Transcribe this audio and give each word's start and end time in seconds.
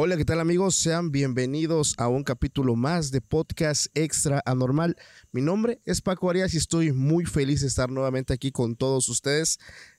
Hola, 0.00 0.16
¿qué 0.16 0.24
tal 0.24 0.38
amigos? 0.38 0.76
Sean 0.76 1.10
bienvenidos 1.10 1.96
a 1.98 2.06
un 2.06 2.22
capítulo 2.22 2.76
más 2.76 3.10
de 3.10 3.20
Podcast 3.20 3.86
Extra 3.94 4.40
Anormal. 4.46 4.96
Mi 5.32 5.42
nombre 5.42 5.80
es 5.86 6.02
Paco 6.02 6.30
Arias 6.30 6.54
y 6.54 6.58
estoy 6.58 6.92
muy 6.92 7.24
feliz 7.24 7.62
de 7.62 7.66
estar 7.66 7.90
nuevamente 7.90 8.32
aquí 8.32 8.52
con 8.52 8.76
todos 8.76 9.08
ustedes. 9.08 9.58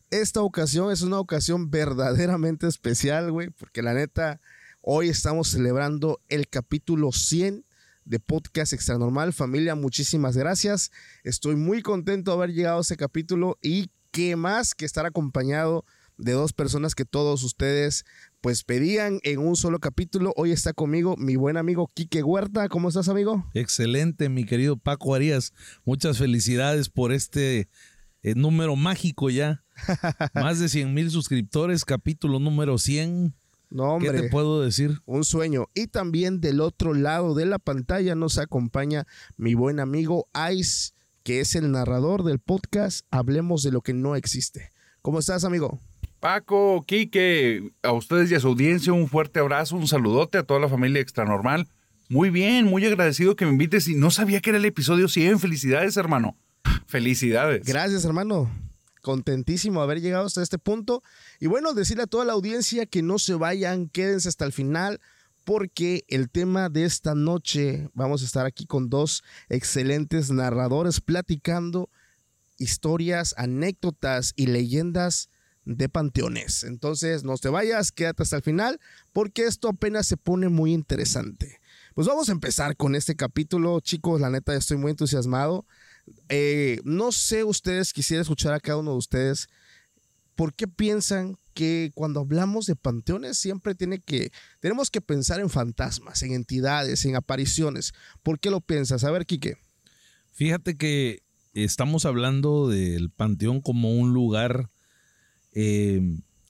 Esta 0.10 0.42
ocasión 0.42 0.90
es 0.90 1.02
una 1.02 1.20
ocasión 1.20 1.70
verdaderamente 1.70 2.66
especial, 2.66 3.30
güey, 3.34 3.50
porque 3.50 3.82
la 3.82 3.94
neta, 3.94 4.40
hoy 4.80 5.10
estamos 5.10 5.50
celebrando 5.50 6.22
el 6.30 6.48
capítulo 6.48 7.12
100 7.12 7.66
de 8.06 8.20
Podcast 8.22 8.72
Extra 8.72 8.98
Normal. 8.98 9.34
Familia, 9.34 9.76
muchísimas 9.76 10.38
gracias. 10.38 10.92
Estoy 11.26 11.58
muy 11.58 11.82
contento 11.82 12.32
de 12.32 12.38
haber 12.38 12.54
llegado 12.54 12.78
a 12.78 12.84
ese 12.84 12.96
capítulo 12.96 13.58
y 13.62 13.92
qué 14.12 14.38
más 14.38 14.76
que 14.76 14.86
estar 14.86 15.06
acompañado 15.06 15.84
de 16.20 16.34
dos 16.34 16.54
personas 16.54 16.96
que 16.96 17.06
todos 17.06 17.44
ustedes 17.44 18.06
pues 18.42 18.64
pedían 18.64 19.20
en 19.24 19.40
un 19.40 19.56
solo 19.56 19.80
capítulo. 19.80 20.34
Hoy 20.38 20.52
está 20.52 20.74
conmigo 20.74 21.16
mi 21.18 21.36
buen 21.36 21.58
amigo 21.58 21.90
Quique 21.94 22.24
Huerta. 22.24 22.70
¿Cómo 22.70 22.90
estás, 22.90 23.10
amigo? 23.10 23.46
Excelente, 23.54 24.30
mi 24.30 24.46
querido 24.46 24.78
Paco 24.78 25.14
Arias. 25.14 25.54
Muchas 25.84 26.18
felicidades 26.18 26.90
por 26.90 27.12
este 27.12 27.70
eh, 28.24 28.36
número 28.36 28.76
mágico 28.76 29.30
ya. 29.30 29.64
Más 30.34 30.60
de 30.60 30.70
100 30.70 30.94
mil 30.94 31.12
suscriptores, 31.12 31.84
capítulo 31.84 32.40
número 32.40 32.78
100. 32.78 33.34
No, 33.72 33.96
hombre, 33.96 34.12
¿Qué 34.12 34.22
te 34.22 34.30
puedo 34.30 34.62
decir? 34.62 35.00
Un 35.06 35.24
sueño. 35.24 35.68
Y 35.76 35.88
también 35.88 36.42
del 36.42 36.62
otro 36.62 36.94
lado 36.94 37.36
de 37.36 37.46
la 37.46 37.60
pantalla 37.60 38.16
nos 38.16 38.38
acompaña 38.38 39.06
mi 39.38 39.54
buen 39.54 39.80
amigo 39.80 40.28
Ice, 40.54 40.94
que 41.24 41.42
es 41.42 41.56
el 41.56 41.72
narrador 41.72 42.24
del 42.24 42.40
podcast 42.40 43.06
Hablemos 43.12 43.64
de 43.64 43.72
lo 43.72 43.82
que 43.82 43.94
no 43.94 44.16
existe. 44.16 44.72
¿Cómo 45.02 45.20
estás, 45.20 45.44
amigo? 45.44 45.80
Paco, 46.20 46.84
Quique, 46.86 47.72
a 47.82 47.94
ustedes 47.94 48.30
y 48.32 48.36
a 48.36 48.40
su 48.40 48.48
audiencia 48.48 48.92
un 48.92 49.08
fuerte 49.08 49.40
abrazo, 49.40 49.78
un 49.78 49.88
saludote 49.88 50.38
a 50.38 50.44
toda 50.44 50.60
la 50.60 50.68
familia 50.68 51.02
Extranormal. 51.02 51.68
Muy 52.10 52.30
bien, 52.30 52.66
muy 52.66 52.86
agradecido 52.86 53.36
que 53.36 53.46
me 53.46 53.52
invites 53.52 53.88
y 53.88 53.96
no 53.96 54.12
sabía 54.12 54.42
que 54.42 54.50
era 54.50 54.60
el 54.60 54.66
episodio 54.66 55.08
100. 55.08 55.40
Felicidades, 55.40 55.96
hermano. 55.96 56.36
Felicidades. 56.88 57.66
Gracias, 57.66 58.04
hermano. 58.04 58.52
Contentísimo 59.02 59.80
de 59.80 59.84
haber 59.86 60.02
llegado 60.02 60.26
hasta 60.26 60.44
este 60.44 60.58
punto. 60.58 61.04
Y 61.40 61.48
bueno, 61.48 61.74
decirle 61.74 62.04
a 62.04 62.08
toda 62.08 62.26
la 62.26 62.34
audiencia 62.34 62.86
que 62.86 63.02
no 63.02 63.18
se 63.18 63.36
vayan, 63.36 63.88
quédense 63.88 64.28
hasta 64.28 64.44
el 64.44 64.52
final, 64.52 65.00
porque 65.46 66.04
el 66.10 66.30
tema 66.30 66.68
de 66.68 66.84
esta 66.84 67.16
noche, 67.16 67.90
vamos 67.94 68.24
a 68.24 68.26
estar 68.26 68.46
aquí 68.46 68.66
con 68.66 68.90
dos 68.90 69.24
excelentes 69.48 70.32
narradores 70.32 71.00
platicando 71.00 71.90
historias, 72.58 73.34
anécdotas 73.38 74.34
y 74.36 74.48
leyendas 74.48 75.30
de 75.76 75.88
panteones. 75.88 76.64
Entonces, 76.64 77.24
no 77.24 77.38
te 77.38 77.50
vayas, 77.50 77.92
quédate 77.92 78.24
hasta 78.24 78.38
el 78.38 78.42
final, 78.42 78.80
porque 79.14 79.46
esto 79.46 79.70
apenas 79.70 80.08
se 80.08 80.18
pone 80.18 80.50
muy 80.50 80.74
interesante. 80.74 81.60
Pues 81.94 82.08
vamos 82.08 82.30
a 82.30 82.32
empezar 82.32 82.76
con 82.76 82.96
este 82.96 83.16
capítulo, 83.16 83.80
chicos. 83.80 84.20
La 84.20 84.30
neta, 84.30 84.56
estoy 84.56 84.78
muy 84.78 84.92
entusiasmado. 84.92 85.66
Eh, 86.30 86.80
no 86.86 87.12
sé 87.12 87.44
ustedes, 87.44 87.94
quisiera 87.94 88.22
escuchar 88.22 88.54
a 88.54 88.60
cada 88.60 88.80
uno 88.80 88.92
de 88.92 88.98
ustedes. 88.98 89.48
¿Por 90.36 90.56
qué 90.56 90.68
piensan 90.68 91.38
que 91.54 91.92
cuando 91.94 92.22
hablamos 92.22 92.66
de 92.66 92.76
panteones 92.76 93.38
siempre 93.38 93.76
tiene 93.76 94.00
que, 94.00 94.32
tenemos 94.62 94.90
que 94.90 95.02
pensar 95.02 95.40
en 95.40 95.50
fantasmas, 95.50 96.24
en 96.24 96.34
entidades, 96.34 97.06
en 97.06 97.16
apariciones? 97.16 97.94
¿Por 98.24 98.40
qué 98.40 98.50
lo 98.50 98.62
piensas? 98.62 99.04
A 99.04 99.12
ver, 99.12 99.28
Quique. 99.28 99.58
Fíjate 100.32 100.78
que 100.78 101.22
estamos 101.54 102.06
hablando 102.06 102.70
del 102.70 103.12
panteón 103.12 103.62
como 103.62 103.94
un 103.94 104.14
lugar 104.14 104.70
eh, 105.54 106.02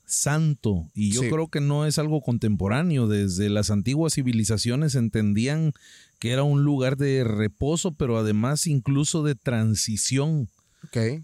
santo 0.06 0.88
y 0.94 1.12
yo 1.12 1.22
Sí. 1.22 1.28
creo 1.30 1.48
que 1.48 1.60
no 1.60 1.86
es 1.86 1.98
algo 1.98 2.20
contemporáneo. 2.20 3.06
Desde 3.06 3.48
las 3.48 3.70
antiguas 3.70 4.14
civilizaciones 4.14 4.94
entendían 4.96 5.72
que 6.18 6.32
era 6.32 6.42
un 6.42 6.64
lugar 6.64 6.96
de 6.96 7.24
reposo, 7.24 7.92
pero 7.92 8.18
además 8.18 8.66
incluso 8.66 9.22
de 9.22 9.34
transición. 9.34 10.48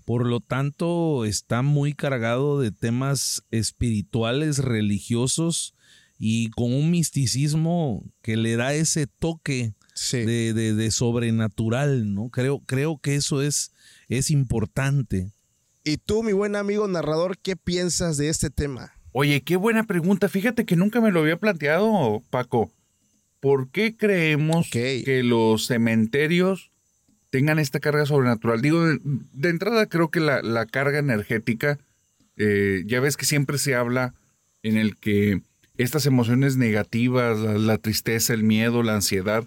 Por 0.05 0.27
lo 0.27 0.41
tanto, 0.41 1.25
está 1.25 1.63
muy 1.63 1.95
cargado 1.95 2.61
de 2.61 2.71
temas 2.73 3.43
espirituales, 3.51 4.59
religiosos 4.59 5.75
y 6.19 6.51
con 6.51 6.73
un 6.73 6.91
misticismo 6.91 8.05
que 8.23 8.37
le 8.37 8.57
da 8.57 8.75
ese 8.75 9.07
toque 9.07 9.73
Sí. 9.95 10.19
de, 10.19 10.53
de- 10.53 10.75
de 10.75 10.91
sobrenatural, 10.91 12.15
¿no? 12.15 12.29
Creo, 12.29 12.61
creo 12.67 12.99
que 12.99 13.15
eso 13.17 13.41
es, 13.43 13.73
es 14.09 14.31
importante. 14.31 15.31
Y 15.89 15.99
tú, 15.99 16.25
mi 16.25 16.33
buen 16.33 16.57
amigo 16.57 16.89
narrador, 16.89 17.39
¿qué 17.39 17.55
piensas 17.55 18.17
de 18.17 18.29
este 18.29 18.51
tema? 18.51 18.93
Oye, 19.13 19.43
qué 19.43 19.55
buena 19.55 19.85
pregunta. 19.85 20.29
Fíjate 20.29 20.65
que 20.65 20.75
nunca 20.75 21.01
me 21.01 21.13
lo 21.13 21.21
había 21.21 21.37
planteado, 21.37 22.25
Paco. 22.29 22.73
¿Por 23.39 23.71
qué 23.71 23.97
creemos 23.97 24.69
que 24.69 25.23
los 25.23 25.69
cementerios 25.69 26.73
tengan 27.31 27.61
esta 27.61 27.79
carga 27.79 28.05
sobrenatural? 28.05 28.63
Digo, 28.63 28.85
de, 28.85 28.99
de 29.01 29.49
entrada 29.49 29.87
creo 29.87 30.11
que 30.11 30.19
la, 30.19 30.43
la 30.43 30.67
carga 30.67 30.99
energética, 30.99 31.79
eh, 32.37 32.83
ya 32.85 32.99
ves 32.99 33.17
que 33.17 33.25
siempre 33.25 33.57
se 33.57 33.77
habla 33.77 34.13
en 34.65 34.79
el 34.79 34.97
que 34.97 35.41
estas 35.77 36.05
emociones 36.05 36.57
negativas, 36.57 37.39
la, 37.39 37.59
la 37.59 37.79
tristeza, 37.79 38.35
el 38.35 38.43
miedo, 38.43 38.83
la 38.83 38.97
ansiedad, 38.97 39.45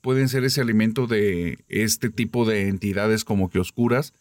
pueden 0.00 0.30
ser 0.30 0.44
ese 0.44 0.62
alimento 0.62 1.06
de 1.06 1.58
este 1.68 2.08
tipo 2.08 2.46
de 2.46 2.68
entidades 2.68 3.24
como 3.24 3.50
que 3.50 3.58
oscuras. 3.58 4.14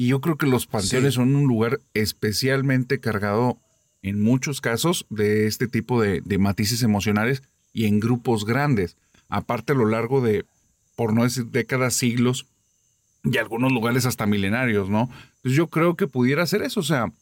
Y 0.00 0.06
yo 0.06 0.20
creo 0.20 0.36
que 0.36 0.46
los 0.46 0.68
panteones 0.68 1.14
Sí. 1.14 1.16
son 1.16 1.34
un 1.34 1.48
lugar 1.48 1.80
especialmente 1.92 3.00
cargado 3.00 3.58
en 4.02 4.22
muchos 4.22 4.60
casos 4.60 5.06
de 5.10 5.48
este 5.48 5.66
tipo 5.66 6.00
de, 6.00 6.20
de 6.24 6.38
matices 6.38 6.84
emocionales 6.84 7.42
y 7.72 7.86
en 7.86 7.98
grupos 7.98 8.44
grandes. 8.44 8.96
Aparte 9.28 9.72
a 9.72 9.74
lo 9.74 9.86
largo 9.86 10.20
de, 10.20 10.44
por 10.94 11.12
no 11.12 11.24
decir 11.24 11.46
décadas, 11.46 11.94
siglos 11.94 12.46
y 13.24 13.38
algunos 13.38 13.72
lugares 13.72 14.06
hasta 14.06 14.24
milenarios, 14.26 14.88
¿no? 14.88 15.10
Pues 15.42 15.54
yo 15.54 15.66
creo 15.66 15.96
que 15.96 16.06
pudiera 16.06 16.46
ser 16.46 16.62
eso, 16.62 16.78
o 16.78 16.84
sea, 16.84 17.12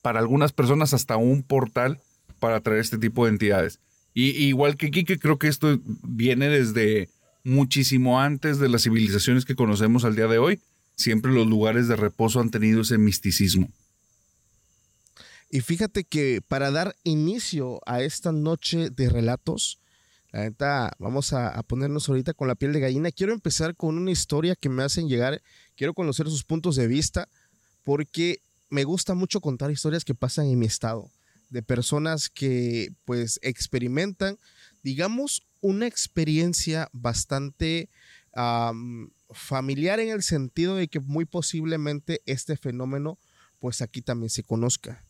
para 0.00 0.20
algunas 0.20 0.52
personas 0.52 0.94
hasta 0.94 1.16
un 1.16 1.42
portal 1.42 1.98
para 2.38 2.58
atraer 2.58 2.78
este 2.78 2.98
tipo 2.98 3.24
de 3.24 3.32
entidades. 3.32 3.80
Y 4.14 4.30
y 4.30 4.44
igual 4.46 4.76
que 4.76 4.92
Kike, 4.92 5.18
creo 5.18 5.38
que 5.40 5.48
esto 5.48 5.80
viene 6.04 6.48
desde 6.48 7.08
muchísimo 7.42 8.20
antes 8.20 8.60
de 8.60 8.68
las 8.68 8.84
civilizaciones 8.84 9.44
que 9.44 9.56
conocemos 9.56 10.04
al 10.04 10.14
día 10.14 10.28
de 10.28 10.38
hoy. 10.38 10.60
Siempre 10.96 11.32
los 11.32 11.46
lugares 11.46 11.88
de 11.88 11.96
reposo 11.96 12.40
han 12.40 12.50
tenido 12.50 12.80
ese 12.80 12.98
misticismo. 12.98 13.68
Y 15.50 15.60
fíjate 15.60 16.04
que 16.04 16.42
para 16.46 16.70
dar 16.70 16.96
inicio 17.04 17.80
a 17.86 18.02
esta 18.02 18.32
noche 18.32 18.90
de 18.90 19.08
relatos, 19.08 19.78
la 20.32 20.40
neta, 20.40 20.92
vamos 20.98 21.32
a, 21.32 21.48
a 21.48 21.62
ponernos 21.62 22.08
ahorita 22.08 22.34
con 22.34 22.48
la 22.48 22.56
piel 22.56 22.72
de 22.72 22.80
gallina. 22.80 23.12
Quiero 23.12 23.32
empezar 23.32 23.76
con 23.76 23.96
una 23.96 24.10
historia 24.10 24.56
que 24.56 24.68
me 24.68 24.82
hacen 24.82 25.08
llegar. 25.08 25.40
Quiero 25.76 25.94
conocer 25.94 26.26
sus 26.26 26.44
puntos 26.44 26.76
de 26.76 26.88
vista, 26.88 27.28
porque 27.84 28.40
me 28.68 28.84
gusta 28.84 29.14
mucho 29.14 29.40
contar 29.40 29.70
historias 29.70 30.04
que 30.04 30.14
pasan 30.14 30.46
en 30.46 30.58
mi 30.58 30.66
estado, 30.66 31.10
de 31.50 31.62
personas 31.62 32.28
que 32.28 32.90
pues 33.04 33.38
experimentan, 33.42 34.38
digamos, 34.82 35.46
una 35.60 35.86
experiencia 35.86 36.88
bastante 36.92 37.88
familiar 39.30 40.00
en 40.00 40.10
el 40.10 40.22
sentido 40.22 40.76
de 40.76 40.88
que 40.88 41.00
muy 41.00 41.24
posiblemente 41.24 42.22
este 42.26 42.56
fenómeno 42.56 43.18
pues 43.58 43.82
aquí 43.82 44.02
también 44.02 44.30
se 44.30 44.44
conozca. 44.44 45.04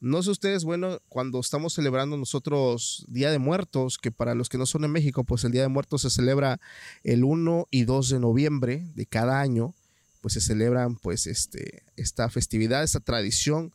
No 0.00 0.22
sé 0.22 0.30
ustedes, 0.30 0.64
bueno, 0.64 0.98
cuando 1.08 1.40
estamos 1.40 1.74
celebrando 1.74 2.16
nosotros 2.16 3.04
Día 3.08 3.30
de 3.30 3.38
Muertos, 3.38 3.98
que 3.98 4.10
para 4.10 4.34
los 4.34 4.48
que 4.48 4.56
no 4.56 4.64
son 4.64 4.84
en 4.84 4.92
México, 4.92 5.24
pues 5.24 5.44
el 5.44 5.52
Día 5.52 5.62
de 5.62 5.68
Muertos 5.68 6.02
se 6.02 6.10
celebra 6.10 6.58
el 7.04 7.22
1 7.22 7.68
y 7.70 7.84
2 7.84 8.08
de 8.08 8.20
noviembre 8.20 8.90
de 8.94 9.06
cada 9.06 9.40
año, 9.40 9.74
pues 10.22 10.34
se 10.34 10.40
celebran 10.40 10.96
pues 10.96 11.26
este, 11.26 11.82
esta 11.96 12.30
festividad, 12.30 12.82
esta 12.82 13.00
tradición 13.00 13.72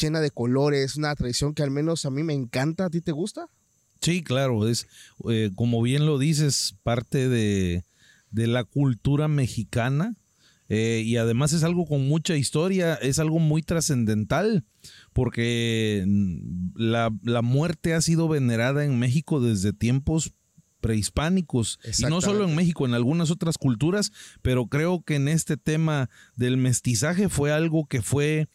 llena 0.00 0.20
de 0.20 0.30
colores, 0.30 0.96
una 0.96 1.14
tradición 1.14 1.54
que 1.54 1.62
al 1.62 1.70
menos 1.70 2.04
a 2.04 2.10
mí 2.10 2.22
me 2.22 2.34
encanta, 2.34 2.86
¿a 2.86 2.90
ti 2.90 3.00
te 3.00 3.12
gusta? 3.12 3.48
Sí, 4.00 4.22
claro, 4.22 4.66
es 4.68 4.88
eh, 5.28 5.50
como 5.54 5.82
bien 5.82 6.04
lo 6.06 6.18
dices, 6.18 6.74
parte 6.82 7.28
de, 7.28 7.84
de 8.30 8.46
la 8.46 8.64
cultura 8.64 9.28
mexicana 9.28 10.14
eh, 10.68 11.02
y 11.04 11.16
además 11.16 11.52
es 11.52 11.64
algo 11.64 11.84
con 11.84 12.06
mucha 12.06 12.36
historia, 12.36 12.94
es 12.94 13.18
algo 13.18 13.40
muy 13.40 13.60
trascendental 13.60 14.64
porque 15.12 16.04
mm, 16.06 16.70
la, 16.76 17.10
la 17.24 17.42
muerte 17.42 17.92
ha 17.92 18.00
sido 18.00 18.28
venerada 18.28 18.84
en 18.84 18.98
México 18.98 19.40
desde 19.40 19.72
tiempos 19.72 20.32
prehispánicos 20.80 21.78
y 21.98 22.02
no 22.10 22.20
solo 22.20 22.48
en. 22.48 22.54
México, 22.56 22.86
en 22.86 22.94
algunas 22.94 23.30
otras 23.30 23.56
culturas, 23.58 24.12
pero 24.42 24.66
creo 24.66 25.02
que 25.02 25.14
en 25.16 25.28
este 25.28 25.56
tema 25.56 26.10
del 26.36 26.56
mestizaje 26.56 27.28
fue 27.28 27.52
algo 27.52 27.86
que 27.86 28.02
fue 28.02 28.48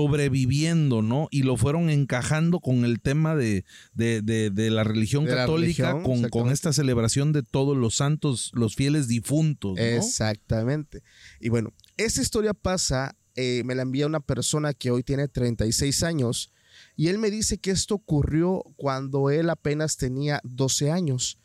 sobreviviendo, 0.00 1.02
¿no? 1.02 1.28
Y 1.30 1.42
lo 1.42 1.56
fueron 1.56 1.90
encajando 1.90 2.60
con 2.60 2.84
el 2.84 3.00
tema 3.00 3.34
de, 3.34 3.64
de, 3.94 4.22
de- 4.22 4.50
de 4.50 4.70
la 4.70 4.84
religión 4.84 5.24
De 5.24 5.32
la 5.32 5.38
católica, 5.38 5.92
religión, 5.94 6.28
con, 6.30 6.50
esta 6.50 6.72
celebración 6.72 7.32
de 7.32 7.42
todos 7.42 7.76
los 7.76 7.96
santos, 7.96 8.50
los 8.54 8.74
fieles 8.76 9.08
difuntos, 9.08 9.74
¿no? 9.76 9.82
Exactamente. 9.82 11.02
Y 11.40 11.48
bueno, 11.48 11.72
esta 11.96 12.22
historia 12.22 12.54
pasa, 12.54 13.16
eh, 13.34 13.62
me 13.64 13.74
la 13.74 13.82
envía 13.82 14.06
una 14.06 14.20
persona 14.20 14.72
que 14.74 14.90
hoy 14.90 15.02
tiene 15.02 15.28
36 15.28 16.02
años 16.02 16.52
Y 16.94 17.08
él 17.08 17.18
me 17.18 17.30
dice 17.30 17.58
que 17.58 17.70
esto 17.70 17.94
ocurrió 17.94 18.62
cuando 18.76 19.30
él 19.30 19.48
apenas 19.50 19.96
tenía 19.96 20.40
12 20.44 20.90
años. 20.90 21.38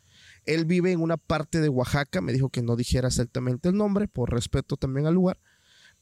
Él 0.53 0.65
vive 0.65 0.91
en 0.91 1.01
una 1.01 1.17
parte 1.17 1.61
de 1.61 1.69
Oaxaca, 1.69 2.21
me 2.21 2.33
dijo 2.33 2.49
que 2.49 2.61
no 2.61 2.75
dijera 2.75 3.07
exactamente 3.07 3.69
el 3.69 3.75
nombre, 3.75 4.07
por 4.07 4.31
respeto 4.31 4.77
también 4.77 5.07
al 5.07 5.13
lugar, 5.13 5.39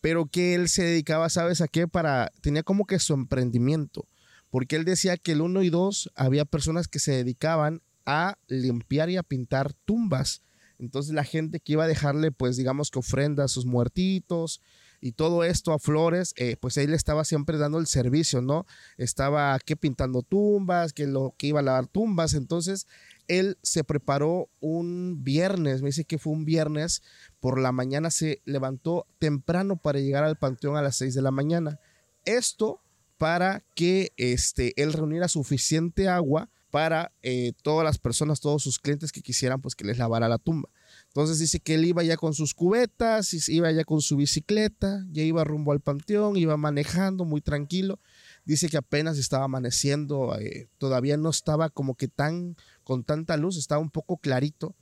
pero 0.02 0.26
que 0.28 0.56
él 0.56 0.70
se 0.70 0.84
dedicaba, 0.84 1.30
¿sabes 1.30 1.62
a 1.62 1.68
qué? 1.68 1.88
Para, 1.88 2.32
tenía 2.42 2.64
como 2.64 2.86
que 2.86 3.00
su 3.00 3.14
emprendimiento, 3.14 4.08
porque 4.50 4.76
él 4.76 4.86
decía 4.86 5.18
que 5.18 5.34
el 5.34 5.42
1 5.42 5.64
y 5.64 5.70
2 5.70 6.12
había 6.16 6.46
personas 6.46 6.88
que 6.88 7.00
se 7.00 7.12
dedicaban 7.12 7.82
a 8.06 8.38
limpiar 8.48 9.10
y 9.10 9.18
a 9.18 9.24
pintar 9.24 9.74
tumbas. 9.86 10.42
Entonces 10.80 11.14
la 11.14 11.26
gente 11.26 11.60
que 11.60 11.74
iba 11.74 11.84
a 11.84 11.88
dejarle, 11.88 12.32
pues 12.32 12.58
digamos 12.58 12.90
que 12.90 13.00
ofrenda 13.00 13.44
a 13.44 13.50
sus 13.50 13.66
muertitos 13.66 14.62
y 15.02 15.12
todo 15.12 15.44
esto 15.44 15.74
a 15.74 15.80
flores, 15.80 16.34
eh, 16.38 16.56
pues 16.60 16.78
él 16.78 16.94
estaba 16.94 17.26
siempre 17.26 17.58
dando 17.58 17.78
el 17.78 17.88
servicio, 17.88 18.42
¿no? 18.42 18.66
Estaba 18.98 19.60
que 19.60 19.76
pintando 19.76 20.24
tumbas, 20.24 20.94
que 20.94 21.06
lo 21.06 21.36
que 21.38 21.48
iba 21.48 21.60
a 21.60 21.64
lavar 21.64 21.88
tumbas. 21.88 22.34
Entonces 22.34 22.88
él 23.30 23.58
se 23.62 23.86
preparó 23.86 24.50
un 24.60 25.24
viernes, 25.24 25.82
me 25.82 25.90
dice 25.90 26.04
que 26.04 26.18
fue 26.18 26.34
un 26.34 26.44
viernes, 26.44 27.02
por 27.40 27.60
la 27.60 27.72
mañana 27.72 28.12
se 28.12 28.42
levantó 28.44 29.08
temprano 29.20 29.78
para 29.78 30.00
llegar 30.00 30.26
al 30.26 30.38
panteón 30.38 30.76
a 30.76 30.82
las 30.82 30.98
6 30.98 31.14
de 31.14 31.22
la 31.22 31.32
mañana. 31.32 31.80
Esto 32.26 32.82
para 33.18 33.64
que 33.76 34.12
este, 34.18 34.74
él 34.82 34.94
reuniera 34.94 35.28
suficiente 35.28 36.10
agua 36.10 36.50
para 36.72 37.12
eh, 37.24 37.54
todas 37.64 37.84
las 37.84 37.98
personas, 37.98 38.40
todos 38.40 38.64
sus 38.64 38.80
clientes 38.80 39.12
que 39.12 39.22
quisieran 39.22 39.62
pues 39.62 39.76
que 39.76 39.86
les 39.86 39.98
lavara 39.98 40.30
la 40.30 40.38
tumba. 40.38 40.70
Entonces 41.08 41.40
dice 41.40 41.60
que 41.60 41.76
él 41.76 41.86
iba 41.86 42.04
ya 42.04 42.18
con 42.18 42.34
sus 42.34 42.54
cubetas, 42.54 43.34
iba 43.50 43.72
ya 43.72 43.84
con 43.84 44.02
su 44.02 44.16
bicicleta, 44.16 45.06
ya 45.12 45.24
iba 45.24 45.44
rumbo 45.44 45.72
al 45.72 45.82
panteón, 45.82 46.38
iba 46.38 46.58
manejando 46.58 47.26
muy 47.26 47.42
tranquilo. 47.42 48.00
Dice 48.46 48.70
que 48.70 48.78
apenas 48.78 49.18
estaba 49.18 49.46
amaneciendo, 49.46 50.38
eh, 50.40 50.70
todavía 50.78 51.18
no 51.18 51.30
estaba 51.30 51.70
como 51.70 51.96
que 51.96 52.08
tan 52.08 52.56
con 52.90 53.04
tanta 53.04 53.38
luz, 53.38 53.56
estaba 53.56 53.80
un 53.80 53.92
poco 53.92 54.18
clarito. 54.18 54.76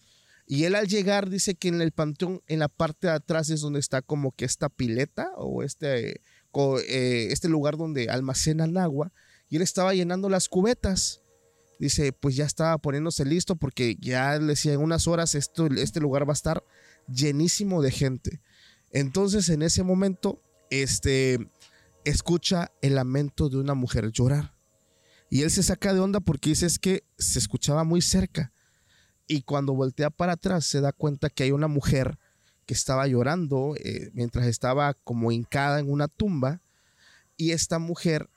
Y 0.45 0.63
él 0.63 0.75
al 0.75 0.87
llegar 0.87 1.29
dice 1.29 1.55
que 1.55 1.67
en 1.67 1.81
el 1.81 1.91
panteón, 1.91 2.41
en 2.47 2.59
la 2.59 2.69
parte 2.69 3.07
de 3.07 3.13
atrás 3.13 3.49
es 3.49 3.59
donde 3.59 3.81
está 3.81 4.01
como 4.01 4.31
que 4.31 4.45
esta 4.45 4.69
pileta 4.69 5.31
o 5.35 5.61
este, 5.61 6.21
eh, 6.53 7.27
este 7.31 7.49
lugar 7.49 7.75
donde 7.75 8.09
almacenan 8.09 8.77
agua. 8.77 9.11
Y 9.49 9.57
él 9.57 9.61
estaba 9.61 9.93
llenando 9.93 10.29
las 10.29 10.47
cubetas. 10.47 11.21
Dice, 11.79 12.13
pues 12.13 12.37
ya 12.37 12.45
estaba 12.45 12.77
poniéndose 12.77 13.25
listo 13.25 13.57
porque 13.57 13.97
ya 13.99 14.39
decía, 14.39 14.71
en 14.71 14.79
unas 14.79 15.05
horas 15.09 15.35
esto, 15.35 15.67
este 15.67 15.99
lugar 15.99 16.25
va 16.25 16.31
a 16.31 16.39
estar 16.41 16.63
llenísimo 17.09 17.81
de 17.81 17.91
gente. 17.91 18.41
Entonces 18.89 19.49
en 19.49 19.63
ese 19.63 19.83
momento, 19.83 20.41
este, 20.69 21.45
escucha 22.05 22.71
el 22.81 22.95
lamento 22.95 23.49
de 23.49 23.57
una 23.57 23.73
mujer 23.73 24.13
llorar. 24.13 24.56
Y 25.29 25.41
él 25.41 25.51
se 25.51 25.63
saca 25.63 25.93
de 25.93 25.99
onda 25.99 26.19
porque 26.19 26.49
dice 26.49 26.65
es 26.65 26.79
que 26.79 27.03
se 27.17 27.39
escuchaba 27.39 27.83
muy 27.83 28.01
cerca. 28.01 28.51
Y 29.27 29.41
cuando 29.41 29.73
voltea 29.73 30.09
para 30.09 30.33
atrás 30.33 30.65
se 30.65 30.81
da 30.81 30.93
cuenta 30.93 31.29
que 31.29 31.43
hay 31.43 31.51
una 31.51 31.67
mujer 31.67 32.17
que 32.65 32.73
estaba 32.73 33.07
llorando 33.07 33.75
eh, 33.77 34.09
mientras 34.13 34.45
estaba 34.47 34.93
como 34.93 35.31
hincada 35.31 35.79
en 35.79 35.91
una 35.91 36.07
tumba. 36.07 36.61
Y 37.35 37.51
esta 37.51 37.79
mujer 37.79 38.29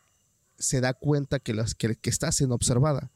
se 0.58 0.80
da 0.80 0.92
cuenta 0.92 1.38
que, 1.38 1.54
las, 1.54 1.74
que, 1.74 1.96
que 1.96 2.10
está 2.10 2.32
siendo 2.32 2.54
observada. 2.54 3.10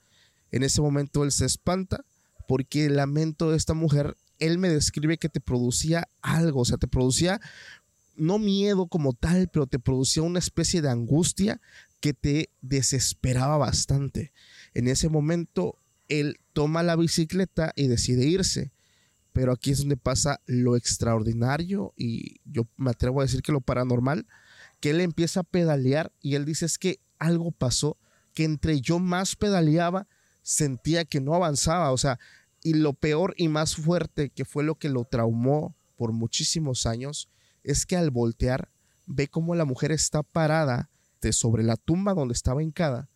En 0.50 0.62
ese 0.62 0.80
momento 0.80 1.24
él 1.24 1.32
se 1.32 1.44
espanta 1.44 2.04
porque 2.46 2.86
el 2.86 2.96
lamento 2.96 3.50
de 3.50 3.56
esta 3.56 3.74
mujer, 3.74 4.16
él 4.38 4.58
me 4.58 4.68
describe 4.68 5.18
que 5.18 5.28
te 5.28 5.40
producía 5.40 6.08
algo, 6.22 6.60
o 6.60 6.64
sea, 6.64 6.78
te 6.78 6.86
producía 6.86 7.40
no 8.16 8.38
miedo 8.38 8.86
como 8.86 9.12
tal, 9.12 9.48
pero 9.52 9.66
te 9.66 9.78
producía 9.78 10.22
una 10.22 10.38
especie 10.38 10.82
de 10.82 10.90
angustia 10.90 11.60
que 12.04 12.12
te 12.12 12.50
desesperaba 12.60 13.56
bastante. 13.56 14.34
En 14.74 14.88
ese 14.88 15.08
momento, 15.08 15.78
él 16.10 16.38
toma 16.52 16.82
la 16.82 16.96
bicicleta 16.96 17.72
y 17.76 17.86
decide 17.86 18.26
irse. 18.26 18.72
Pero 19.32 19.52
aquí 19.52 19.70
es 19.70 19.78
donde 19.78 19.96
pasa 19.96 20.42
lo 20.44 20.76
extraordinario 20.76 21.94
y 21.96 22.42
yo 22.44 22.68
me 22.76 22.90
atrevo 22.90 23.20
a 23.20 23.24
decir 23.24 23.40
que 23.40 23.52
lo 23.52 23.62
paranormal, 23.62 24.26
que 24.80 24.90
él 24.90 25.00
empieza 25.00 25.40
a 25.40 25.44
pedalear 25.44 26.12
y 26.20 26.34
él 26.34 26.44
dice 26.44 26.66
es 26.66 26.76
que 26.76 27.00
algo 27.18 27.52
pasó, 27.52 27.96
que 28.34 28.44
entre 28.44 28.82
yo 28.82 28.98
más 28.98 29.34
pedaleaba, 29.34 30.06
sentía 30.42 31.06
que 31.06 31.22
no 31.22 31.34
avanzaba. 31.34 31.90
O 31.90 31.96
sea, 31.96 32.18
y 32.62 32.74
lo 32.74 32.92
peor 32.92 33.32
y 33.38 33.48
más 33.48 33.76
fuerte, 33.76 34.28
que 34.28 34.44
fue 34.44 34.62
lo 34.62 34.74
que 34.74 34.90
lo 34.90 35.06
traumó 35.06 35.74
por 35.96 36.12
muchísimos 36.12 36.84
años, 36.84 37.30
es 37.62 37.86
que 37.86 37.96
al 37.96 38.10
voltear 38.10 38.70
ve 39.06 39.28
cómo 39.28 39.54
la 39.54 39.64
mujer 39.64 39.90
está 39.90 40.22
parada 40.22 40.90
sobre 41.32 41.62
la 41.62 41.76
tumba 41.76 42.14
donde 42.14 42.34
estaba 42.34 42.62
hincada, 42.62 43.08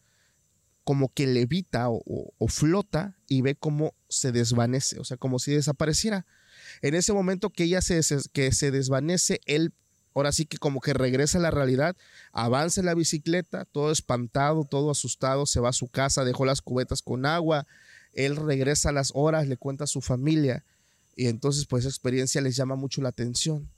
como 0.84 1.12
que 1.12 1.26
levita 1.26 1.90
o, 1.90 2.02
o, 2.38 2.48
flota 2.48 3.16
y 3.28 3.42
ve 3.42 3.54
cómo 3.54 3.94
se 4.08 4.32
desvanece, 4.32 4.98
o 4.98 5.04
sea, 5.04 5.16
como 5.16 5.38
si 5.38 5.52
desapareciera. 5.52 6.24
En 6.80 6.94
ese 6.94 7.12
momento 7.12 7.50
que 7.50 7.64
ella 7.64 7.82
se, 7.82 8.00
que 8.32 8.52
se 8.52 8.70
desvanece, 8.70 9.40
él 9.44 9.74
ahora 10.14 10.32
sí 10.32 10.46
que 10.46 10.56
como 10.56 10.80
que 10.80 10.94
regresa 10.94 11.38
a 11.38 11.42
la 11.42 11.50
realidad, 11.50 11.94
avanza 12.32 12.80
en 12.80 12.86
la 12.86 12.94
bicicleta, 12.94 13.66
todo 13.66 13.92
espantado, 13.92 14.64
todo 14.64 14.90
asustado, 14.90 15.46
se 15.46 15.60
va 15.60 15.68
a 15.68 15.74
su 15.74 15.88
casa, 15.88 16.24
dejó 16.24 16.44
las 16.44 16.62
cubetas 16.62 17.02
con 17.02 17.26
agua, 17.26 17.66
él 18.14 18.36
regresa 18.36 18.88
a 18.88 18.92
las 18.92 19.12
horas, 19.14 19.46
le 19.46 19.56
cuenta 19.56 19.84
a 19.84 19.88
su 19.88 20.00
familia 20.00 20.64
y 21.14 21.26
entonces 21.26 21.66
pues 21.66 21.84
esa 21.84 21.90
experiencia 21.90 22.40
les 22.40 22.56
llama 22.56 22.76
mucho 22.76 23.02
la 23.02 23.10
atención 23.10 23.68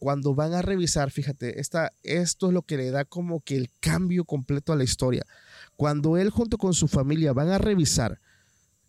cuando 0.00 0.34
van 0.34 0.54
a 0.54 0.62
revisar, 0.62 1.10
fíjate, 1.10 1.60
esta, 1.60 1.92
esto 2.02 2.48
es 2.48 2.54
lo 2.54 2.62
que 2.62 2.78
le 2.78 2.90
da 2.90 3.04
como 3.04 3.40
que 3.40 3.56
el 3.56 3.70
cambio 3.80 4.24
completo 4.24 4.72
a 4.72 4.76
la 4.76 4.82
historia. 4.82 5.26
Cuando 5.76 6.16
él 6.16 6.30
junto 6.30 6.56
con 6.56 6.72
su 6.72 6.88
familia 6.88 7.34
van 7.34 7.50
a 7.50 7.58
revisar 7.58 8.18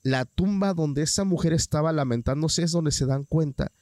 la 0.04 0.24
tumba 0.24 0.74
donde 0.74 1.04
esa 1.04 1.25
mujer 1.25 1.52
estaba 1.52 1.92
lamentándose, 1.92 2.63
es 2.63 2.72
donde 2.72 2.92
se 2.92 3.06
dan 3.06 3.25
cuenta 3.25 3.74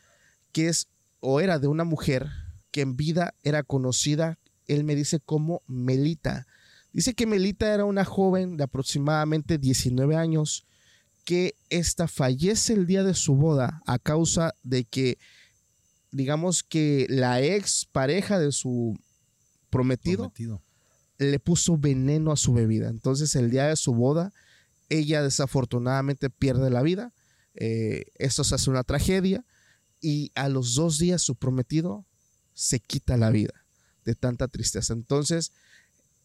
que 0.51 0.69
es 0.69 0.87
o 1.19 1.39
era 1.39 1.59
de 1.59 1.67
una 1.67 1.83
mujer 1.83 2.27
que 2.71 2.81
en 2.81 2.97
vida 2.97 3.35
era 3.43 3.61
conocida, 3.61 4.39
él 4.67 4.83
me 4.83 4.95
dice 4.95 5.19
como 5.19 5.61
Melita. 5.67 6.47
Dice 6.93 7.13
que 7.13 7.27
Melita 7.27 7.71
era 7.71 7.85
una 7.85 8.05
joven 8.05 8.57
de 8.57 8.63
aproximadamente 8.63 9.59
19 9.59 10.15
años 10.15 10.65
que 11.25 11.53
esta 11.69 12.07
fallece 12.07 12.73
el 12.73 12.87
día 12.87 13.03
de 13.03 13.13
su 13.13 13.35
boda 13.35 13.83
a 13.85 13.99
causa 13.99 14.55
de 14.63 14.85
que 14.85 15.19
digamos 16.11 16.63
que 16.63 17.05
la 17.09 17.41
ex 17.41 17.85
pareja 17.91 18.39
de 18.39 18.51
su 18.51 18.97
prometido, 19.69 20.31
le 21.17 21.39
puso 21.39 21.77
veneno 21.77 22.31
a 22.31 22.37
su 22.37 22.53
bebida. 22.53 22.89
Entonces 22.89 23.35
el 23.35 23.49
día 23.49 23.67
de 23.67 23.75
su 23.75 23.93
boda, 23.93 24.33
ella 24.89 25.21
desafortunadamente 25.21 26.29
pierde 26.29 26.69
la 26.69 26.81
vida. 26.81 27.13
Eh, 27.53 28.05
esto 28.15 28.43
se 28.43 28.55
hace 28.55 28.69
una 28.69 28.83
tragedia 28.83 29.45
y 30.01 30.31
a 30.35 30.49
los 30.49 30.75
dos 30.75 30.97
días 30.97 31.21
su 31.21 31.35
prometido 31.35 32.05
se 32.53 32.79
quita 32.79 33.17
la 33.17 33.29
vida 33.29 33.53
de 34.05 34.15
tanta 34.15 34.47
tristeza. 34.47 34.93
Entonces, 34.93 35.51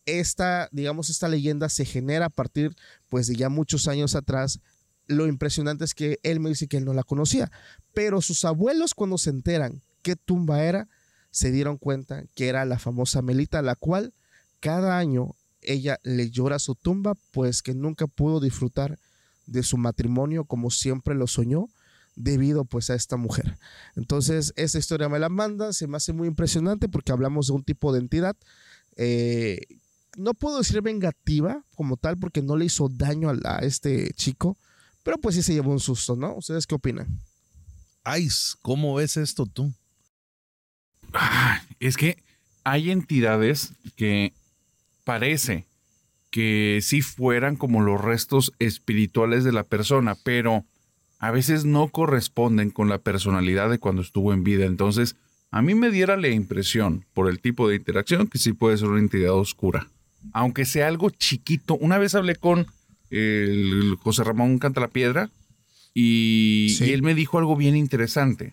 esta, 0.06 0.68
digamos, 0.72 1.10
esta 1.10 1.28
leyenda 1.28 1.68
se 1.68 1.84
genera 1.84 2.26
a 2.26 2.30
partir, 2.30 2.74
pues, 3.08 3.26
de 3.26 3.36
ya 3.36 3.48
muchos 3.48 3.88
años 3.88 4.14
atrás 4.14 4.60
lo 5.06 5.26
impresionante 5.26 5.84
es 5.84 5.94
que 5.94 6.18
él 6.22 6.40
me 6.40 6.48
dice 6.48 6.66
que 6.66 6.78
él 6.78 6.84
no 6.84 6.94
la 6.94 7.02
conocía, 7.02 7.50
pero 7.92 8.20
sus 8.20 8.44
abuelos 8.44 8.94
cuando 8.94 9.18
se 9.18 9.30
enteran 9.30 9.82
qué 10.02 10.16
tumba 10.16 10.62
era, 10.62 10.88
se 11.30 11.50
dieron 11.50 11.78
cuenta 11.78 12.24
que 12.34 12.48
era 12.48 12.64
la 12.64 12.78
famosa 12.78 13.22
Melita, 13.22 13.62
la 13.62 13.74
cual 13.74 14.12
cada 14.60 14.98
año 14.98 15.34
ella 15.62 15.98
le 16.02 16.30
llora 16.30 16.58
su 16.58 16.74
tumba, 16.74 17.14
pues 17.32 17.62
que 17.62 17.74
nunca 17.74 18.06
pudo 18.06 18.40
disfrutar 18.40 18.98
de 19.46 19.62
su 19.62 19.76
matrimonio 19.76 20.44
como 20.44 20.70
siempre 20.70 21.14
lo 21.14 21.26
soñó 21.26 21.68
debido 22.16 22.64
pues 22.64 22.90
a 22.90 22.94
esta 22.94 23.16
mujer. 23.16 23.58
Entonces, 23.96 24.52
esa 24.56 24.78
historia 24.78 25.08
me 25.08 25.18
la 25.18 25.28
manda, 25.28 25.72
se 25.72 25.86
me 25.86 25.96
hace 25.96 26.12
muy 26.12 26.28
impresionante 26.28 26.88
porque 26.88 27.12
hablamos 27.12 27.48
de 27.48 27.54
un 27.54 27.64
tipo 27.64 27.92
de 27.92 27.98
entidad 27.98 28.36
eh, 28.96 29.60
no 30.16 30.34
puedo 30.34 30.58
decir 30.58 30.80
vengativa 30.80 31.64
como 31.74 31.96
tal 31.96 32.18
porque 32.18 32.42
no 32.42 32.56
le 32.56 32.66
hizo 32.66 32.88
daño 32.88 33.32
a 33.44 33.58
este 33.58 34.12
chico, 34.14 34.56
pero 35.04 35.18
pues 35.18 35.36
sí 35.36 35.42
se 35.42 35.54
llevó 35.54 35.70
un 35.70 35.78
susto, 35.78 36.16
¿no? 36.16 36.34
¿Ustedes 36.34 36.66
qué 36.66 36.74
opinan? 36.74 37.06
Ice, 38.18 38.56
¿cómo 38.60 38.96
ves 38.96 39.16
esto 39.16 39.46
tú? 39.46 39.72
es 41.78 41.96
que 41.96 42.22
hay 42.64 42.90
entidades 42.90 43.72
que 43.94 44.32
parece 45.04 45.66
que 46.30 46.80
sí 46.82 47.02
fueran 47.02 47.54
como 47.54 47.82
los 47.82 48.00
restos 48.00 48.52
espirituales 48.58 49.44
de 49.44 49.52
la 49.52 49.62
persona, 49.62 50.16
pero 50.24 50.64
a 51.20 51.30
veces 51.30 51.64
no 51.64 51.88
corresponden 51.88 52.70
con 52.70 52.88
la 52.88 52.98
personalidad 52.98 53.70
de 53.70 53.78
cuando 53.78 54.02
estuvo 54.02 54.32
en 54.32 54.42
vida. 54.42 54.64
Entonces, 54.64 55.14
a 55.50 55.62
mí 55.62 55.76
me 55.76 55.90
diera 55.90 56.16
la 56.16 56.28
impresión, 56.28 57.04
por 57.14 57.28
el 57.28 57.40
tipo 57.40 57.68
de 57.68 57.76
interacción, 57.76 58.26
que 58.26 58.38
sí 58.38 58.52
puede 58.52 58.76
ser 58.76 58.88
una 58.88 58.98
entidad 58.98 59.34
oscura. 59.34 59.88
Aunque 60.32 60.64
sea 60.64 60.88
algo 60.88 61.10
chiquito. 61.10 61.76
Una 61.76 61.98
vez 61.98 62.16
hablé 62.16 62.34
con 62.34 62.66
el 63.10 63.96
José 64.00 64.24
Ramón 64.24 64.58
Canta 64.58 64.80
la 64.80 64.88
Piedra, 64.88 65.30
y, 65.94 66.76
él 66.92 67.02
me 67.02 67.14
dijo 67.14 67.38
algo 67.38 67.56
bien 67.56 67.76
interesante. 67.76 68.52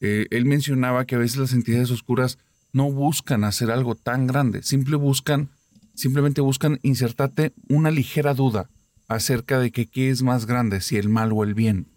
Eh, 0.00 0.26
él 0.30 0.44
mencionaba 0.44 1.06
que 1.06 1.16
a 1.16 1.18
veces 1.18 1.38
las 1.38 1.52
entidades 1.52 1.90
oscuras 1.90 2.38
no 2.72 2.92
buscan 2.92 3.42
hacer 3.42 3.70
algo 3.70 3.96
tan 3.96 4.26
grande, 4.26 4.62
simple 4.62 4.96
buscan 4.96 5.48
simplemente 5.94 6.40
buscan 6.40 6.78
insertarte 6.82 7.52
una 7.68 7.90
ligera 7.90 8.32
duda 8.32 8.70
acerca 9.08 9.58
de 9.58 9.72
que 9.72 9.86
qué 9.86 10.10
es 10.10 10.22
más 10.22 10.46
grande, 10.46 10.80
si 10.80 10.96
el 10.96 11.08
mal 11.08 11.32
o 11.32 11.42
el 11.42 11.54
bien. 11.54 11.88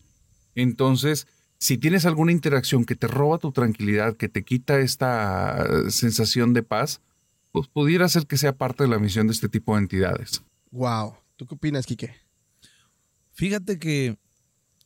Entonces, 0.55 1.27
si 1.59 1.77
tienes 1.77 2.07
alguna 2.07 2.31
interacción 2.31 2.85
que 2.85 2.95
te 2.95 3.05
roba 3.05 3.37
tu 3.37 3.51
tranquilidad, 3.51 4.17
que 4.17 4.27
te 4.27 4.43
quita 4.43 4.79
esta 4.79 5.67
sensación 5.89 6.53
de 6.53 6.63
paz, 6.63 7.01
pues 7.51 7.67
pudiera 7.67 8.09
ser 8.09 8.25
que 8.25 8.37
sea 8.37 8.57
parte 8.57 8.83
de 8.83 8.89
la 8.89 8.97
misión 8.97 9.27
de 9.27 9.33
este 9.33 9.49
tipo 9.49 9.75
de 9.75 9.81
entidades. 9.81 10.41
Wow. 10.71 11.20
¿Tú 11.41 11.47
qué 11.47 11.55
opinas, 11.55 11.87
Quique? 11.87 12.13
Fíjate 13.31 13.79
que 13.79 14.19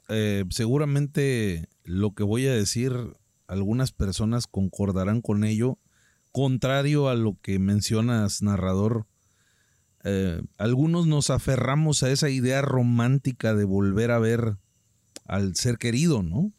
eh, 0.07 0.45
seguramente 0.51 1.67
lo 1.83 2.13
que 2.13 2.23
voy 2.23 2.47
a 2.47 2.53
decir, 2.53 2.93
algunas 3.45 3.91
personas 3.91 4.47
concordarán 4.47 5.19
con 5.19 5.43
ello, 5.43 5.79
contrario 6.31 7.09
a 7.09 7.15
lo 7.15 7.37
que 7.41 7.59
mencionas, 7.59 8.41
narrador. 8.41 9.05
Eh, 10.05 10.41
algunos 10.57 11.07
nos 11.07 11.29
aferramos 11.29 12.03
a 12.03 12.09
esa 12.09 12.29
idea 12.29 12.61
romántica 12.61 13.53
de 13.53 13.65
volver 13.65 14.11
a 14.11 14.19
ver 14.19 14.55
al 15.25 15.57
ser 15.57 15.77
querido, 15.77 16.23
¿no? 16.23 16.53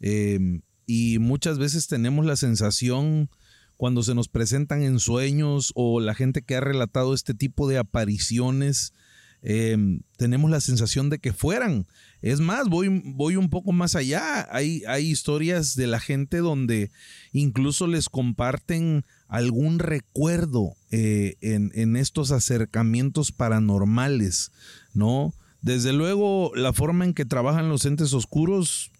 Em, 0.00 0.62
y 0.86 1.18
muchas 1.18 1.58
veces 1.58 1.86
tenemos 1.86 2.24
la 2.24 2.36
sensación 2.36 3.28
cuando 3.76 4.02
se 4.02 4.14
nos 4.14 4.28
presentan 4.28 4.80
en 4.80 4.98
sueños 4.98 5.72
o 5.74 6.00
la 6.00 6.14
gente 6.14 6.40
que 6.40 6.56
ha 6.56 6.60
relatado 6.60 7.12
este 7.12 7.34
tipo 7.34 7.68
de 7.68 7.76
apariciones, 7.76 8.94
em, 9.42 10.00
tenemos 10.16 10.50
la 10.50 10.60
sensación 10.60 11.10
de 11.10 11.18
que 11.18 11.32
fueran. 11.32 11.86
Es 12.22 12.40
más, 12.40 12.68
voy, 12.68 13.02
voy 13.04 13.36
un 13.36 13.48
poco 13.48 13.72
más 13.72 13.94
allá. 13.94 14.48
Hay, 14.50 14.82
hay 14.86 15.06
historias 15.06 15.76
de 15.76 15.86
la 15.86 16.00
gente 16.00 16.38
donde 16.38 16.90
incluso 17.32 17.86
les 17.86 18.08
comparten 18.08 19.04
algún 19.28 19.78
recuerdo 19.78 20.74
eh, 20.90 21.36
en, 21.40 21.70
en, 21.74 21.96
estos 21.96 22.32
acercamientos 22.32 23.30
paranormales, 23.30 24.52
¿no? 24.94 25.32
Desde 25.60 25.92
luego, 25.92 26.52
la 26.54 26.72
forma 26.72 27.04
en 27.04 27.14
que 27.14 27.24
trabajan 27.24 27.68
los 27.68 27.84
entes 27.84 28.12
oscuros 28.14 28.90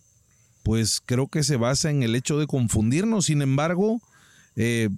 pues 0.69 1.01
creo 1.01 1.29
que 1.29 1.43
se 1.45 1.57
basa 1.57 1.89
en 1.89 2.03
el 2.03 2.15
hecho 2.15 2.39
de 2.39 2.47
confundirnos. 2.47 3.25
Sin 3.25 3.41
embargo, 3.41 4.03
eh, 4.55 4.91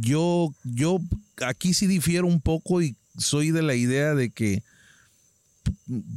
yo, 0.00 0.54
yo 0.64 1.00
aquí 1.46 1.74
sí 1.74 1.86
difiero 1.86 2.26
un 2.26 2.40
poco 2.40 2.80
y 2.80 2.96
soy 3.16 3.50
de 3.50 3.62
la 3.62 3.74
idea 3.74 4.14
de 4.14 4.30
que 4.30 4.62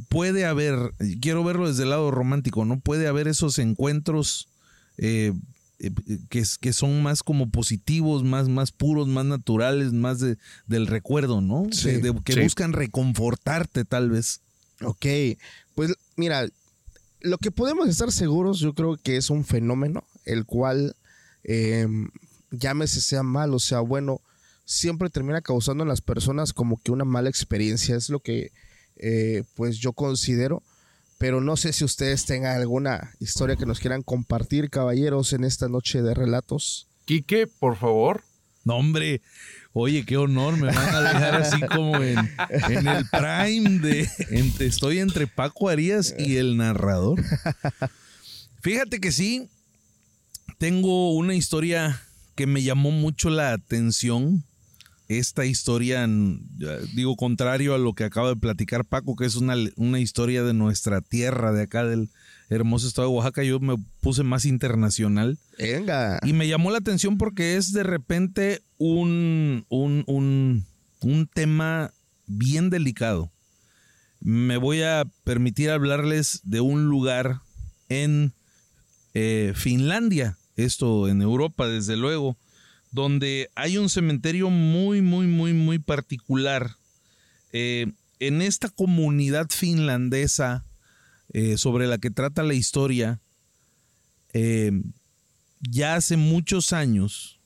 puede 0.08 0.44
haber, 0.44 0.92
quiero 1.20 1.44
verlo 1.44 1.68
desde 1.68 1.84
el 1.84 1.90
lado 1.90 2.10
romántico, 2.10 2.64
¿no? 2.64 2.80
Puede 2.80 3.06
haber 3.08 3.28
esos 3.28 3.58
encuentros 3.58 4.48
eh, 4.98 5.32
eh, 5.80 5.90
que, 6.28 6.42
que, 6.60 6.72
son 6.72 7.02
más 7.02 7.22
como 7.22 7.50
positivos, 7.50 8.24
más, 8.24 8.48
más 8.48 8.72
puros, 8.72 9.06
más 9.06 9.24
naturales, 9.24 9.92
más 9.92 10.18
de, 10.18 10.36
del 10.66 10.86
recuerdo, 10.86 11.40
¿no? 11.40 11.68
que 12.24 12.42
buscan 12.42 12.72
reconfortarte 12.72 13.84
tal 13.84 14.10
vez. 14.10 14.40
Ok, 14.82 15.06
pues 15.74 15.94
mira, 16.16 16.48
lo 17.20 17.38
que 17.38 17.50
podemos 17.50 17.88
estar 17.88 18.10
seguros, 18.10 18.58
yo 18.58 18.74
creo 18.74 18.96
que 18.96 19.16
es 19.16 19.30
un 19.30 19.44
fenómeno, 19.44 20.04
el 20.24 20.44
cual, 20.44 20.96
em, 21.44 22.10
llámese 22.50 23.00
sea 23.00 23.22
malo, 23.22 23.58
sea 23.58 23.80
bueno, 23.80 24.20
siempre 24.68 25.08
termina 25.08 25.40
causando 25.40 25.82
en 25.82 25.88
las 25.88 26.02
personas 26.02 26.52
como 26.52 26.80
que 26.80 26.92
una 26.92 27.06
mala 27.06 27.30
experiencia. 27.30 27.96
Es 27.96 28.10
lo 28.10 28.20
que, 28.20 28.52
eh, 28.96 29.44
pues, 29.56 29.78
yo 29.78 29.94
considero. 29.94 30.62
Pero 31.16 31.40
no 31.40 31.56
sé 31.56 31.72
si 31.72 31.84
ustedes 31.84 32.26
tengan 32.26 32.56
alguna 32.56 33.12
historia 33.18 33.56
que 33.56 33.66
nos 33.66 33.80
quieran 33.80 34.02
compartir, 34.02 34.70
caballeros, 34.70 35.32
en 35.32 35.42
esta 35.42 35.68
noche 35.68 36.02
de 36.02 36.14
relatos. 36.14 36.86
Quique, 37.06 37.46
por 37.48 37.76
favor. 37.76 38.22
No, 38.64 38.76
hombre, 38.76 39.22
Oye, 39.80 40.04
qué 40.04 40.16
honor, 40.16 40.56
me 40.56 40.66
van 40.66 40.94
a 40.94 41.00
dejar 41.00 41.36
así 41.36 41.60
como 41.60 42.02
en, 42.02 42.18
el 42.18 43.06
prime 43.10 43.78
de 43.78 44.08
estoy 44.58 44.98
entre 44.98 45.28
Paco 45.28 45.68
Arias 45.68 46.14
y 46.18 46.36
el 46.36 46.56
narrador. 46.56 47.22
Fíjate 48.60 48.98
que 48.98 49.12
sí, 49.12 49.48
tengo 50.58 51.12
una 51.14 51.34
historia 51.34 52.02
que 52.34 52.48
me 52.48 52.64
llamó 52.64 52.90
mucho 52.90 53.30
la 53.30 53.52
atención. 53.52 54.44
Esta 55.08 55.46
historia, 55.46 56.06
digo, 56.94 57.16
contrario 57.16 57.74
a 57.74 57.78
lo 57.78 57.94
que 57.94 58.04
acaba 58.04 58.28
de 58.28 58.36
platicar 58.36 58.84
Paco, 58.84 59.16
que 59.16 59.24
es 59.24 59.36
una, 59.36 59.54
una 59.76 60.00
historia 60.00 60.42
de 60.42 60.52
nuestra 60.52 61.00
tierra, 61.00 61.52
de 61.52 61.62
acá 61.62 61.84
del, 61.84 62.10
hermoso 62.50 62.88
estado 62.88 63.08
de 63.08 63.14
Oaxaca, 63.14 63.42
yo 63.42 63.60
me 63.60 63.76
puse 64.00 64.22
más 64.22 64.44
internacional. 64.44 65.38
Venga. 65.58 66.18
Y 66.22 66.32
me 66.32 66.48
llamó 66.48 66.70
la 66.70 66.78
atención 66.78 67.18
porque 67.18 67.56
es 67.56 67.72
de 67.72 67.82
repente 67.82 68.62
un, 68.78 69.66
un, 69.68 70.04
un, 70.06 70.64
un 71.00 71.26
tema 71.26 71.92
bien 72.26 72.70
delicado. 72.70 73.30
Me 74.20 74.56
voy 74.56 74.82
a 74.82 75.04
permitir 75.24 75.70
hablarles 75.70 76.40
de 76.44 76.60
un 76.60 76.86
lugar 76.86 77.40
en 77.88 78.32
eh, 79.14 79.52
Finlandia, 79.54 80.38
esto 80.56 81.08
en 81.08 81.22
Europa, 81.22 81.68
desde 81.68 81.96
luego, 81.96 82.36
donde 82.90 83.50
hay 83.54 83.78
un 83.78 83.88
cementerio 83.88 84.50
muy, 84.50 85.02
muy, 85.02 85.26
muy, 85.26 85.52
muy 85.52 85.78
particular. 85.78 86.76
Eh, 87.52 87.86
en 88.18 88.42
esta 88.42 88.68
comunidad 88.68 89.48
finlandesa 89.50 90.64
eh, 91.32 91.56
sobre 91.56 91.86
la 91.86 91.98
que 91.98 92.10
trata 92.10 92.42
la 92.42 92.54
historia, 92.54 93.20
eh, 94.32 94.72
ya 95.60 95.94
hace 95.94 96.16
muchos 96.16 96.72
años, 96.72 97.36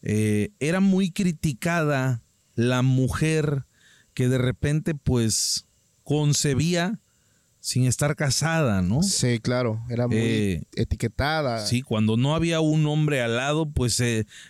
era 0.00 0.78
muy 0.80 1.10
criticada 1.10 2.22
la 2.54 2.82
mujer 2.82 3.66
que 4.14 4.28
de 4.28 4.38
repente 4.38 4.94
pues 4.94 5.66
concebía 6.04 7.00
sin 7.68 7.84
estar 7.84 8.16
casada, 8.16 8.80
¿no? 8.80 9.02
Sí, 9.02 9.40
claro, 9.40 9.84
era 9.90 10.08
muy 10.08 10.66
etiquetada. 10.74 11.66
Sí, 11.66 11.82
cuando 11.82 12.16
no 12.16 12.34
había 12.34 12.60
un 12.60 12.86
hombre 12.86 13.20
al 13.20 13.36
lado, 13.36 13.70
pues 13.70 14.02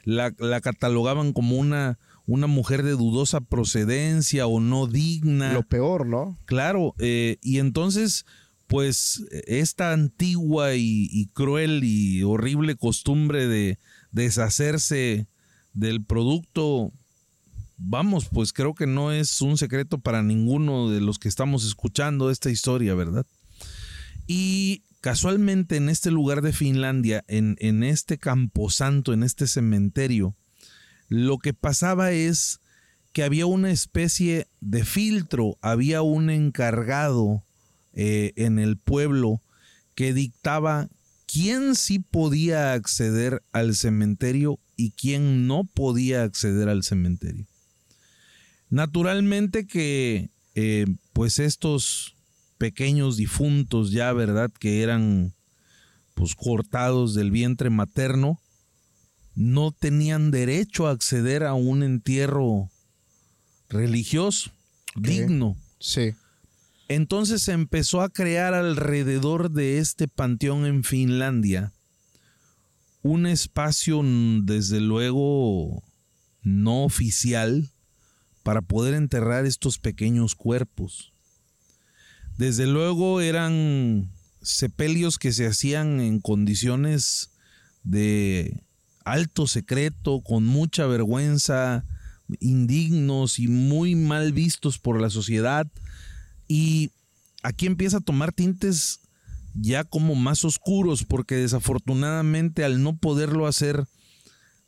la, 0.05 0.33
la, 0.39 0.61
catalogaban 0.61 1.33
como 1.33 1.57
una, 1.57 1.99
una 2.27 2.47
mujer 2.47 2.85
de 2.85 2.93
dudosa 2.93 3.41
procedencia 3.41 4.47
o 4.47 4.61
no 4.61 4.87
digna. 4.87 5.53
Lo 5.53 5.65
peor, 5.65 6.07
¿no? 6.07 6.39
Claro, 6.45 6.95
y 7.01 7.59
entonces 7.59 8.25
pues 8.69 9.27
esta 9.49 9.93
antigua 9.93 10.77
y, 10.77 11.29
cruel 11.33 11.81
y 11.83 12.23
horrible 12.23 12.77
costumbre 12.77 13.49
de 13.49 13.81
deshacerse 14.13 15.27
del 15.73 16.05
producto, 16.05 16.93
vamos, 17.79 18.29
pues 18.31 18.53
creo 18.53 18.75
que 18.75 18.87
no 18.87 19.13
es 19.13 19.41
un 19.41 19.57
secreto 19.57 19.99
para 19.99 20.23
ninguno 20.23 20.91
de 20.91 21.01
los 21.01 21.19
que 21.19 21.29
estamos 21.29 21.65
escuchando 21.65 22.31
esta 22.31 22.51
historia, 22.51 22.95
¿verdad? 22.95 23.25
Y 24.27 24.83
casualmente 25.01 25.77
en 25.77 25.89
este 25.89 26.11
lugar 26.11 26.43
de 26.43 26.53
Finlandia, 26.53 27.25
en, 27.29 27.57
en 27.61 27.83
este 27.83 28.19
camposanto, 28.19 29.13
en 29.13 29.23
este 29.23 29.47
cementerio, 29.47 30.35
lo 31.09 31.39
que 31.39 31.55
pasaba 31.55 32.11
es 32.13 32.61
que 33.13 33.23
había 33.23 33.47
una 33.47 33.71
especie 33.71 34.49
de 34.61 34.85
filtro, 34.85 35.57
había 35.63 36.03
un 36.03 36.29
encargado 36.29 37.43
eh, 37.95 38.33
en 38.37 38.59
el 38.59 38.77
pueblo 38.77 39.41
que 39.95 40.13
dictaba 40.13 40.89
quién 41.27 41.75
sí 41.75 41.99
podía 41.99 42.73
acceder 42.75 43.43
al 43.53 43.75
cementerio 43.75 44.59
y 44.77 44.91
quién 44.93 45.47
no 45.47 45.65
podía 45.65 46.23
acceder 46.23 46.69
al 46.69 46.85
cementerio. 46.85 47.47
Naturalmente 48.71 49.67
que 49.67 50.31
eh, 50.55 50.87
pues 51.13 51.39
estos 51.39 52.15
pequeños 52.59 53.17
difuntos 53.17 53.93
ya, 53.93 54.13
¿verdad? 54.13 54.51
Que 54.59 54.83
eran 54.83 55.35
pues 56.15 56.35
cortados 56.35 57.15
del 57.15 57.31
vientre 57.31 57.71
materno, 57.71 58.41
no 59.35 59.71
tenían 59.71 60.31
derecho 60.31 60.89
a 60.89 60.91
acceder 60.91 61.45
a 61.45 61.55
un 61.55 61.83
entierro 61.83 62.71
religioso, 63.69 64.51
digno. 64.97 65.57
Sí. 65.79 66.15
Entonces 66.89 67.43
se 67.43 67.53
empezó 67.53 68.01
a 68.01 68.09
crear 68.09 68.55
alrededor 68.55 69.51
de 69.51 69.79
este 69.79 70.09
panteón 70.09 70.67
en 70.67 70.83
Finlandia 70.83 71.73
un 73.03 73.27
espacio 73.27 74.03
desde 74.05 74.81
luego 74.81 75.83
no 76.43 76.85
oficial 76.85 77.71
para 78.43 78.63
poder 78.63 78.95
enterrar 78.95 79.47
estos 79.47 79.79
pequeños 79.79 80.35
cuerpos. 80.35 81.13
Desde 82.37 82.67
luego 82.67 83.21
eran 83.21 84.11
sepelios 84.43 85.19
que 85.19 85.33
se 85.33 85.47
hacían 85.47 86.01
en 86.01 86.21
condiciones 86.21 87.31
de 87.83 88.63
alto 89.05 89.47
secreto, 89.47 90.21
con 90.21 90.45
mucha 90.45 90.87
vergüenza, 90.87 91.85
indignos 92.41 93.39
y 93.39 93.49
muy 93.49 93.95
mal 93.95 94.33
vistos 94.33 94.79
por 94.79 95.01
la 95.01 95.11
sociedad, 95.11 95.67
y 96.47 96.91
aquí 97.43 97.67
empieza 97.67 97.99
a 97.99 98.03
tomar 98.03 98.33
tintes 98.33 99.01
ya 99.55 99.85
como 99.85 100.15
más 100.15 100.45
oscuros, 100.45 101.05
porque 101.05 101.37
desafortunadamente 101.37 102.65
al 102.65 102.83
no 102.83 102.97
poderlo 102.97 103.47
hacer 103.47 103.87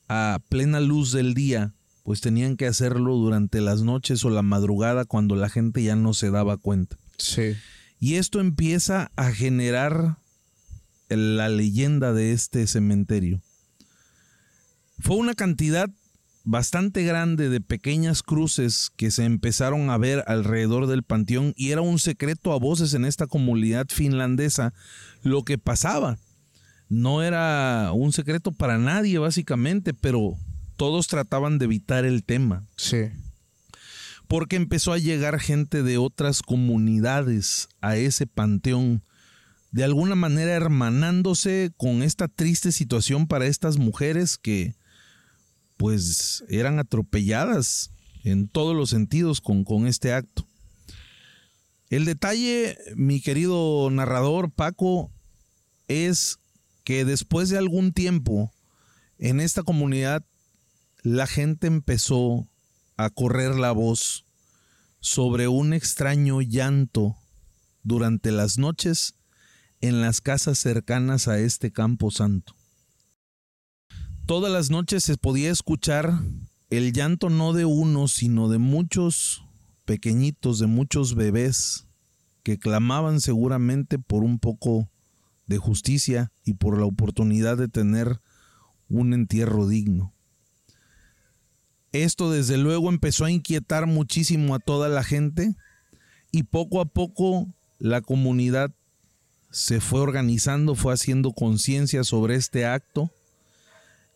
a 0.08 0.40
plena 0.48 0.80
luz 0.80 1.12
del 1.12 1.34
día, 1.34 1.72
pues 2.02 2.20
tenían 2.20 2.56
que 2.56 2.66
hacerlo 2.66 3.16
durante 3.16 3.60
las 3.60 3.82
noches 3.82 4.24
o 4.24 4.30
la 4.30 4.42
madrugada 4.42 5.04
cuando 5.04 5.36
la 5.36 5.48
gente 5.48 5.82
ya 5.82 5.96
no 5.96 6.14
se 6.14 6.30
daba 6.30 6.56
cuenta. 6.56 6.96
Sí. 7.18 7.54
Y 7.98 8.14
esto 8.14 8.40
empieza 8.40 9.10
a 9.16 9.30
generar 9.30 10.16
la 11.08 11.48
leyenda 11.48 12.12
de 12.12 12.32
este 12.32 12.66
cementerio. 12.66 13.40
Fue 14.98 15.16
una 15.16 15.34
cantidad 15.34 15.90
bastante 16.44 17.04
grande 17.04 17.48
de 17.48 17.60
pequeñas 17.60 18.22
cruces 18.22 18.90
que 18.96 19.10
se 19.10 19.24
empezaron 19.24 19.90
a 19.90 19.98
ver 19.98 20.24
alrededor 20.26 20.86
del 20.86 21.02
panteón 21.02 21.52
y 21.56 21.70
era 21.70 21.82
un 21.82 21.98
secreto 21.98 22.52
a 22.52 22.58
voces 22.58 22.94
en 22.94 23.04
esta 23.04 23.26
comunidad 23.26 23.86
finlandesa 23.88 24.72
lo 25.22 25.44
que 25.44 25.58
pasaba. 25.58 26.18
No 26.88 27.22
era 27.22 27.92
un 27.94 28.12
secreto 28.12 28.52
para 28.52 28.78
nadie 28.78 29.18
básicamente, 29.18 29.94
pero 29.94 30.36
todos 30.80 31.08
trataban 31.08 31.58
de 31.58 31.66
evitar 31.66 32.06
el 32.06 32.24
tema. 32.24 32.66
Sí. 32.74 33.10
Porque 34.28 34.56
empezó 34.56 34.94
a 34.94 34.98
llegar 34.98 35.38
gente 35.38 35.82
de 35.82 35.98
otras 35.98 36.40
comunidades 36.40 37.68
a 37.82 37.98
ese 37.98 38.26
panteón, 38.26 39.04
de 39.72 39.84
alguna 39.84 40.14
manera 40.14 40.52
hermanándose 40.52 41.70
con 41.76 42.02
esta 42.02 42.28
triste 42.28 42.72
situación 42.72 43.26
para 43.26 43.44
estas 43.44 43.76
mujeres 43.76 44.38
que 44.38 44.74
pues 45.76 46.44
eran 46.48 46.78
atropelladas 46.78 47.90
en 48.24 48.48
todos 48.48 48.74
los 48.74 48.88
sentidos 48.88 49.42
con, 49.42 49.64
con 49.64 49.86
este 49.86 50.14
acto. 50.14 50.48
El 51.90 52.06
detalle, 52.06 52.78
mi 52.96 53.20
querido 53.20 53.90
narrador 53.90 54.50
Paco, 54.50 55.10
es 55.88 56.38
que 56.84 57.04
después 57.04 57.50
de 57.50 57.58
algún 57.58 57.92
tiempo 57.92 58.50
en 59.18 59.40
esta 59.40 59.62
comunidad 59.62 60.24
la 61.02 61.26
gente 61.26 61.66
empezó 61.66 62.48
a 62.96 63.10
correr 63.10 63.54
la 63.54 63.72
voz 63.72 64.26
sobre 65.00 65.48
un 65.48 65.72
extraño 65.72 66.42
llanto 66.42 67.16
durante 67.82 68.30
las 68.30 68.58
noches 68.58 69.14
en 69.80 70.02
las 70.02 70.20
casas 70.20 70.58
cercanas 70.58 71.28
a 71.28 71.38
este 71.38 71.72
campo 71.72 72.10
santo. 72.10 72.54
Todas 74.26 74.52
las 74.52 74.70
noches 74.70 75.02
se 75.02 75.16
podía 75.16 75.50
escuchar 75.50 76.20
el 76.68 76.92
llanto 76.92 77.30
no 77.30 77.52
de 77.52 77.64
uno, 77.64 78.06
sino 78.06 78.48
de 78.48 78.58
muchos 78.58 79.42
pequeñitos, 79.86 80.58
de 80.58 80.66
muchos 80.66 81.14
bebés 81.14 81.86
que 82.42 82.58
clamaban 82.58 83.20
seguramente 83.20 83.98
por 83.98 84.22
un 84.22 84.38
poco 84.38 84.90
de 85.46 85.58
justicia 85.58 86.30
y 86.44 86.54
por 86.54 86.78
la 86.78 86.84
oportunidad 86.84 87.56
de 87.56 87.68
tener 87.68 88.20
un 88.88 89.14
entierro 89.14 89.66
digno. 89.66 90.14
Esto 91.92 92.30
desde 92.30 92.56
luego 92.56 92.88
empezó 92.88 93.24
a 93.24 93.30
inquietar 93.30 93.86
muchísimo 93.86 94.54
a 94.54 94.60
toda 94.60 94.88
la 94.88 95.02
gente 95.02 95.56
y 96.30 96.44
poco 96.44 96.80
a 96.80 96.84
poco 96.84 97.48
la 97.78 98.00
comunidad 98.00 98.70
se 99.50 99.80
fue 99.80 100.00
organizando, 100.00 100.76
fue 100.76 100.94
haciendo 100.94 101.32
conciencia 101.32 102.04
sobre 102.04 102.36
este 102.36 102.64
acto 102.64 103.10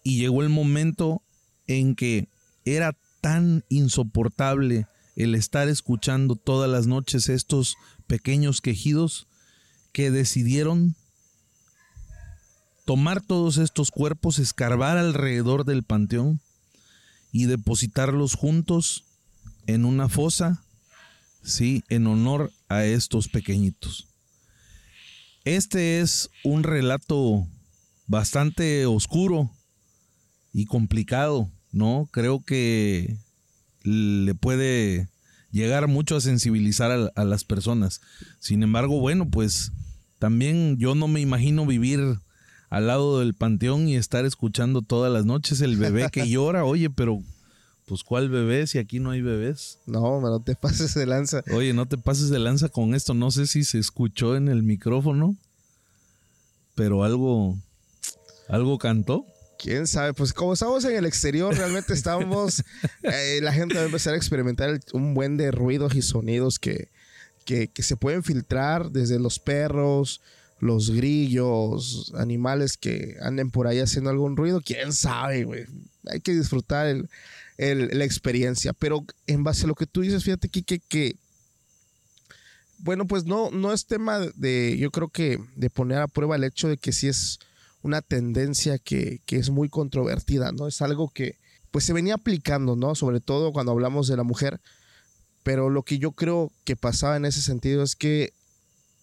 y 0.05 0.21
llegó 0.21 0.43
el 0.43 0.51
momento 0.51 1.23
en 1.67 1.97
que 1.97 2.29
era 2.65 2.97
tan 3.21 3.65
insoportable 3.69 4.87
el 5.17 5.35
estar 5.35 5.69
escuchando 5.69 6.37
todas 6.37 6.71
las 6.71 6.87
noches 6.87 7.29
estos 7.29 7.77
pequeños 8.07 8.61
quejidos 8.61 9.27
que 9.93 10.11
decidieron 10.13 10.95
tomar 12.85 13.21
todos 13.21 13.59
estos 13.59 13.91
cuerpos, 13.91 14.39
escarbar 14.39 14.99
alrededor 14.99 15.65
del 15.65 15.83
panteón 15.83 16.41
y 17.35 17.45
depositarlos 17.45 18.33
juntos 18.33 19.05
en 19.67 19.85
una 19.85 20.09
fosa, 20.09 20.65
sí, 21.43 21.85
en 21.91 22.07
honor 22.07 22.51
a 22.71 22.87
estos 22.87 23.29
pequeñitos. 23.29 24.09
Este 25.45 26.01
es 26.01 26.31
un 26.45 26.63
relato 26.63 27.47
bastante 28.07 28.87
oscuro, 28.87 29.51
y 30.55 30.67
complicado, 30.67 31.51
¿no? 31.73 32.09
Creo 32.13 32.43
que 32.43 33.17
le 33.83 34.35
puede 34.37 35.09
llegar 35.51 35.89
mucho 35.89 36.17
a 36.17 36.21
sensibilizar 36.21 37.11
a, 37.15 37.25
las 37.25 37.45
personas. 37.45 38.01
Sin 38.39 38.63
embargo, 38.63 39.01
bueno, 39.01 39.29
pues 39.29 39.73
también 40.21 40.79
yo 40.79 40.95
no 40.95 41.09
me 41.09 41.21
imagino 41.21 41.67
vivir 41.67 42.01
al 42.75 42.89
lado 42.89 43.21
del 43.21 43.35
panteón 43.35 43.89
y 43.89 43.95
estar 43.95 44.25
escuchando 44.25 44.83
todas 44.83 45.13
las 45.13 45.25
noches 45.25 45.61
el 45.61 45.77
bebé 45.77 46.09
que 46.11 46.29
llora, 46.29 46.65
oye, 46.65 46.91
pero 46.91 47.23
pues 47.87 48.03
¿cuál 48.03 48.29
bebé 48.29 48.67
si 48.67 48.79
aquí 48.79 48.99
no 48.99 49.11
hay 49.11 49.23
bebés? 49.23 49.79
No, 49.87 50.21
no 50.21 50.41
te 50.41 50.55
pases 50.61 50.93
de 50.95 51.07
lanza. 51.07 51.45
Oye, 51.53 51.73
no 51.73 51.87
te 51.87 51.99
pases 51.99 52.31
de 52.31 52.41
lanza 52.41 52.69
con 52.69 52.97
esto, 52.97 53.15
no 53.15 53.31
sé 53.31 53.47
si 53.47 53.63
se 53.63 53.79
escuchó 53.79 54.35
en 54.35 54.49
el 54.49 54.65
micrófono, 54.65 55.37
pero 56.75 57.05
algo 57.05 57.57
algo 58.49 58.77
cantó. 58.79 59.25
Quién 59.57 59.87
sabe, 59.87 60.13
pues 60.13 60.33
como 60.33 60.55
estamos 60.55 60.85
en 60.85 60.97
el 60.97 61.07
exterior, 61.07 61.55
realmente 61.55 61.93
estamos, 61.93 62.65
eh, 63.05 63.39
la 63.41 63.53
gente 63.53 63.77
va 63.77 63.83
a 63.83 63.87
empezar 63.87 64.15
a 64.15 64.17
experimentar 64.17 64.81
un 64.93 65.15
buen 65.15 65.37
de 65.37 65.53
ruidos 65.53 65.95
y 65.95 66.03
sonidos 66.03 66.59
que, 66.59 66.89
que, 67.45 67.71
se 67.79 67.97
pueden 67.97 68.25
filtrar 68.25 68.91
desde 68.91 69.21
los 69.21 69.39
perros, 69.39 70.21
los 70.65 70.91
grillos, 70.91 72.11
animales 72.17 72.79
que 72.79 73.19
anden 73.21 73.51
por 73.51 73.67
ahí 73.67 73.81
haciendo 73.81 74.09
algún 74.09 74.35
ruido, 74.35 74.63
quién 74.65 74.95
sabe, 74.95 75.45
güey. 75.45 75.67
Hay 76.07 76.21
que 76.21 76.33
disfrutar 76.33 76.87
el, 76.87 77.09
la 77.99 78.05
experiencia. 78.07 78.73
Pero 78.73 79.05
en 79.27 79.45
base 79.45 79.65
a 79.65 79.67
lo 79.67 79.75
que 79.75 79.85
tú 79.85 80.01
dices, 80.01 80.25
fíjate, 80.25 80.49
Kike, 80.49 80.81
que, 80.89 81.17
bueno, 82.79 83.07
pues 83.07 83.27
no, 83.27 83.51
no 83.51 83.75
es 83.75 83.85
tema 83.85 84.21
de, 84.37 84.79
yo 84.79 84.91
creo 84.91 85.09
que 85.09 85.39
de 85.55 85.69
poner 85.69 85.99
a 85.99 86.09
prueba 86.09 86.37
el 86.37 86.45
hecho 86.45 86.67
de 86.67 86.79
que 86.79 86.93
si 86.93 87.09
es 87.09 87.41
una 87.83 88.01
tendencia 88.01 88.79
que, 88.79 89.21
es 89.27 89.51
muy 89.51 89.69
controvertida, 89.69 90.51
¿no? 90.51 90.67
Es 90.67 90.81
algo 90.81 91.11
que 91.11 91.37
pues 91.71 91.85
se 91.85 91.93
venía 91.93 92.15
aplicando, 92.15 92.75
¿no? 92.75 92.95
Sobre 92.95 93.21
todo 93.21 93.53
cuando 93.53 93.73
hablamos 93.73 94.09
de 94.09 94.17
la 94.17 94.23
mujer, 94.23 94.63
pero 95.43 95.69
lo 95.69 95.83
que 95.83 95.99
yo 95.99 96.13
creo 96.13 96.51
que 96.65 96.75
pasaba 96.75 97.19
en 97.19 97.27
ese 97.27 97.43
sentido 97.43 97.83
es 97.83 97.97
que, 97.97 98.33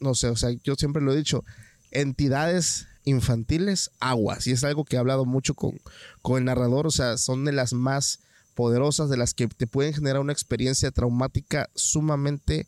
no 0.02 0.16
sé, 0.16 0.28
o 0.28 0.36
sea, 0.36 0.52
yo 0.64 0.76
siempre 0.76 1.02
lo 1.02 1.14
he 1.14 1.18
dicho, 1.18 1.44
entidades 1.92 2.88
infantiles, 3.06 3.92
aguas, 4.00 4.48
y 4.48 4.52
es 4.52 4.64
algo 4.64 4.86
que 4.86 4.96
he 4.96 5.00
hablado 5.00 5.26
mucho 5.26 5.54
con, 5.54 5.80
con 6.22 6.38
el 6.38 6.46
narrador, 6.46 6.88
o 6.88 6.92
sea, 6.92 7.18
son 7.18 7.46
de 7.46 7.52
las 7.52 7.74
más 7.74 8.20
poderosas, 8.56 9.10
de 9.10 9.18
las 9.18 9.34
que 9.34 9.48
te 9.48 9.68
pueden 9.68 9.94
generar 9.94 10.20
una 10.20 10.34
experiencia 10.34 10.92
traumática 10.92 11.70
sumamente 11.74 12.68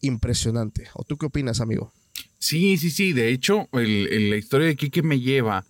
impresionante. 0.00 0.88
¿O 0.94 1.04
tú 1.04 1.16
qué 1.16 1.26
opinas, 1.26 1.60
amigo? 1.60 1.92
Sí, 2.38 2.76
sí, 2.76 2.90
sí. 2.90 3.12
De 3.12 3.30
hecho, 3.30 3.68
la 3.72 4.36
historia 4.36 4.68
de 4.68 4.76
Quique 4.76 5.02
me 5.02 5.20
lleva 5.20 5.64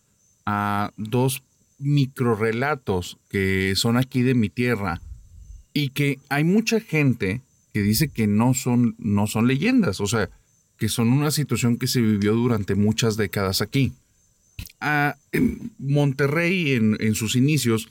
a 0.45 0.93
dos 0.97 1.43
microrelatos 1.79 3.19
que 3.29 3.75
son 3.77 3.97
aquí 3.97 4.23
de 4.23 4.35
mi 4.35 4.49
tierra 4.49 5.01
y 5.73 5.91
que 5.91 6.19
hay 6.29 6.45
mucha 6.45 6.81
gente 6.81 7.43
que 7.73 7.83
dice 7.83 8.09
que 8.09 8.27
no 8.27 8.55
son, 8.55 8.95
no 8.99 9.27
son 9.27 9.49
leyendas, 9.49 10.01
o 10.01 10.07
sea, 10.07 10.31
que 10.79 10.89
son 10.89 11.09
una 11.09 11.31
situación 11.31 11.77
que 11.77 11.87
se 11.87 12.01
vivió 12.01 12.35
durante 12.35 12.75
muchas 12.75 13.17
décadas 13.17 13.63
aquí. 13.63 13.93
Ah, 14.81 15.17
Monterrey 15.79 16.73
en, 16.73 17.15
sus 17.15 17.37
inicios 17.37 17.89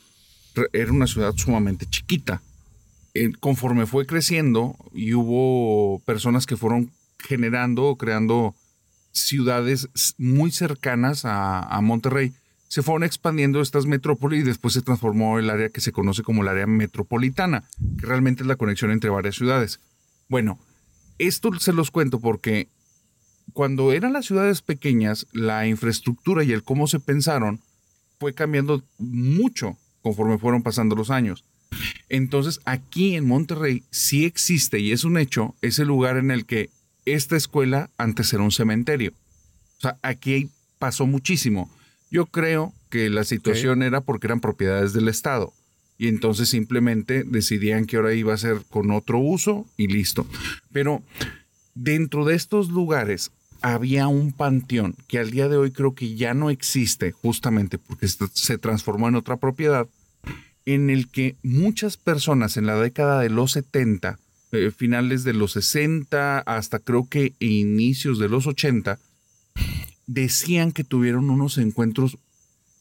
era 0.72 0.92
una 0.92 1.08
ciudad 1.08 1.34
sumamente 1.36 1.86
chiquita. 1.86 2.42
conforme 3.40 3.86
fue 3.86 4.06
creciendo 4.06 4.76
y 4.94 5.14
hubo 5.14 6.00
personas 6.06 6.46
que 6.46 6.58
fueron 6.58 6.92
generando 7.20 7.86
o 7.86 7.98
creando 7.98 8.56
ciudades 9.12 9.88
muy 10.18 10.52
cercanas 10.52 11.24
a, 11.26 11.80
Monterrey. 11.82 12.34
Se 12.68 12.82
fueron 12.82 13.04
expandiendo 13.04 13.62
estas 13.62 13.86
metrópolis 13.86 14.42
y 14.42 14.44
después 14.44 14.74
se 14.74 14.82
transformó 14.82 15.38
el 15.38 15.50
área 15.50 15.70
que 15.70 15.82
se 15.82 15.92
conoce 15.92 16.24
como 16.24 16.42
el 16.42 16.48
área 16.48 16.66
metropolitana, 16.66 17.64
que 18.00 18.06
realmente 18.08 18.42
es 18.42 18.48
la 18.48 18.56
conexión 18.56 18.92
entre 18.92 19.12
varias 19.12 19.36
ciudades. 19.36 19.80
Bueno, 20.28 20.58
esto 21.18 21.52
se 21.60 21.74
los 21.74 21.92
cuento 21.92 22.20
porque 22.20 22.70
cuando 23.54 23.92
eran 23.92 24.14
las 24.14 24.26
ciudades 24.26 24.62
pequeñas, 24.62 25.28
la 25.32 25.68
infraestructura 25.68 26.44
y 26.44 26.52
el 26.52 26.64
cómo 26.64 26.88
se 26.88 27.00
pensaron 27.00 27.60
fue 28.20 28.34
cambiando 28.34 28.84
mucho 28.98 29.78
conforme 30.02 30.38
fueron 30.38 30.64
pasando 30.64 30.96
los 30.96 31.10
años. 31.10 31.44
Entonces, 32.10 32.60
aquí 32.66 33.16
en 33.16 33.28
Monterrey 33.28 33.84
sí 33.90 34.26
existe 34.26 34.80
y 34.80 34.92
es 34.92 35.04
un 35.04 35.18
hecho 35.18 35.56
ese 35.62 35.86
lugar 35.86 36.18
en 36.18 36.32
el 36.32 36.46
que 36.46 36.70
esta 37.06 37.36
escuela 37.36 37.90
antes 37.98 38.32
era 38.34 38.44
un 38.44 38.52
cementerio. 38.52 39.14
O 39.78 39.82
sea, 39.82 39.98
aquí 40.02 40.50
pasó 40.80 41.08
muchísimo. 41.08 41.70
Yo 42.12 42.28
creo 42.28 42.74
que 42.90 43.10
la 43.10 43.24
situación 43.24 43.82
era 43.82 44.02
porque 44.02 44.28
eran 44.28 44.40
propiedades 44.40 44.94
del 44.94 45.08
Estado. 45.08 45.54
Y 45.98 46.08
entonces 46.08 46.50
simplemente 46.50 47.24
decidían 47.24 47.86
que 47.86 47.98
ahora 47.98 48.14
iba 48.14 48.34
a 48.34 48.38
ser 48.38 48.62
con 48.70 48.92
otro 48.92 49.20
uso 49.20 49.66
y 49.78 49.88
listo. 49.88 50.26
Pero 50.72 51.04
dentro 51.76 52.26
de 52.26 52.36
estos 52.36 52.70
lugares 52.70 53.32
había 53.62 54.08
un 54.08 54.34
panteón 54.34 54.96
que 55.08 55.20
al 55.20 55.32
día 55.32 55.48
de 55.48 55.56
hoy 55.56 55.72
creo 55.72 55.96
que 55.96 56.16
ya 56.16 56.34
no 56.34 56.50
existe 56.50 57.12
justamente 57.12 57.78
porque 57.78 58.08
se 58.08 58.58
transformó 58.58 59.08
en 59.08 59.16
otra 59.16 59.38
propiedad, 59.38 59.88
en 60.66 60.90
el 60.90 61.10
que 61.10 61.38
muchas 61.44 61.96
personas 61.96 62.58
en 62.58 62.66
la 62.66 62.76
década 62.76 63.22
de 63.22 63.30
los 63.30 63.54
70, 63.54 64.20
eh, 64.52 64.72
finales 64.76 65.24
de 65.24 65.34
los 65.34 65.54
60 65.54 66.40
hasta 66.40 66.80
creo 66.80 67.08
que 67.08 67.34
inicios 67.40 68.20
de 68.20 68.28
los 68.28 68.48
80, 68.48 69.00
decían 70.08 70.74
que 70.74 70.84
tuvieron 70.84 71.30
unos 71.30 71.58
encuentros, 71.58 72.18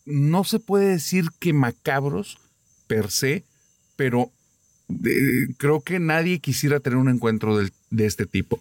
no 0.05 0.43
se 0.43 0.59
puede 0.59 0.89
decir 0.89 1.27
que 1.39 1.53
macabros 1.53 2.39
per 2.93 3.11
se, 3.11 3.43
pero 3.97 4.31
creo 5.57 5.81
que 5.81 5.99
nadie 5.99 6.41
quisiera 6.41 6.79
tener 6.79 6.99
un 6.99 7.09
encuentro 7.09 7.57
de 7.57 8.07
este 8.07 8.27
tipo. 8.27 8.61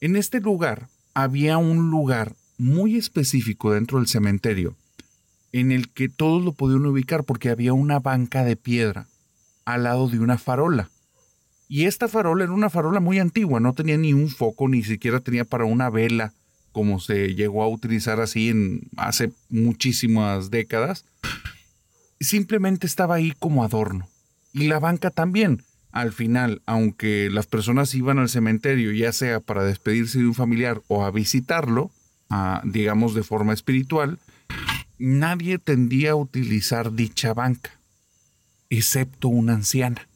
En 0.00 0.14
este 0.14 0.38
lugar 0.38 0.86
había 1.12 1.58
un 1.58 1.90
lugar 1.90 2.36
muy 2.56 2.96
específico 2.96 3.72
dentro 3.72 3.98
del 3.98 4.06
cementerio 4.06 4.76
en 5.50 5.72
el 5.72 5.88
que 5.88 6.08
todos 6.08 6.44
lo 6.44 6.52
podían 6.52 6.86
ubicar 6.86 7.24
porque 7.24 7.50
había 7.50 7.72
una 7.72 7.98
banca 7.98 8.44
de 8.44 8.54
piedra 8.54 9.08
al 9.64 9.82
lado 9.82 10.08
de 10.08 10.20
una 10.20 10.38
farola. 10.38 10.88
Y 11.68 11.86
esta 11.86 12.06
farola 12.06 12.44
era 12.44 12.52
una 12.52 12.70
farola 12.70 13.00
muy 13.00 13.18
antigua, 13.18 13.58
no 13.58 13.72
tenía 13.72 13.96
ni 13.96 14.12
un 14.12 14.28
foco, 14.28 14.68
ni 14.68 14.84
siquiera 14.84 15.18
tenía 15.18 15.44
para 15.44 15.64
una 15.64 15.90
vela, 15.90 16.32
como 16.70 17.00
se 17.00 17.34
llegó 17.34 17.64
a 17.64 17.68
utilizar 17.68 18.20
así 18.20 18.50
en 18.50 18.82
hace 18.96 19.32
muchísimas 19.48 20.50
décadas. 20.50 21.04
Simplemente 22.20 22.86
estaba 22.86 23.16
ahí 23.16 23.32
como 23.38 23.64
adorno. 23.64 24.08
Y 24.52 24.68
la 24.68 24.78
banca 24.78 25.10
también. 25.10 25.62
Al 25.92 26.12
final, 26.12 26.62
aunque 26.66 27.28
las 27.30 27.46
personas 27.46 27.94
iban 27.94 28.18
al 28.18 28.28
cementerio, 28.28 28.92
ya 28.92 29.12
sea 29.12 29.40
para 29.40 29.62
despedirse 29.62 30.18
de 30.18 30.26
un 30.26 30.34
familiar 30.34 30.82
o 30.88 31.04
a 31.04 31.10
visitarlo, 31.10 31.90
digamos 32.64 33.14
de 33.14 33.22
forma 33.22 33.52
espiritual, 33.52 34.18
nadie 34.98 35.58
tendía 35.58 36.12
a 36.12 36.16
utilizar 36.16 36.92
dicha 36.92 37.32
banca, 37.32 37.70
excepto 38.70 39.28
una 39.28 39.54
anciana. 39.54 40.08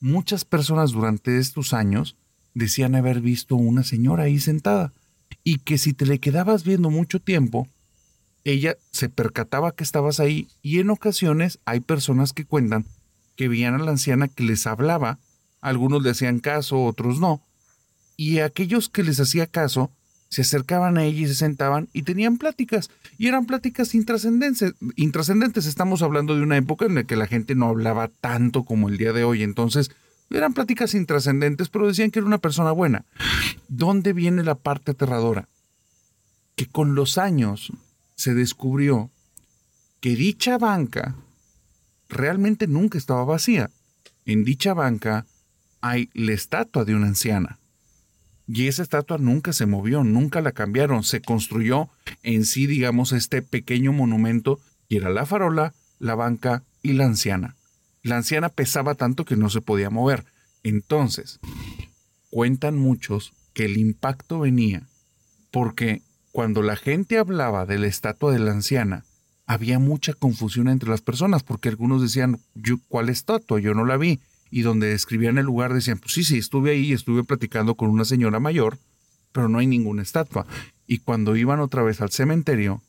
Muchas 0.00 0.44
personas 0.44 0.92
durante 0.92 1.38
estos 1.38 1.72
años 1.72 2.16
decían 2.54 2.94
haber 2.94 3.20
visto 3.20 3.56
una 3.56 3.82
señora 3.82 4.24
ahí 4.24 4.38
sentada 4.38 4.92
y 5.42 5.58
que 5.58 5.78
si 5.78 5.94
te 5.94 6.06
le 6.06 6.20
quedabas 6.20 6.64
viendo 6.64 6.90
mucho 6.90 7.18
tiempo, 7.20 7.66
ella 8.44 8.76
se 8.90 9.08
percataba 9.08 9.72
que 9.72 9.84
estabas 9.84 10.20
ahí 10.20 10.48
y 10.62 10.80
en 10.80 10.90
ocasiones 10.90 11.58
hay 11.64 11.80
personas 11.80 12.32
que 12.32 12.44
cuentan 12.44 12.86
que 13.36 13.48
veían 13.48 13.74
a 13.74 13.78
la 13.78 13.92
anciana 13.92 14.28
que 14.28 14.42
les 14.42 14.66
hablaba, 14.66 15.18
algunos 15.60 16.02
le 16.02 16.10
hacían 16.10 16.40
caso, 16.40 16.84
otros 16.84 17.18
no, 17.18 17.42
y 18.16 18.40
aquellos 18.40 18.88
que 18.88 19.02
les 19.02 19.20
hacía 19.20 19.46
caso 19.46 19.90
se 20.28 20.42
acercaban 20.42 20.96
a 20.96 21.04
ella 21.04 21.20
y 21.20 21.26
se 21.26 21.34
sentaban 21.34 21.88
y 21.92 22.02
tenían 22.02 22.38
pláticas. 22.38 22.88
Y 23.18 23.26
eran 23.26 23.44
pláticas 23.44 23.94
intrascendentes. 23.94 24.72
intrascendentes. 24.96 25.66
Estamos 25.66 26.00
hablando 26.00 26.34
de 26.34 26.42
una 26.42 26.56
época 26.56 26.86
en 26.86 26.94
la 26.94 27.04
que 27.04 27.16
la 27.16 27.26
gente 27.26 27.54
no 27.54 27.66
hablaba 27.66 28.08
tanto 28.08 28.62
como 28.62 28.88
el 28.88 28.96
día 28.96 29.12
de 29.12 29.24
hoy. 29.24 29.42
Entonces, 29.42 29.90
eran 30.30 30.54
pláticas 30.54 30.94
intrascendentes, 30.94 31.68
pero 31.68 31.86
decían 31.86 32.10
que 32.10 32.20
era 32.20 32.26
una 32.26 32.38
persona 32.38 32.72
buena. 32.72 33.04
¿Dónde 33.68 34.14
viene 34.14 34.42
la 34.42 34.54
parte 34.54 34.92
aterradora? 34.92 35.48
Que 36.56 36.64
con 36.64 36.94
los 36.94 37.18
años 37.18 37.70
se 38.14 38.34
descubrió 38.34 39.10
que 40.00 40.16
dicha 40.16 40.58
banca 40.58 41.16
realmente 42.08 42.66
nunca 42.66 42.98
estaba 42.98 43.24
vacía. 43.24 43.70
En 44.24 44.44
dicha 44.44 44.74
banca 44.74 45.26
hay 45.80 46.10
la 46.14 46.32
estatua 46.32 46.84
de 46.84 46.94
una 46.94 47.08
anciana. 47.08 47.58
Y 48.46 48.66
esa 48.66 48.82
estatua 48.82 49.18
nunca 49.18 49.52
se 49.52 49.66
movió, 49.66 50.04
nunca 50.04 50.40
la 50.40 50.52
cambiaron. 50.52 51.04
Se 51.04 51.22
construyó 51.22 51.88
en 52.22 52.44
sí, 52.44 52.66
digamos, 52.66 53.12
este 53.12 53.42
pequeño 53.42 53.92
monumento 53.92 54.60
y 54.88 54.96
era 54.96 55.10
la 55.10 55.26
farola, 55.26 55.74
la 55.98 56.14
banca 56.14 56.64
y 56.82 56.92
la 56.92 57.06
anciana. 57.06 57.56
La 58.02 58.16
anciana 58.16 58.48
pesaba 58.48 58.94
tanto 58.94 59.24
que 59.24 59.36
no 59.36 59.48
se 59.48 59.60
podía 59.60 59.90
mover. 59.90 60.24
Entonces, 60.64 61.40
cuentan 62.30 62.76
muchos 62.76 63.32
que 63.54 63.64
el 63.66 63.76
impacto 63.78 64.40
venía 64.40 64.88
porque 65.50 66.02
cuando 66.32 66.62
la 66.62 66.76
gente 66.76 67.18
hablaba 67.18 67.66
de 67.66 67.78
la 67.78 67.86
estatua 67.86 68.32
de 68.32 68.38
la 68.38 68.52
anciana, 68.52 69.04
había 69.46 69.78
mucha 69.78 70.14
confusión 70.14 70.68
entre 70.68 70.88
las 70.88 71.02
personas 71.02 71.42
porque 71.42 71.68
algunos 71.68 72.00
decían, 72.00 72.40
¿cuál 72.88 73.10
estatua? 73.10 73.60
Yo 73.60 73.74
no 73.74 73.84
la 73.84 73.98
vi 73.98 74.20
y 74.50 74.62
donde 74.62 74.88
describían 74.88 75.38
el 75.38 75.46
lugar 75.46 75.74
decían, 75.74 75.98
pues 75.98 76.14
sí, 76.14 76.24
sí, 76.24 76.38
estuve 76.38 76.72
ahí, 76.72 76.92
estuve 76.92 77.22
platicando 77.22 77.74
con 77.74 77.90
una 77.90 78.04
señora 78.04 78.40
mayor, 78.40 78.78
pero 79.32 79.48
no 79.48 79.58
hay 79.58 79.66
ninguna 79.66 80.02
estatua. 80.02 80.46
Y 80.86 80.98
cuando 80.98 81.36
iban 81.36 81.60
otra 81.60 81.82
vez 81.82 82.00
al 82.00 82.10
cementerio, 82.10 82.82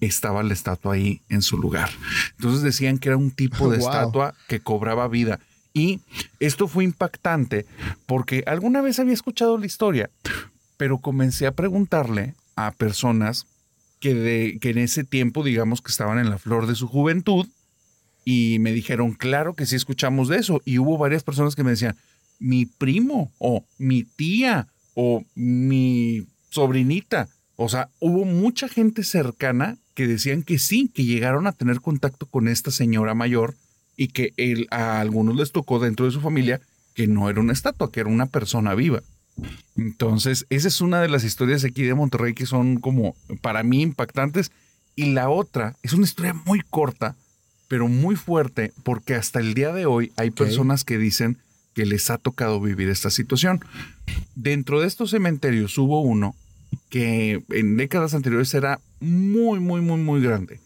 estaba 0.00 0.42
la 0.42 0.52
estatua 0.52 0.94
ahí 0.94 1.22
en 1.28 1.42
su 1.42 1.58
lugar. 1.58 1.90
Entonces 2.36 2.62
decían 2.62 2.98
que 2.98 3.08
era 3.08 3.16
un 3.16 3.30
tipo 3.30 3.70
de 3.70 3.78
estatua 3.78 4.34
que 4.48 4.60
cobraba 4.60 5.08
vida. 5.08 5.40
Y 5.74 6.00
esto 6.40 6.68
fue 6.68 6.84
impactante 6.84 7.64
porque 8.06 8.44
alguna 8.46 8.82
vez 8.82 8.98
había 8.98 9.14
escuchado 9.14 9.56
la 9.56 9.66
historia, 9.66 10.10
pero 10.76 10.98
comencé 10.98 11.46
a 11.46 11.52
preguntarle 11.52 12.34
a 12.56 12.72
personas 12.72 13.46
que, 14.00 14.14
de, 14.14 14.58
que 14.60 14.70
en 14.70 14.78
ese 14.78 15.04
tiempo, 15.04 15.44
digamos 15.44 15.80
que 15.80 15.90
estaban 15.90 16.18
en 16.18 16.30
la 16.30 16.38
flor 16.38 16.66
de 16.66 16.74
su 16.74 16.88
juventud, 16.88 17.46
y 18.24 18.58
me 18.60 18.72
dijeron, 18.72 19.12
claro 19.12 19.54
que 19.54 19.66
sí 19.66 19.76
escuchamos 19.76 20.28
de 20.28 20.38
eso. 20.38 20.62
Y 20.64 20.78
hubo 20.78 20.96
varias 20.98 21.24
personas 21.24 21.56
que 21.56 21.64
me 21.64 21.70
decían, 21.70 21.96
mi 22.38 22.66
primo 22.66 23.32
o 23.38 23.64
mi 23.78 24.04
tía 24.04 24.68
o 24.94 25.24
mi 25.34 26.26
sobrinita. 26.50 27.28
O 27.56 27.68
sea, 27.68 27.90
hubo 28.00 28.24
mucha 28.24 28.68
gente 28.68 29.04
cercana 29.04 29.78
que 29.94 30.06
decían 30.06 30.42
que 30.42 30.58
sí, 30.58 30.90
que 30.92 31.04
llegaron 31.04 31.46
a 31.46 31.52
tener 31.52 31.80
contacto 31.80 32.26
con 32.26 32.48
esta 32.48 32.70
señora 32.70 33.14
mayor 33.14 33.54
y 33.96 34.08
que 34.08 34.32
él, 34.36 34.66
a 34.70 35.00
algunos 35.00 35.36
les 35.36 35.52
tocó 35.52 35.78
dentro 35.78 36.06
de 36.06 36.12
su 36.12 36.20
familia 36.20 36.60
que 36.94 37.06
no 37.06 37.28
era 37.28 37.40
una 37.40 37.52
estatua, 37.52 37.90
que 37.90 38.00
era 38.00 38.08
una 38.08 38.26
persona 38.26 38.74
viva. 38.74 39.02
Entonces, 39.76 40.46
esa 40.50 40.68
es 40.68 40.80
una 40.80 41.00
de 41.00 41.08
las 41.08 41.24
historias 41.24 41.64
aquí 41.64 41.82
de 41.82 41.94
Monterrey 41.94 42.34
que 42.34 42.46
son 42.46 42.78
como 42.78 43.16
para 43.40 43.62
mí 43.62 43.82
impactantes. 43.82 44.52
Y 44.94 45.12
la 45.12 45.30
otra 45.30 45.74
es 45.82 45.92
una 45.92 46.04
historia 46.04 46.34
muy 46.34 46.60
corta, 46.60 47.16
pero 47.68 47.88
muy 47.88 48.16
fuerte, 48.16 48.72
porque 48.82 49.14
hasta 49.14 49.40
el 49.40 49.54
día 49.54 49.72
de 49.72 49.86
hoy 49.86 50.12
hay 50.16 50.30
personas 50.30 50.84
que 50.84 50.98
dicen 50.98 51.38
que 51.74 51.86
les 51.86 52.10
ha 52.10 52.18
tocado 52.18 52.60
vivir 52.60 52.88
esta 52.88 53.10
situación. 53.10 53.60
Dentro 54.34 54.80
de 54.80 54.86
estos 54.86 55.10
cementerios 55.10 55.78
hubo 55.78 56.02
uno 56.02 56.34
que 56.90 57.42
en 57.50 57.76
décadas 57.76 58.14
anteriores 58.14 58.52
era 58.52 58.80
muy, 59.00 59.60
muy, 59.60 59.80
muy, 59.80 59.98
muy 60.00 60.20
grande. 60.20 60.60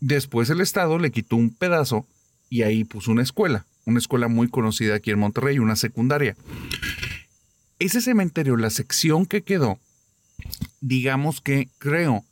Después 0.00 0.50
el 0.50 0.60
Estado 0.60 0.98
le 0.98 1.10
quitó 1.10 1.36
un 1.36 1.50
pedazo 1.50 2.06
y 2.50 2.62
ahí 2.62 2.84
puso 2.84 3.10
una 3.10 3.22
escuela, 3.22 3.64
una 3.86 3.98
escuela 3.98 4.28
muy 4.28 4.48
conocida 4.48 4.96
aquí 4.96 5.10
en 5.10 5.18
Monterrey, 5.18 5.58
una 5.58 5.76
secundaria. 5.76 6.36
Ese 7.78 8.00
cementerio, 8.00 8.56
la 8.56 8.70
sección 8.70 9.26
que 9.26 9.42
quedó, 9.42 9.78
digamos 10.80 11.40
que 11.40 11.68
creo 11.78 12.24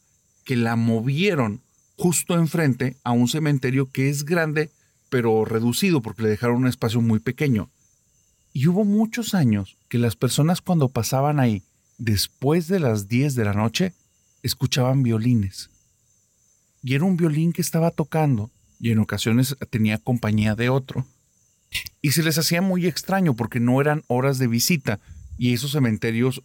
que 0.44 0.56
la 0.56 0.76
movieron 0.76 1.62
justo 1.96 2.34
enfrente 2.34 2.96
a 3.04 3.12
un 3.12 3.28
cementerio 3.28 3.90
que 3.90 4.08
es 4.08 4.24
grande, 4.24 4.70
pero 5.08 5.44
reducido 5.44 6.00
porque 6.00 6.22
le 6.22 6.30
dejaron 6.30 6.56
un 6.56 6.68
espacio 6.68 7.00
muy 7.00 7.18
pequeño. 7.18 7.70
Y 8.52 8.66
hubo 8.68 8.84
muchos 8.84 9.34
años 9.34 9.78
que 9.88 9.98
las 9.98 10.16
personas 10.16 10.60
cuando 10.60 10.88
pasaban 10.88 11.40
ahí 11.40 11.62
después 11.98 12.68
de 12.68 12.80
las 12.80 13.08
10 13.08 13.34
de 13.34 13.44
la 13.44 13.54
noche 13.54 13.94
escuchaban 14.42 15.02
violines. 15.02 15.70
Y 16.82 16.94
era 16.94 17.04
un 17.04 17.16
violín 17.16 17.52
que 17.52 17.62
estaba 17.62 17.90
tocando 17.90 18.50
y 18.80 18.90
en 18.90 18.98
ocasiones 18.98 19.56
tenía 19.70 19.98
compañía 19.98 20.54
de 20.54 20.68
otro. 20.68 21.06
Y 22.00 22.12
se 22.12 22.22
les 22.22 22.36
hacía 22.38 22.60
muy 22.60 22.86
extraño 22.86 23.34
porque 23.34 23.60
no 23.60 23.80
eran 23.80 24.02
horas 24.08 24.38
de 24.38 24.48
visita 24.48 24.98
y 25.38 25.52
esos 25.52 25.72
cementerios 25.72 26.42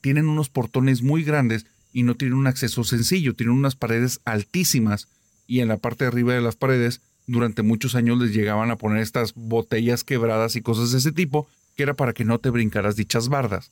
tienen 0.00 0.28
unos 0.28 0.48
portones 0.48 1.02
muy 1.02 1.24
grandes 1.24 1.66
y 1.92 2.02
no 2.02 2.16
tiene 2.16 2.34
un 2.34 2.46
acceso 2.46 2.84
sencillo, 2.84 3.34
tiene 3.34 3.52
unas 3.52 3.76
paredes 3.76 4.20
altísimas 4.24 5.08
y 5.46 5.60
en 5.60 5.68
la 5.68 5.76
parte 5.76 6.04
de 6.04 6.08
arriba 6.08 6.34
de 6.34 6.40
las 6.40 6.56
paredes 6.56 7.00
durante 7.26 7.62
muchos 7.62 7.94
años 7.94 8.18
les 8.18 8.34
llegaban 8.34 8.70
a 8.70 8.76
poner 8.76 8.98
estas 8.98 9.34
botellas 9.34 10.04
quebradas 10.04 10.56
y 10.56 10.62
cosas 10.62 10.92
de 10.92 10.98
ese 10.98 11.12
tipo, 11.12 11.48
que 11.76 11.82
era 11.82 11.94
para 11.94 12.12
que 12.12 12.24
no 12.24 12.38
te 12.38 12.50
brincaras 12.50 12.96
dichas 12.96 13.28
bardas. 13.28 13.70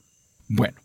Bueno. 0.48 0.78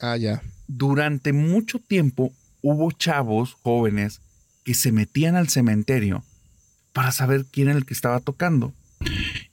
Ah, 0.00 0.16
ya. 0.16 0.42
Durante 0.66 1.32
mucho 1.32 1.78
tiempo 1.78 2.32
hubo 2.62 2.90
chavos 2.92 3.54
jóvenes 3.62 4.20
que 4.64 4.74
se 4.74 4.92
metían 4.92 5.36
al 5.36 5.48
cementerio 5.48 6.24
para 6.92 7.12
saber 7.12 7.46
quién 7.50 7.68
era 7.68 7.78
el 7.78 7.86
que 7.86 7.94
estaba 7.94 8.20
tocando. 8.20 8.72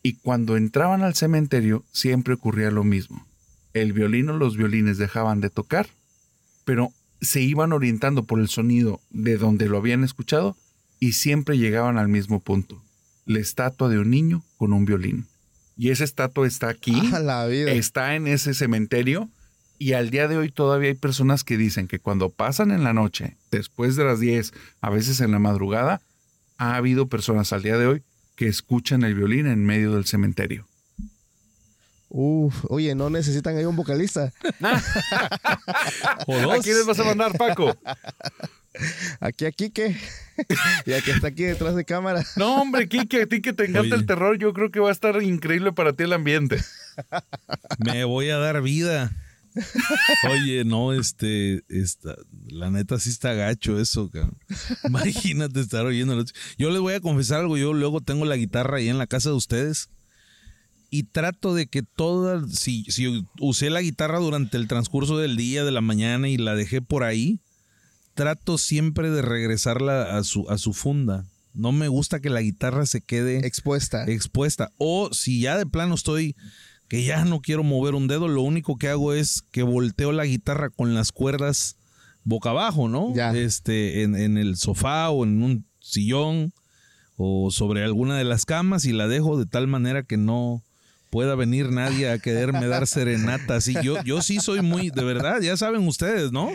Y 0.06 0.13
cuando 0.18 0.56
entraban 0.56 1.02
al 1.02 1.15
cementerio 1.15 1.84
siempre 1.91 2.36
ocurría 2.36 2.70
lo 2.70 2.84
mismo. 2.84 3.26
El 3.74 3.91
violino, 3.91 4.38
los 4.38 4.56
violines 4.56 5.00
dejaban 5.00 5.41
de 5.41 5.50
tocar, 5.50 5.88
pero 6.63 6.91
se 7.22 7.41
iban 7.41 7.74
orientando 7.74 8.24
por 8.24 8.39
el 8.39 8.48
sonido 8.48 9.02
de 9.10 9.38
donde 9.38 9.68
lo 9.68 9.78
habían 9.78 10.04
escuchado 10.04 10.56
y 11.00 11.13
siempre 11.13 11.58
llegaban 11.58 11.98
al 11.98 12.08
mismo 12.08 12.39
punto. 12.39 12.84
La 13.26 13.39
estatua 13.39 13.89
de 13.89 13.98
un 13.98 14.12
niño 14.12 14.44
con 14.58 14.74
un 14.74 14.86
violín. 14.86 15.26
Y 15.76 15.89
esa 15.89 16.04
estatua 16.04 16.46
está 16.46 16.70
aquí, 16.70 17.02
está 17.68 18.13
en 18.13 18.28
ese 18.28 18.54
cementerio 18.54 19.28
y 19.80 19.94
al 19.94 20.12
día 20.12 20.28
de 20.28 20.38
hoy 20.38 20.52
todavía 20.52 20.89
hay 20.89 20.96
personas 20.96 21.44
que 21.44 21.58
dicen 21.58 21.88
que 21.88 21.98
cuando 21.98 22.30
pasan 22.30 22.70
en 22.70 22.84
la 22.84 22.94
noche, 22.94 23.38
después 23.50 23.96
de 23.96 24.04
las 24.04 24.20
10, 24.20 24.54
a 24.82 24.91
veces 24.91 25.20
en 25.20 25.32
la 25.32 25.39
madrugada, 25.39 26.00
ha 26.60 26.76
habido 26.76 27.08
personas 27.08 27.52
al 27.54 27.63
día 27.63 27.80
de 27.80 27.88
hoy 27.88 28.04
que 28.36 28.48
escuchan 28.48 29.04
el 29.04 29.15
violín 29.15 29.48
en 29.48 29.65
medio 29.65 29.93
del 29.93 30.06
cementerio. 30.06 30.67
Uf, 32.10 32.65
oye, 32.69 32.95
no 32.95 33.10
necesitan 33.10 33.58
ahí 33.58 33.65
un 33.65 33.76
vocalista. 33.76 34.32
O 36.28 36.38
dos. 36.38 36.60
¿A 36.60 36.62
quiénes 36.62 36.86
vas 36.86 37.00
a 37.00 37.04
mandar, 37.04 37.38
Paco? 37.38 37.76
Aquí 39.19 39.45
a 39.45 39.52
Quique. 39.52 39.98
y 40.86 40.93
aquí 40.93 41.12
está 41.12 41.28
aquí 41.28 41.43
detrás 41.43 41.76
de 41.76 41.86
cámara. 41.86 42.24
No, 42.36 42.62
hombre, 42.62 42.88
Kike, 42.88 43.24
a 43.24 43.26
ti 43.26 43.41
que 43.41 43.54
te 43.54 43.63
encanta 43.63 43.82
Oye. 43.82 43.95
el 43.95 44.06
terror, 44.06 44.38
yo 44.38 44.54
creo 44.54 44.71
que 44.71 44.80
va 44.80 44.89
a 44.89 44.91
estar 44.91 45.21
increíble 45.21 45.71
para 45.71 45.93
ti 45.93 46.04
el 46.04 46.13
ambiente. 46.13 46.62
Me 47.80 48.04
voy 48.04 48.30
a 48.30 48.38
dar 48.38 48.62
vida. 48.62 49.12
Oye, 50.30 50.65
no, 50.65 50.94
este, 50.94 51.63
esta, 51.70 52.15
la 52.48 52.70
neta 52.70 53.00
sí 53.00 53.10
está 53.10 53.34
gacho 53.34 53.80
eso, 53.80 54.10
cabrón. 54.10 54.38
Imagínate 54.86 55.60
estar 55.62 55.86
oyendo. 55.86 56.24
Yo 56.58 56.70
les 56.70 56.80
voy 56.82 56.94
a 56.94 57.00
confesar 57.00 57.41
algo, 57.41 57.58
yo 57.58 57.74
luego 57.74 58.02
tengo 58.02 58.26
la 58.26 58.36
guitarra 58.36 58.78
ahí 58.78 58.89
en 58.89 58.98
la 58.98 59.08
casa 59.08 59.30
de 59.30 59.36
ustedes 59.36 59.89
y 60.89 61.04
trato 61.04 61.54
de 61.54 61.68
que 61.68 61.84
toda, 61.84 62.48
si, 62.48 62.84
si 62.86 63.26
usé 63.39 63.70
la 63.70 63.82
guitarra 63.82 64.20
durante 64.20 64.58
el 64.58 64.68
transcurso 64.68 65.18
del 65.18 65.36
día, 65.36 65.63
de 65.65 65.72
la 65.72 65.82
mañana 65.82 66.30
y 66.30 66.38
la 66.38 66.56
dejé 66.56 66.82
por 66.82 67.04
ahí, 67.04 67.39
trato 68.13 68.58
siempre 68.58 69.10
de 69.10 69.22
regresarla 69.22 70.18
a 70.18 70.24
su, 70.24 70.50
a 70.50 70.58
su 70.58 70.74
funda. 70.74 71.26
No 71.54 71.72
me 71.72 71.88
gusta 71.88 72.20
que 72.20 72.30
la 72.30 72.41
guitarra 72.41 72.86
se 72.86 73.02
quede 73.02 73.46
Expuesta. 73.48 74.06
expuesta. 74.06 74.72
O 74.78 75.10
si 75.13 75.41
ya 75.41 75.58
de 75.58 75.65
plano 75.65 75.96
estoy 75.96 76.36
que 76.88 77.04
ya 77.04 77.26
no 77.26 77.41
quiero 77.41 77.63
mover 77.63 77.95
un 77.95 78.08
dedo, 78.08 78.28
lo 78.28 78.41
único 78.41 78.78
que 78.78 78.89
hago 78.89 79.13
es 79.13 79.43
que 79.52 79.63
volteo 79.63 80.12
la 80.12 80.26
guitarra 80.26 80.69
con 80.69 80.93
las 80.93 81.12
cuerdas 81.12 81.78
boca 82.24 82.50
abajo, 82.50 82.89
¿no? 82.89 83.13
Ya. 83.15 83.36
Este, 83.36 84.04
en, 84.04 84.15
en 84.15 84.38
el 84.38 84.58
sofá 84.58 85.10
o 85.10 85.24
en 85.24 85.41
un 85.41 85.65
sillón 85.80 86.54
o 87.15 87.50
sobre 87.52 87.84
alguna 87.84 88.17
de 88.17 88.26
las 88.26 88.45
camas 88.45 88.86
y 88.86 88.91
la 88.91 89.08
dejo 89.08 89.38
de 89.38 89.45
tal 89.45 89.67
manera 89.67 90.04
que 90.04 90.17
no 90.17 90.63
pueda 91.15 91.34
venir 91.36 91.69
nadie 91.71 92.10
a 92.12 92.19
quererme 92.19 92.67
dar 92.67 92.86
serenata. 92.88 93.62
Sí, 93.62 93.73
yo, 93.82 94.04
yo 94.04 94.21
sí 94.21 94.41
soy 94.41 94.62
muy, 94.62 94.89
de 94.89 95.01
verdad, 95.06 95.39
ya 95.39 95.56
saben 95.56 95.88
ustedes, 95.88 96.34
¿no? 96.34 96.51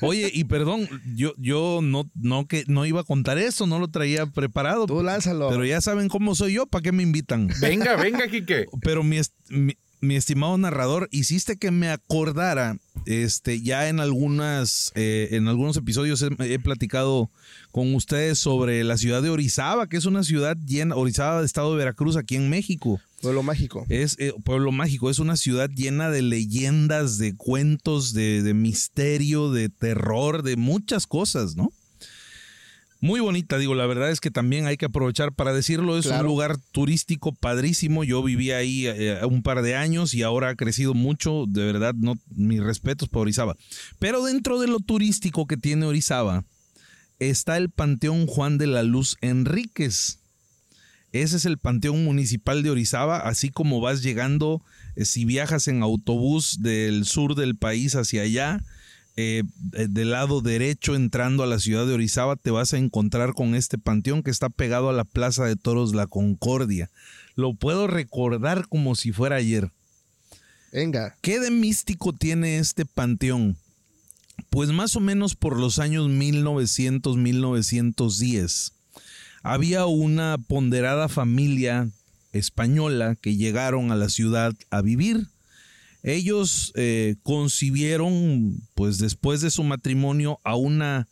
Oye, 0.00 0.30
y 0.32 0.44
perdón, 0.44 0.88
yo, 1.14 1.34
yo 1.36 1.80
no, 1.82 2.10
no 2.14 2.46
que 2.46 2.64
no 2.66 2.86
iba 2.86 3.02
a 3.02 3.04
contar 3.04 3.36
eso, 3.36 3.66
no 3.66 3.78
lo 3.78 3.88
traía 3.88 4.24
preparado. 4.24 4.86
Tú 4.86 5.02
lánzalo. 5.02 5.50
Pero 5.50 5.66
ya 5.66 5.82
saben 5.82 6.08
cómo 6.08 6.34
soy 6.34 6.54
yo, 6.54 6.64
¿para 6.66 6.80
qué 6.80 6.92
me 6.92 7.02
invitan? 7.02 7.48
Venga, 7.60 7.96
venga, 7.96 8.26
Kike. 8.26 8.68
Pero 8.80 9.02
mi, 9.04 9.18
est- 9.18 9.34
mi, 9.50 9.76
mi 10.00 10.16
estimado 10.16 10.56
narrador, 10.56 11.06
hiciste 11.12 11.58
que 11.58 11.70
me 11.70 11.90
acordara, 11.90 12.78
este, 13.04 13.60
ya 13.60 13.90
en 13.90 14.00
algunas, 14.00 14.92
eh, 14.94 15.28
en 15.32 15.46
algunos 15.46 15.76
episodios 15.76 16.22
he, 16.22 16.30
he 16.54 16.58
platicado 16.58 17.30
con 17.70 17.94
ustedes 17.94 18.38
sobre 18.38 18.82
la 18.82 18.96
ciudad 18.96 19.20
de 19.22 19.28
Orizaba, 19.28 19.88
que 19.90 19.98
es 19.98 20.06
una 20.06 20.22
ciudad 20.22 20.56
llena, 20.64 20.96
Orizaba 20.96 21.40
de 21.40 21.46
estado 21.46 21.72
de 21.72 21.78
Veracruz, 21.78 22.16
aquí 22.16 22.36
en 22.36 22.48
México. 22.48 22.98
Pueblo 23.20 23.42
mágico. 23.42 23.84
Es 23.88 24.16
eh, 24.18 24.32
Pueblo 24.44 24.72
Mágico, 24.72 25.10
es 25.10 25.18
una 25.18 25.36
ciudad 25.36 25.68
llena 25.70 26.10
de 26.10 26.22
leyendas, 26.22 27.18
de 27.18 27.36
cuentos, 27.36 28.12
de, 28.14 28.42
de 28.42 28.54
misterio, 28.54 29.50
de 29.50 29.68
terror, 29.68 30.42
de 30.42 30.56
muchas 30.56 31.06
cosas, 31.06 31.56
¿no? 31.56 31.72
Muy 33.02 33.20
bonita, 33.20 33.56
digo, 33.56 33.74
la 33.74 33.86
verdad 33.86 34.10
es 34.10 34.20
que 34.20 34.30
también 34.30 34.66
hay 34.66 34.76
que 34.76 34.84
aprovechar 34.84 35.32
para 35.32 35.54
decirlo, 35.54 35.96
es 35.96 36.04
Claro. 36.06 36.20
un 36.20 36.26
lugar 36.26 36.58
turístico 36.70 37.32
padrísimo, 37.32 38.04
yo 38.04 38.22
viví 38.22 38.50
ahí 38.50 38.86
eh, 38.86 39.20
un 39.24 39.42
par 39.42 39.62
de 39.62 39.74
años 39.74 40.12
y 40.12 40.22
ahora 40.22 40.50
ha 40.50 40.54
crecido 40.54 40.92
mucho, 40.92 41.46
de 41.48 41.64
verdad, 41.64 41.94
no, 41.94 42.16
mis 42.34 42.62
respetos 42.62 43.08
para 43.08 43.22
Orizaba. 43.22 43.56
Pero 43.98 44.22
dentro 44.22 44.60
de 44.60 44.68
lo 44.68 44.80
turístico 44.80 45.46
que 45.46 45.56
tiene 45.56 45.86
Orizaba 45.86 46.44
está 47.18 47.56
el 47.56 47.70
Panteón 47.70 48.26
Juan 48.26 48.58
de 48.58 48.66
la 48.66 48.82
Luz 48.82 49.16
Enríquez. 49.22 50.19
Ese 51.12 51.38
es 51.38 51.44
el 51.44 51.58
Panteón 51.58 52.04
Municipal 52.04 52.62
de 52.62 52.70
Orizaba, 52.70 53.18
así 53.18 53.50
como 53.50 53.80
vas 53.80 54.00
llegando, 54.02 54.62
eh, 54.94 55.04
si 55.04 55.24
viajas 55.24 55.66
en 55.66 55.82
autobús 55.82 56.62
del 56.62 57.04
sur 57.04 57.34
del 57.34 57.56
país 57.56 57.96
hacia 57.96 58.22
allá, 58.22 58.62
eh, 59.16 59.42
eh, 59.72 59.88
del 59.90 60.12
lado 60.12 60.40
derecho 60.40 60.94
entrando 60.94 61.42
a 61.42 61.48
la 61.48 61.58
ciudad 61.58 61.84
de 61.84 61.94
Orizaba, 61.94 62.36
te 62.36 62.52
vas 62.52 62.74
a 62.74 62.78
encontrar 62.78 63.34
con 63.34 63.56
este 63.56 63.76
panteón 63.76 64.22
que 64.22 64.30
está 64.30 64.50
pegado 64.50 64.88
a 64.88 64.92
la 64.92 65.02
Plaza 65.04 65.44
de 65.44 65.56
Toros 65.56 65.94
La 65.94 66.06
Concordia. 66.06 66.90
Lo 67.34 67.54
puedo 67.54 67.88
recordar 67.88 68.68
como 68.68 68.94
si 68.94 69.10
fuera 69.10 69.34
ayer. 69.36 69.72
Venga. 70.72 71.16
¿Qué 71.22 71.40
de 71.40 71.50
místico 71.50 72.12
tiene 72.12 72.58
este 72.58 72.86
panteón? 72.86 73.56
Pues 74.48 74.70
más 74.70 74.94
o 74.94 75.00
menos 75.00 75.34
por 75.34 75.58
los 75.58 75.80
años 75.80 76.08
1900-1910 76.08 78.74
había 79.42 79.86
una 79.86 80.38
ponderada 80.38 81.08
familia 81.08 81.88
española 82.32 83.16
que 83.20 83.36
llegaron 83.36 83.90
a 83.90 83.96
la 83.96 84.08
ciudad 84.08 84.54
a 84.70 84.82
vivir. 84.82 85.28
Ellos 86.02 86.72
eh, 86.76 87.16
concibieron, 87.22 88.62
pues 88.74 88.98
después 88.98 89.40
de 89.40 89.50
su 89.50 89.62
matrimonio, 89.64 90.38
a 90.44 90.56
una 90.56 91.08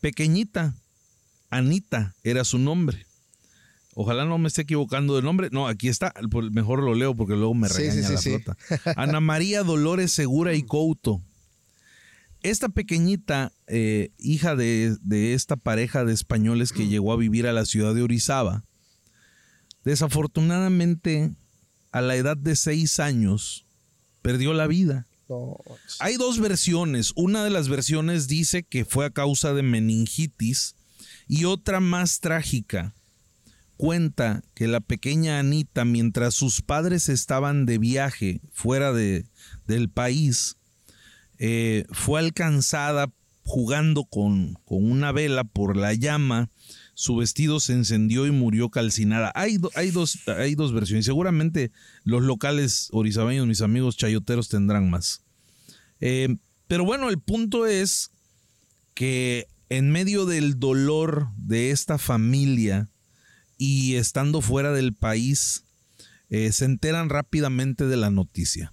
pequeñita, 0.00 0.74
Anita 1.50 2.14
era 2.24 2.44
su 2.44 2.58
nombre. 2.58 3.06
Ojalá 3.94 4.24
no 4.24 4.38
me 4.38 4.48
esté 4.48 4.62
equivocando 4.62 5.16
de 5.16 5.22
nombre. 5.22 5.50
No, 5.52 5.68
aquí 5.68 5.88
está. 5.88 6.14
Mejor 6.50 6.82
lo 6.82 6.94
leo 6.94 7.14
porque 7.14 7.34
luego 7.34 7.54
me 7.54 7.68
regaña 7.68 7.92
sí, 7.92 8.02
sí, 8.02 8.12
la 8.12 8.18
sí. 8.18 8.30
flota. 8.30 8.56
Ana 8.96 9.20
María 9.20 9.62
Dolores 9.62 10.12
Segura 10.12 10.54
y 10.54 10.62
Couto. 10.62 11.20
Esta 12.42 12.68
pequeñita 12.68 13.52
eh, 13.66 14.10
hija 14.18 14.56
de, 14.56 14.96
de 15.00 15.34
esta 15.34 15.56
pareja 15.56 16.04
de 16.04 16.12
españoles 16.12 16.72
que 16.72 16.88
llegó 16.88 17.12
a 17.12 17.16
vivir 17.16 17.46
a 17.46 17.52
la 17.52 17.64
ciudad 17.64 17.94
de 17.94 18.02
Orizaba, 18.02 18.64
desafortunadamente 19.84 21.32
a 21.92 22.00
la 22.00 22.16
edad 22.16 22.36
de 22.36 22.56
seis 22.56 22.98
años 23.00 23.66
perdió 24.22 24.54
la 24.54 24.66
vida. 24.66 25.06
Hay 25.98 26.16
dos 26.16 26.40
versiones. 26.40 27.12
Una 27.16 27.44
de 27.44 27.50
las 27.50 27.68
versiones 27.68 28.28
dice 28.28 28.62
que 28.62 28.84
fue 28.84 29.06
a 29.06 29.10
causa 29.10 29.54
de 29.54 29.62
meningitis 29.62 30.74
y 31.28 31.44
otra 31.44 31.80
más 31.80 32.20
trágica 32.20 32.94
cuenta 33.76 34.42
que 34.54 34.68
la 34.68 34.80
pequeña 34.80 35.38
Anita, 35.38 35.84
mientras 35.84 36.34
sus 36.34 36.62
padres 36.62 37.08
estaban 37.08 37.66
de 37.66 37.78
viaje 37.78 38.40
fuera 38.52 38.92
de, 38.92 39.26
del 39.66 39.88
país, 39.88 40.56
eh, 41.44 41.86
fue 41.90 42.20
alcanzada 42.20 43.12
jugando 43.42 44.04
con, 44.04 44.56
una 44.66 45.10
vela 45.10 45.42
por 45.42 45.76
la 45.76 45.92
llama. 45.92 46.50
Su 46.94 47.16
vestido 47.16 47.58
se 47.58 47.72
encendió 47.72 48.28
y 48.28 48.30
murió 48.30 48.70
calcinada. 48.70 49.32
Hay 49.34 49.56
dos 49.56 50.18
versiones. 50.72 51.04
Seguramente 51.04 51.72
los 52.04 52.22
locales 52.22 52.90
orizabeños, 52.92 53.48
mis 53.48 53.60
amigos 53.60 53.96
chayoteros, 53.96 54.50
tendrán 54.50 54.88
más. 54.88 55.24
Eh, 55.98 56.36
pero 56.68 56.84
bueno, 56.84 57.08
el 57.08 57.18
punto 57.18 57.66
es 57.66 58.12
que 58.94 59.48
en 59.68 59.90
medio 59.90 60.26
del 60.26 60.60
dolor 60.60 61.26
de 61.36 61.72
esta 61.72 61.98
familia 61.98 62.88
y 63.58 63.96
estando 63.96 64.42
fuera 64.42 64.70
del 64.70 64.94
país, 64.94 65.64
eh, 66.30 66.52
se 66.52 66.66
enteran 66.66 67.08
rápidamente 67.08 67.88
de 67.88 67.96
la 67.96 68.10
noticia. 68.10 68.72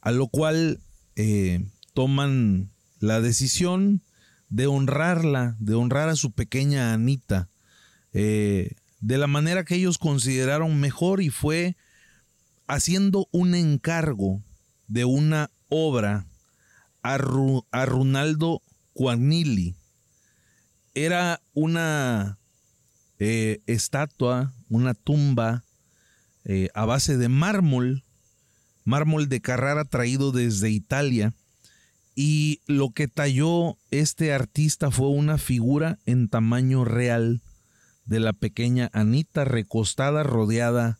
A 0.00 0.12
lo 0.12 0.28
cual 0.28 0.78
eh, 1.16 1.64
toman 1.94 2.70
la 3.00 3.20
decisión 3.20 4.02
de 4.48 4.66
honrarla, 4.66 5.56
de 5.58 5.74
honrar 5.74 6.08
a 6.08 6.16
su 6.16 6.32
pequeña 6.32 6.92
Anita, 6.92 7.48
eh, 8.12 8.74
de 9.00 9.18
la 9.18 9.26
manera 9.26 9.64
que 9.64 9.74
ellos 9.74 9.98
consideraron 9.98 10.78
mejor 10.78 11.20
y 11.22 11.30
fue 11.30 11.76
haciendo 12.66 13.28
un 13.32 13.54
encargo 13.54 14.42
de 14.88 15.04
una 15.04 15.50
obra 15.68 16.26
a, 17.02 17.18
Ru- 17.18 17.66
a 17.70 17.86
Runaldo 17.86 18.62
Cuanili. 18.92 19.74
Era 20.94 21.40
una 21.54 22.38
eh, 23.18 23.62
estatua, 23.66 24.52
una 24.68 24.94
tumba 24.94 25.64
a 26.74 26.84
base 26.84 27.16
de 27.16 27.28
mármol, 27.28 28.02
mármol 28.84 29.28
de 29.28 29.40
Carrara 29.40 29.84
traído 29.84 30.32
desde 30.32 30.70
Italia. 30.70 31.32
Y 32.14 32.60
lo 32.66 32.90
que 32.90 33.08
talló 33.08 33.78
este 33.90 34.32
artista 34.32 34.90
fue 34.90 35.08
una 35.08 35.38
figura 35.38 35.98
en 36.04 36.28
tamaño 36.28 36.84
real 36.84 37.40
de 38.04 38.20
la 38.20 38.32
pequeña 38.32 38.90
Anita 38.92 39.44
recostada 39.44 40.22
rodeada 40.22 40.98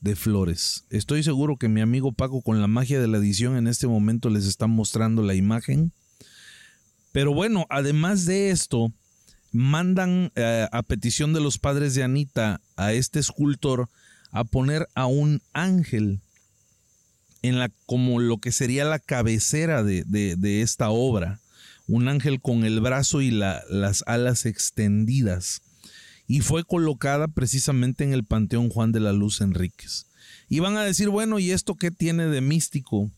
de 0.00 0.16
flores. 0.16 0.84
Estoy 0.90 1.22
seguro 1.22 1.56
que 1.56 1.68
mi 1.68 1.80
amigo 1.80 2.12
Paco 2.12 2.42
con 2.42 2.60
la 2.60 2.66
magia 2.66 3.00
de 3.00 3.08
la 3.08 3.18
edición 3.18 3.56
en 3.56 3.66
este 3.66 3.86
momento 3.86 4.30
les 4.30 4.46
está 4.46 4.66
mostrando 4.66 5.22
la 5.22 5.34
imagen. 5.34 5.92
Pero 7.12 7.32
bueno, 7.32 7.66
además 7.70 8.26
de 8.26 8.50
esto, 8.50 8.92
mandan 9.52 10.32
eh, 10.34 10.68
a 10.70 10.82
petición 10.82 11.32
de 11.32 11.40
los 11.40 11.58
padres 11.58 11.94
de 11.94 12.02
Anita 12.02 12.60
a 12.76 12.92
este 12.92 13.18
escultor 13.18 13.88
a 14.30 14.44
poner 14.44 14.88
a 14.94 15.06
un 15.06 15.40
ángel 15.52 16.20
en 17.46 17.58
la 17.58 17.70
como 17.86 18.20
lo 18.20 18.38
que 18.38 18.52
sería 18.52 18.84
la 18.84 18.98
cabecera 18.98 19.82
de, 19.82 20.04
de- 20.06 20.62
esta 20.62 20.90
obra. 20.90 21.40
Un 21.86 22.08
ángel 22.08 22.40
con 22.40 22.64
el 22.64 22.80
brazo 22.80 23.20
y 23.20 23.30
la- 23.30 23.62
las 23.68 24.02
alas 24.06 24.46
extendidas. 24.46 25.60
y 26.26 26.40
fue 26.40 26.64
colocada 26.64 27.28
precisamente 27.28 28.02
en 28.02 28.14
el 28.14 28.24
Panteón 28.24 28.70
Juan 28.70 28.92
de 28.92 29.00
la 29.00 29.12
Luz 29.12 29.42
Enríquez. 29.42 30.06
Y 30.48 30.60
van 30.60 30.78
a 30.78 30.82
decir, 30.84 31.10
bueno, 31.10 31.38
¿y 31.38 31.50
esto 31.50 31.74
qué 31.74 31.90
tiene 31.90 32.24
de 32.28 32.40
místico? 32.40 33.10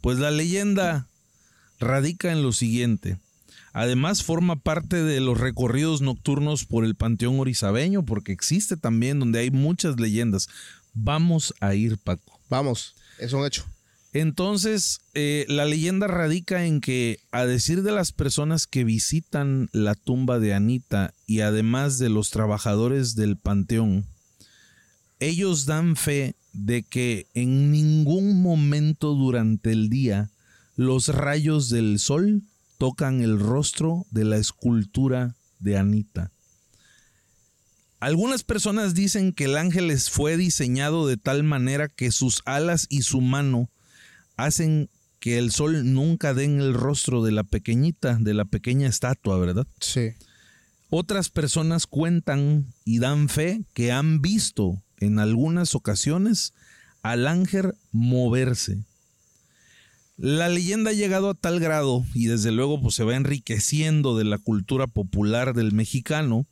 Pues 0.00 0.20
la 0.20 0.30
leyenda 0.30 1.08
radica 1.80 2.30
en 2.30 2.42
lo 2.44 2.52
siguiente. 2.52 3.18
Además 3.72 4.22
forma 4.22 4.54
parte 4.54 5.02
de 5.02 5.18
los 5.20 5.38
recorridos 5.40 6.00
nocturnos 6.00 6.64
por 6.64 6.84
el 6.84 6.94
Panteón 6.94 7.40
Orizabeño, 7.40 8.04
porque 8.04 8.30
existe 8.30 8.76
también 8.76 9.18
donde 9.18 9.40
hay 9.40 9.50
muchas 9.50 9.98
leyendas. 9.98 10.46
Vamos 10.92 11.54
a 11.58 11.74
ir, 11.74 11.98
Paco. 11.98 12.38
Vamos, 12.48 12.94
es 13.18 13.32
un 13.32 13.44
hecho. 13.44 13.64
Entonces, 14.12 15.00
eh, 15.14 15.44
la 15.48 15.64
leyenda 15.64 16.06
radica 16.06 16.66
en 16.66 16.80
que, 16.80 17.18
a 17.32 17.46
decir 17.46 17.82
de 17.82 17.90
las 17.90 18.12
personas 18.12 18.68
que 18.68 18.84
visitan 18.84 19.68
la 19.72 19.96
tumba 19.96 20.38
de 20.38 20.54
Anita 20.54 21.12
y 21.26 21.40
además 21.40 21.98
de 21.98 22.10
los 22.10 22.30
trabajadores 22.30 23.16
del 23.16 23.36
panteón, 23.36 24.06
ellos 25.18 25.66
dan 25.66 25.96
fe 25.96 26.36
de 26.52 26.84
que 26.84 27.26
en 27.34 27.72
ningún 27.72 28.40
momento 28.40 29.14
durante 29.14 29.72
el 29.72 29.88
día 29.88 30.30
los 30.76 31.08
rayos 31.08 31.68
del 31.68 31.98
sol 31.98 32.42
tocan 32.78 33.20
el 33.20 33.40
rostro 33.40 34.06
de 34.10 34.24
la 34.24 34.36
escultura 34.36 35.34
de 35.58 35.76
Anita. 35.76 36.30
Algunas 38.04 38.42
personas 38.42 38.92
dicen 38.92 39.32
que 39.32 39.44
el 39.44 39.56
ángel 39.56 39.90
fue 39.98 40.36
diseñado 40.36 41.06
de 41.06 41.16
tal 41.16 41.42
manera 41.42 41.88
que 41.88 42.12
sus 42.12 42.42
alas 42.44 42.86
y 42.90 43.00
su 43.00 43.22
mano 43.22 43.70
hacen 44.36 44.90
que 45.20 45.38
el 45.38 45.50
sol 45.50 45.90
nunca 45.94 46.34
den 46.34 46.60
el 46.60 46.74
rostro 46.74 47.24
de 47.24 47.32
la 47.32 47.44
pequeñita, 47.44 48.18
de 48.20 48.34
la 48.34 48.44
pequeña 48.44 48.88
estatua, 48.88 49.38
¿verdad? 49.38 49.66
Sí. 49.80 50.10
Otras 50.90 51.30
personas 51.30 51.86
cuentan 51.86 52.66
y 52.84 52.98
dan 52.98 53.30
fe 53.30 53.62
que 53.72 53.90
han 53.90 54.20
visto 54.20 54.82
en 54.98 55.18
algunas 55.18 55.74
ocasiones 55.74 56.52
al 57.00 57.26
ángel 57.26 57.72
moverse. 57.90 58.84
La 60.18 60.50
leyenda 60.50 60.90
ha 60.90 60.92
llegado 60.92 61.30
a 61.30 61.34
tal 61.34 61.58
grado 61.58 62.04
y 62.12 62.26
desde 62.26 62.52
luego 62.52 62.82
pues, 62.82 62.96
se 62.96 63.04
va 63.04 63.16
enriqueciendo 63.16 64.14
de 64.14 64.24
la 64.24 64.36
cultura 64.36 64.88
popular 64.88 65.54
del 65.54 65.72
mexicano 65.72 66.44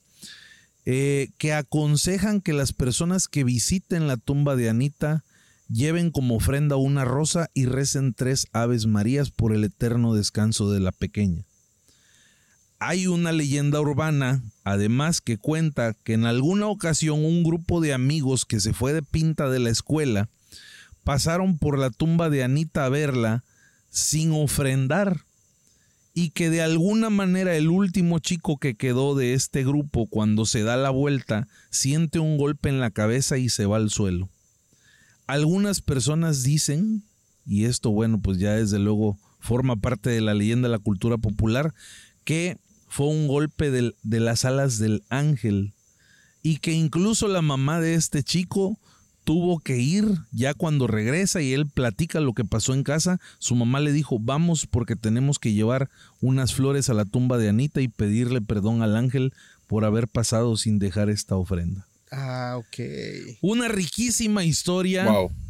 eh, 0.85 1.31
que 1.39 1.53
aconsejan 1.53 2.41
que 2.41 2.53
las 2.53 2.73
personas 2.73 3.29
que 3.29 3.45
visiten 3.45 4.09
la 4.09 4.17
tumba 4.17 4.57
de 4.57 4.69
Anita 4.69 5.25
lleven 5.69 6.11
como 6.11 6.37
ofrenda 6.37 6.77
una 6.77 7.05
rosa 7.05 7.49
y 7.55 7.67
recen 7.67 8.15
tres 8.15 8.47
aves 8.53 8.87
marías 8.87 9.31
por 9.31 9.53
el 9.53 9.65
eterno 9.65 10.15
descanso 10.15 10.71
de 10.71 10.81
la 10.81 10.93
pequeña. 10.93 11.45
Hay 12.79 13.07
una 13.07 13.31
leyenda 13.31 13.81
urbana, 13.81 14.43
además, 14.65 15.21
que 15.21 15.39
cuenta 15.39 15.95
que 15.95 16.15
en 16.15 16.27
alguna 16.27 16.67
ocasión 16.67 17.25
un 17.25 17.45
grupo 17.45 17.81
de 17.81 17.93
amigos 17.93 18.45
que 18.45 18.59
se 18.59 18.73
fue 18.73 18.93
de 18.93 19.03
pinta 19.03 19.49
de 19.49 19.61
la 19.61 19.71
escuela 19.71 20.29
pasaron 21.05 21.59
por 21.59 21.79
la 21.79 21.91
tumba 21.91 22.29
de 22.29 22.43
Anita 22.43 22.85
a 22.85 22.89
verla 22.89 23.45
sin 23.89 24.33
ofrendar 24.33 25.25
y 26.15 26.31
que 26.31 26.51
de 26.51 26.61
alguna 26.61 27.11
manera 27.11 27.57
el 27.57 27.69
último 27.69 28.19
chico 28.19 28.59
que 28.59 28.75
quedó 28.75 29.15
de 29.15 29.35
este 29.35 29.65
grupo 29.65 30.07
cuando 30.07 30.45
se 30.45 30.63
da 30.63 30.77
la 30.77 30.91
vuelta 30.91 31.49
siente 31.71 32.19
un 32.19 32.37
golpe 32.37 32.69
en 32.69 32.81
la 32.81 32.91
cabeza 32.91 33.39
y 33.39 33.49
se 33.49 33.67
va 33.67 33.77
al 33.77 33.91
suelo. 33.91 34.29
Algunas 35.27 35.81
personas 35.81 36.43
dicen, 36.43 37.03
y 37.47 37.65
esto 37.65 37.91
bueno, 37.91 38.21
pues 38.21 38.39
ya 38.39 38.53
desde 38.53 38.79
luego 38.79 39.19
forma 39.41 39.77
parte 39.77 40.11
de 40.11 40.21
la 40.21 40.35
leyenda 40.35 40.69
de 40.69 40.73
la 40.73 40.79
cultura 40.79 41.17
popular, 41.17 41.75
que 42.25 42.59
fue 42.89 43.07
un 43.07 43.27
golpe 43.27 43.71
de, 43.71 43.95
de 44.03 44.21
las 44.21 44.45
alas 44.45 44.79
del 44.79 45.03
ángel 45.09 45.73
y 46.43 46.59
que 46.59 46.73
incluso 46.73 47.29
la 47.29 47.41
mamá 47.41 47.81
de 47.81 47.95
este 47.95 48.23
chico 48.23 48.79
tuvo 49.25 49.61
que 49.61 49.79
ir 49.79 50.07
ya 50.33 50.55
cuando 50.55 50.87
regresa 50.87 51.41
y 51.43 51.53
él 51.53 51.67
platica 51.67 52.21
lo 52.21 52.33
que 52.33 52.45
pasó 52.45 52.75
en 52.75 52.83
casa, 52.83 53.21
su 53.39 53.55
mamá 53.55 53.81
le 53.81 53.93
dijo, 53.93 54.19
vamos 54.21 54.67
porque 54.67 54.97
tenemos 54.97 55.39
que 55.39 55.53
llevar 55.53 55.91
unas 56.21 56.55
flores 56.55 56.91
a 56.91 56.95
la 56.95 57.05
tumba 57.05 57.39
de 57.39 57.49
Anita 57.49 57.81
y 57.81 57.89
pedirle 57.89 58.41
perdón 58.41 58.83
al 58.83 58.97
ángel 58.97 59.33
por 59.67 59.85
haber 59.85 60.09
pasado 60.09 60.57
sin 60.57 60.79
dejar 60.79 61.09
esta 61.09 61.37
ofrenda. 61.37 61.87
Ah, 62.11 62.57
ok. 62.59 63.39
Una 63.41 63.69
riquísima 63.69 64.45
historia. 64.45 65.07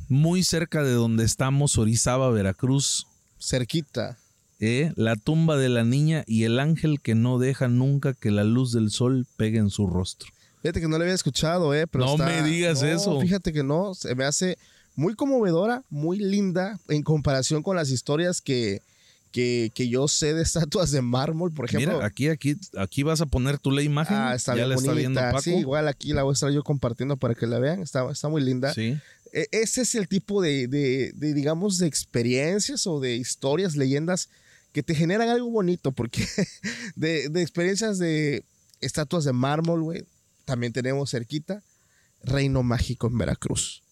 Muy 0.08 0.44
cerca 0.44 0.82
de 0.82 0.92
donde 0.92 1.24
estamos, 1.24 1.78
Orizaba, 1.78 2.30
Veracruz. 2.30 3.06
Cerquita. 3.40 4.18
Eh, 4.60 4.92
la 4.94 5.16
tumba 5.16 5.56
de 5.56 5.68
la 5.68 5.82
niña 5.82 6.22
y 6.28 6.44
el 6.44 6.60
ángel 6.60 7.00
que 7.00 7.16
no 7.16 7.40
deja 7.40 7.66
nunca 7.66 8.14
que 8.14 8.30
la 8.30 8.44
luz 8.44 8.72
del 8.72 8.90
sol 8.90 9.26
pegue 9.36 9.58
en 9.58 9.70
su 9.70 9.88
rostro. 9.88 10.30
Fíjate 10.62 10.80
que 10.80 10.88
no 10.88 10.96
le 10.96 11.04
había 11.04 11.14
escuchado, 11.14 11.74
¿eh? 11.74 11.86
Pero 11.88 12.06
no 12.06 12.16
me 12.16 12.42
digas 12.42 12.82
eso. 12.82 13.20
Fíjate 13.20 13.52
que 13.52 13.64
no, 13.64 13.94
se 13.94 14.14
me 14.14 14.24
hace 14.24 14.56
muy 14.94 15.14
conmovedora, 15.14 15.82
muy 15.90 16.18
linda 16.18 16.78
en 16.88 17.02
comparación 17.02 17.62
con 17.62 17.76
las 17.76 17.90
historias 17.90 18.40
que, 18.40 18.80
que, 19.32 19.88
yo 19.88 20.06
sé 20.06 20.34
de 20.34 20.42
estatuas 20.42 20.90
de 20.92 21.02
mármol, 21.02 21.52
por 21.52 21.64
ejemplo. 21.64 21.94
Mira, 21.94 22.06
aquí, 22.06 22.28
aquí, 22.28 22.56
aquí 22.76 23.02
vas 23.02 23.20
a 23.20 23.26
poner 23.26 23.58
tú 23.58 23.72
la 23.72 23.82
imagen. 23.82 24.16
Ah, 24.16 24.34
está 24.34 24.54
ya 24.54 24.66
la 24.66 24.76
está 24.76 24.92
viendo 24.92 25.20
Paco. 25.20 25.42
Sí, 25.42 25.54
igual 25.54 25.88
aquí 25.88 26.12
la 26.12 26.22
voy 26.22 26.32
a 26.32 26.34
estar 26.34 26.50
yo 26.50 26.62
compartiendo 26.62 27.16
para 27.16 27.34
que 27.34 27.46
la 27.46 27.58
vean. 27.58 27.82
Está, 27.82 28.08
está 28.10 28.28
muy 28.28 28.42
linda. 28.42 28.72
Sí. 28.72 28.96
E, 29.32 29.48
ese 29.50 29.82
es 29.82 29.94
el 29.94 30.06
tipo 30.06 30.42
de, 30.42 30.68
de, 30.68 31.12
digamos, 31.34 31.78
de 31.78 31.86
experiencias 31.86 32.86
o 32.86 33.00
de 33.00 33.16
historias, 33.16 33.74
leyendas 33.74 34.28
que 34.72 34.82
te 34.82 34.94
generan 34.94 35.28
algo 35.28 35.50
bonito, 35.50 35.92
porque 35.92 36.24
de, 36.94 37.28
de 37.28 37.42
experiencias 37.42 37.98
de 37.98 38.44
estatuas 38.80 39.24
de 39.24 39.32
mármol, 39.32 39.82
güey, 39.82 40.04
también 40.44 40.72
tenemos 40.72 41.10
cerquita 41.10 41.62
Reino 42.22 42.62
Mágico 42.62 43.08
en 43.08 43.18
Veracruz, 43.18 43.82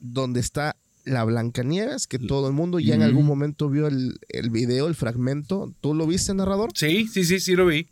donde 0.00 0.40
está 0.40 0.76
la 1.04 1.24
Blancanieves, 1.24 2.06
que 2.06 2.18
todo 2.18 2.48
el 2.48 2.52
mundo 2.52 2.80
ya 2.80 2.94
en 2.94 3.02
algún 3.02 3.26
momento 3.26 3.68
vio 3.68 3.86
el, 3.86 4.18
el, 4.28 4.50
video, 4.50 4.88
el 4.88 4.96
fragmento. 4.96 5.72
¿Tú 5.80 5.94
lo 5.94 6.06
viste, 6.06 6.34
narrador? 6.34 6.70
Sí, 6.74 7.06
sí, 7.06 7.24
sí, 7.24 7.38
sí 7.38 7.54
lo 7.54 7.66
vi. 7.66 7.88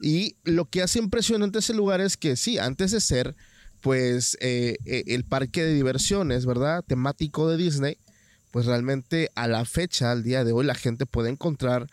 Y 0.00 0.36
lo 0.44 0.64
que 0.64 0.82
hace 0.82 0.98
impresionante 0.98 1.58
ese 1.58 1.74
lugar 1.74 2.00
es 2.00 2.16
que 2.16 2.36
sí, 2.36 2.58
antes 2.58 2.90
de 2.92 3.00
ser 3.00 3.36
pues 3.82 4.38
eh, 4.40 4.76
eh, 4.86 5.02
el 5.08 5.24
parque 5.24 5.62
de 5.62 5.74
diversiones, 5.74 6.46
¿verdad? 6.46 6.84
Temático 6.86 7.50
de 7.50 7.56
Disney, 7.56 7.98
pues 8.52 8.64
realmente 8.64 9.30
a 9.34 9.48
la 9.48 9.64
fecha, 9.64 10.12
al 10.12 10.22
día 10.22 10.44
de 10.44 10.52
hoy, 10.52 10.64
la 10.64 10.76
gente 10.76 11.04
puede 11.04 11.30
encontrar 11.30 11.88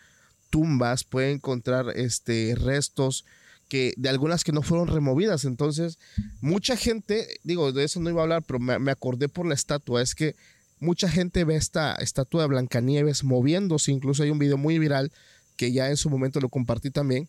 tumbas, 0.50 1.04
puede 1.04 1.32
encontrar 1.32 1.86
este, 1.96 2.54
restos 2.54 3.24
que 3.70 3.94
de 3.96 4.08
algunas 4.08 4.42
que 4.42 4.52
no 4.52 4.62
fueron 4.62 4.88
removidas. 4.88 5.44
Entonces, 5.44 5.98
mucha 6.40 6.76
gente, 6.76 7.38
digo, 7.44 7.72
de 7.72 7.84
eso 7.84 8.00
no 8.00 8.10
iba 8.10 8.20
a 8.20 8.24
hablar, 8.24 8.42
pero 8.42 8.58
me, 8.58 8.90
acordé 8.90 9.28
por 9.28 9.46
la 9.46 9.54
estatua, 9.54 10.02
es 10.02 10.14
que 10.16 10.34
mucha 10.80 11.08
gente 11.08 11.44
ve 11.44 11.54
esta 11.54 11.94
estatua 11.94 12.42
de 12.42 12.48
Blancanieves 12.48 13.22
moviéndose, 13.22 13.92
incluso 13.92 14.24
hay 14.24 14.30
un 14.30 14.40
video 14.40 14.58
muy 14.58 14.78
viral 14.78 15.12
que 15.56 15.72
ya 15.72 15.88
en 15.88 15.96
su 15.96 16.10
momento 16.10 16.40
lo 16.40 16.48
compartí 16.48 16.90
también, 16.90 17.28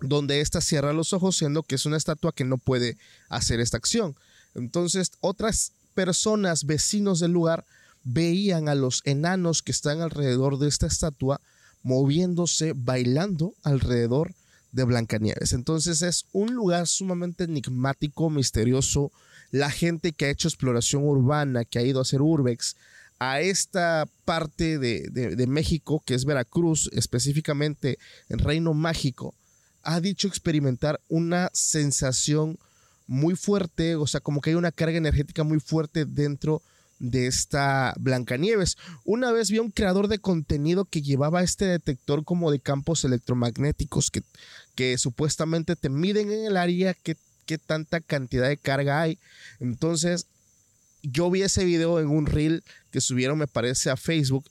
donde 0.00 0.40
ésta 0.40 0.62
cierra 0.62 0.94
los 0.94 1.12
ojos, 1.12 1.36
siendo 1.36 1.62
que 1.62 1.74
es 1.74 1.84
una 1.84 1.98
estatua 1.98 2.32
que 2.32 2.44
no 2.44 2.56
puede 2.56 2.96
hacer 3.28 3.60
esta 3.60 3.76
acción. 3.76 4.16
Entonces, 4.54 5.12
otras 5.20 5.72
personas, 5.94 6.64
vecinos 6.64 7.20
del 7.20 7.32
lugar, 7.32 7.66
veían 8.02 8.70
a 8.70 8.74
los 8.74 9.02
enanos 9.04 9.62
que 9.62 9.72
están 9.72 10.00
alrededor 10.00 10.58
de 10.58 10.68
esta 10.68 10.86
estatua 10.86 11.40
moviéndose, 11.82 12.72
bailando 12.74 13.52
alrededor 13.62 14.32
de 14.74 14.84
Blancanieves. 14.84 15.52
Entonces 15.52 16.02
es 16.02 16.26
un 16.32 16.52
lugar 16.54 16.86
sumamente 16.86 17.44
enigmático, 17.44 18.28
misterioso. 18.28 19.12
La 19.50 19.70
gente 19.70 20.12
que 20.12 20.26
ha 20.26 20.30
hecho 20.30 20.48
exploración 20.48 21.04
urbana, 21.04 21.64
que 21.64 21.78
ha 21.78 21.82
ido 21.82 22.00
a 22.00 22.02
hacer 22.02 22.20
urbex, 22.20 22.76
a 23.20 23.40
esta 23.40 24.06
parte 24.24 24.78
de, 24.78 25.46
México, 25.46 26.02
que 26.04 26.14
es 26.14 26.24
Veracruz, 26.24 26.90
específicamente 26.92 27.98
en 28.28 28.40
Reino 28.40 28.74
Mágico, 28.74 29.34
ha 29.82 30.00
dicho 30.00 30.26
experimentar 30.26 31.00
una 31.08 31.50
sensación 31.52 32.58
muy 33.06 33.36
fuerte, 33.36 33.96
o 33.96 34.06
sea, 34.06 34.20
como 34.20 34.40
que 34.40 34.50
hay 34.50 34.56
una 34.56 34.72
carga 34.72 34.98
energética 34.98 35.44
muy 35.44 35.60
fuerte 35.60 36.04
dentro 36.04 36.62
de 36.98 37.26
esta 37.26 37.94
Blancanieves. 37.98 38.76
Una 39.04 39.30
vez 39.30 39.50
vi 39.50 39.58
a 39.58 39.62
un 39.62 39.70
creador 39.70 40.08
de 40.08 40.18
contenido 40.18 40.84
que 40.84 41.02
llevaba 41.02 41.42
este 41.42 41.66
detector 41.66 42.24
como 42.24 42.50
de 42.50 42.60
campos 42.60 43.04
electromagnéticos 43.04 44.10
que, 44.10 44.22
que 44.74 44.98
supuestamente 44.98 45.76
te 45.76 45.88
miden 45.88 46.30
en 46.30 46.44
el 46.46 46.56
área 46.56 46.94
qué, 46.94 47.16
qué 47.46 47.58
tanta 47.58 48.00
cantidad 48.00 48.48
de 48.48 48.56
carga 48.56 49.00
hay. 49.00 49.18
Entonces, 49.60 50.26
yo 51.02 51.30
vi 51.30 51.42
ese 51.42 51.64
video 51.64 52.00
en 52.00 52.08
un 52.08 52.26
reel 52.26 52.62
que 52.90 53.00
subieron, 53.00 53.38
me 53.38 53.46
parece, 53.46 53.90
a 53.90 53.96
Facebook, 53.96 54.44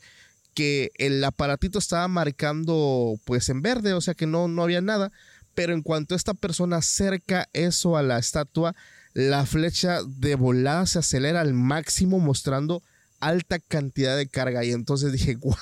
que 0.54 0.92
el 0.98 1.24
aparatito 1.24 1.80
estaba 1.80 2.08
marcando 2.08 3.20
pues 3.26 3.50
en 3.50 3.62
verde, 3.62 3.94
o 3.94 4.02
sea 4.02 4.14
que 4.14 4.28
no, 4.28 4.48
no 4.48 4.64
había 4.64 4.82
nada. 4.82 5.12
Pero 5.56 5.74
en 5.74 5.82
cuanto 5.82 6.16
esta 6.16 6.34
persona 6.34 6.78
acerca 6.78 7.48
eso 7.54 7.98
a 7.98 8.04
la 8.04 8.18
estatua, 8.18 8.76
la 9.14 9.46
flecha 9.46 10.00
de 10.04 10.36
volada 10.36 10.86
se 10.86 11.00
acelera 11.00 11.42
al 11.42 11.54
máximo 11.54 12.20
mostrando 12.20 12.82
alta 13.28 13.60
cantidad 13.60 14.18
de 14.18 14.28
carga. 14.28 14.64
Y 14.64 14.72
entonces 14.72 15.12
dije, 15.12 15.36
wow, 15.42 15.56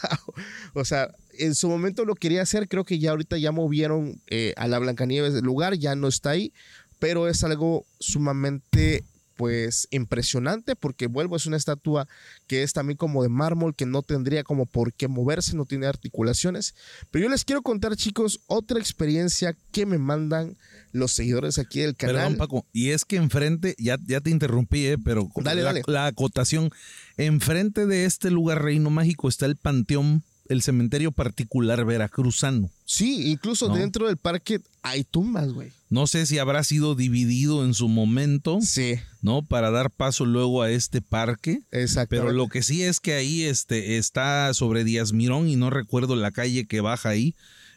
o 0.74 0.86
sea, 0.86 1.14
en 1.38 1.56
su 1.56 1.70
momento 1.70 2.06
lo 2.06 2.16
quería 2.16 2.42
hacer, 2.42 2.68
creo 2.68 2.84
que 2.84 3.00
ya 3.00 3.12
ahorita 3.12 3.38
ya 3.38 3.52
movieron 3.52 4.22
eh, 4.28 4.54
a 4.58 4.68
la 4.68 4.80
Blancanieves 4.80 5.34
del 5.34 5.46
lugar, 5.46 5.76
ya 5.76 5.96
no 5.96 6.08
está 6.08 6.32
ahí, 6.32 6.54
pero 7.00 7.28
es 7.28 7.44
algo 7.44 7.86
sumamente 8.00 9.04
pues 9.42 9.88
impresionante 9.90 10.76
porque 10.76 11.08
vuelvo 11.08 11.36
es 11.36 11.48
una 11.48 11.58
estatua 11.58 12.08
que 12.46 12.62
es 12.62 12.74
también 12.74 12.96
como 12.96 13.24
de 13.24 13.30
mármol 13.30 13.74
que 13.76 13.88
no 13.88 14.04
tendría 14.04 14.44
como 14.44 14.68
por 14.68 14.94
qué 14.94 15.08
moverse, 15.08 15.56
no 15.56 15.66
tiene 15.66 15.88
articulaciones. 15.88 16.76
Pero 17.10 17.24
yo 17.24 17.32
les 17.32 17.44
quiero 17.44 17.64
contar 17.64 17.96
chicos 17.96 18.42
otra 18.46 18.78
experiencia 18.78 19.58
que 19.72 19.88
me 19.88 19.98
mandan 19.98 20.58
los 20.92 21.14
seguidores 21.14 21.58
aquí 21.58 21.80
del 21.80 21.96
canal. 21.96 22.18
Perdón 22.18 22.38
Paco, 22.38 22.68
y 22.72 22.92
es 22.92 23.04
que 23.04 23.16
enfrente, 23.16 23.74
ya, 23.80 23.98
ya 24.06 24.22
te 24.22 24.30
interrumpí, 24.30 24.86
eh, 24.86 25.00
pero 25.04 25.28
Dale, 25.38 25.64
la, 25.64 25.70
dale. 25.70 25.82
la 25.88 26.06
acotación, 26.06 26.70
enfrente 27.18 27.88
de 27.88 28.06
este 28.06 28.30
lugar 28.30 28.62
Reino 28.62 28.92
Mágico 28.92 29.28
está 29.28 29.48
el 29.48 29.56
panteón, 29.56 30.22
el 30.50 30.62
cementerio 30.62 31.12
particular 31.12 31.84
veracruzano. 31.84 32.70
Sí, 32.94 33.30
incluso 33.32 33.70
No. 33.70 33.76
dentro 33.76 34.08
del 34.08 34.18
parque 34.18 34.60
hay 34.82 35.06
tumbas, 35.06 35.54
güey. 35.54 35.72
No 35.90 36.08
sé 36.08 36.26
si 36.26 36.40
habrá 36.40 36.62
sido 36.66 36.94
dividido 36.94 37.64
en 37.64 37.74
su 37.74 37.88
momento, 37.88 38.60
Sí, 38.62 38.96
¿no? 39.22 39.44
Para 39.44 39.72
dar 39.72 39.92
paso 39.92 40.26
luego 40.26 40.62
a 40.62 40.70
este 40.70 41.02
parque. 41.02 41.62
exacto. 41.72 42.10
Pero 42.18 42.34
lo 42.34 42.50
que 42.50 42.62
sí 42.64 42.84
es 42.84 43.00
que 43.00 43.14
ahí 43.14 43.44
este, 43.44 43.98
está 43.98 44.54
sobre 44.54 44.84
Díaz 44.84 45.14
Mirón 45.14 45.48
y 45.48 45.56
no 45.56 45.70
recuerdo 45.70 46.18
la 46.18 46.32
calle 46.32 46.66
que 46.68 46.82
baja 46.82 47.10
ahí. 47.10 47.34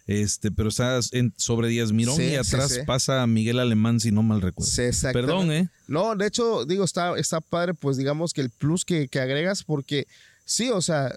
Este, 0.08 0.50
pero 0.50 0.68
está 0.68 0.98
en- 1.12 1.32
sobre 1.36 1.68
Díaz 1.68 1.92
Mirón 1.92 2.16
Sí, 2.16 2.24
y 2.24 2.34
atrás 2.34 2.72
sí. 2.72 2.80
pasa 2.84 3.24
Miguel 3.28 3.58
Alemán, 3.60 4.00
si 4.00 4.10
no 4.10 4.22
mal 4.24 4.42
recuerdo. 4.42 4.70
Perdón, 5.12 5.52
¿eh? 5.52 5.68
No, 5.86 6.16
de 6.16 6.26
hecho, 6.26 6.64
digo, 6.64 6.84
está, 6.84 7.16
está 7.16 7.40
padre, 7.40 7.72
pues 7.74 7.96
digamos 7.96 8.32
que 8.34 8.40
el 8.40 8.50
plus 8.50 8.84
que, 8.84 9.06
que 9.08 9.20
agregas, 9.20 9.62
porque 9.62 10.06
sí, 10.44 10.70
o 10.70 10.82
sea, 10.82 11.14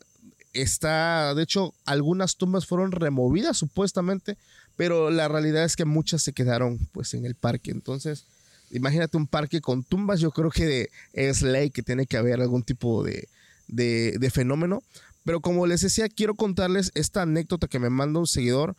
está, 0.62 1.34
de 1.36 1.44
hecho, 1.44 1.74
algunas 1.86 2.36
tumbas 2.38 2.66
fueron 2.66 2.92
removidas 2.92 3.58
supuestamente, 3.58 4.38
pero 4.76 5.10
la 5.10 5.28
realidad 5.28 5.64
es 5.64 5.76
que 5.76 5.86
muchas 5.86 6.22
se 6.22 6.34
quedaron 6.34 6.80
pues 6.92 7.14
en 7.14 7.26
el 7.26 7.36
parque. 7.36 7.72
Entonces, 7.72 8.26
imagínate 8.72 9.18
un 9.18 9.28
parque 9.28 9.62
con 9.62 9.84
tumbas, 9.84 10.20
yo 10.20 10.32
creo 10.32 10.52
que 10.52 10.90
es 11.14 11.42
ley 11.42 11.70
que 11.70 11.84
tiene 11.84 12.06
que 12.06 12.18
haber 12.18 12.42
algún 12.42 12.64
tipo 12.64 13.04
de, 13.04 13.28
de, 13.68 14.18
de 14.20 14.30
fenómeno. 14.30 14.84
Pero 15.24 15.42
como 15.42 15.68
les 15.68 15.82
decía, 15.82 16.08
quiero 16.08 16.36
contarles 16.36 16.92
esta 16.96 17.24
anécdota 17.24 17.68
que 17.68 17.80
me 17.80 17.90
manda 17.90 18.20
un 18.20 18.28
seguidor, 18.28 18.76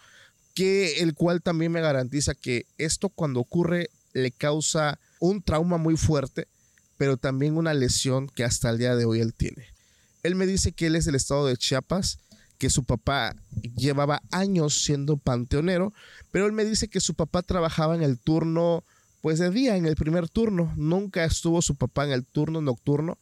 que 0.55 1.01
el 1.03 1.14
cual 1.14 1.43
también 1.43 1.72
me 1.72 1.81
garantiza 1.81 2.35
que 2.35 2.66
esto 2.79 3.11
cuando 3.11 3.41
ocurre 3.41 3.91
le 4.12 4.31
causa 4.31 4.99
un 5.20 5.43
trauma 5.43 5.76
muy 5.76 5.97
fuerte, 5.97 6.49
pero 6.97 7.16
también 7.16 7.57
una 7.57 7.74
lesión 7.74 8.29
que 8.29 8.45
hasta 8.45 8.70
el 8.70 8.79
día 8.79 8.97
de 8.97 9.05
hoy 9.05 9.20
él 9.20 9.35
tiene. 9.35 9.78
Él 10.23 10.35
me 10.35 10.47
dice 10.47 10.73
que 10.73 10.87
él 10.87 10.97
es 10.97 11.05
del 11.05 11.14
estado 11.14 11.47
de 11.47 11.57
Chiapas, 11.57 12.19
que 12.59 12.71
su 12.71 12.85
papá 12.85 13.37
llevaba 13.77 14.23
años 14.31 14.83
siendo 14.83 15.16
panteonero, 15.16 15.93
pero 16.33 16.47
él 16.47 16.53
me 16.53 16.64
dice 16.64 16.89
que 16.89 17.01
su 17.01 17.14
papá 17.14 17.43
trabajaba 17.43 17.95
en 17.95 18.03
el 18.03 18.19
turno, 18.19 18.83
pues 19.21 19.39
de 19.39 19.51
día, 19.51 19.77
en 19.77 19.87
el 19.87 19.97
primer 19.97 20.29
turno. 20.29 20.73
Nunca 20.77 21.25
estuvo 21.25 21.62
su 21.62 21.77
papá 21.77 22.05
en 22.05 22.12
el 22.12 22.25
turno 22.25 22.61
nocturno. 22.61 23.19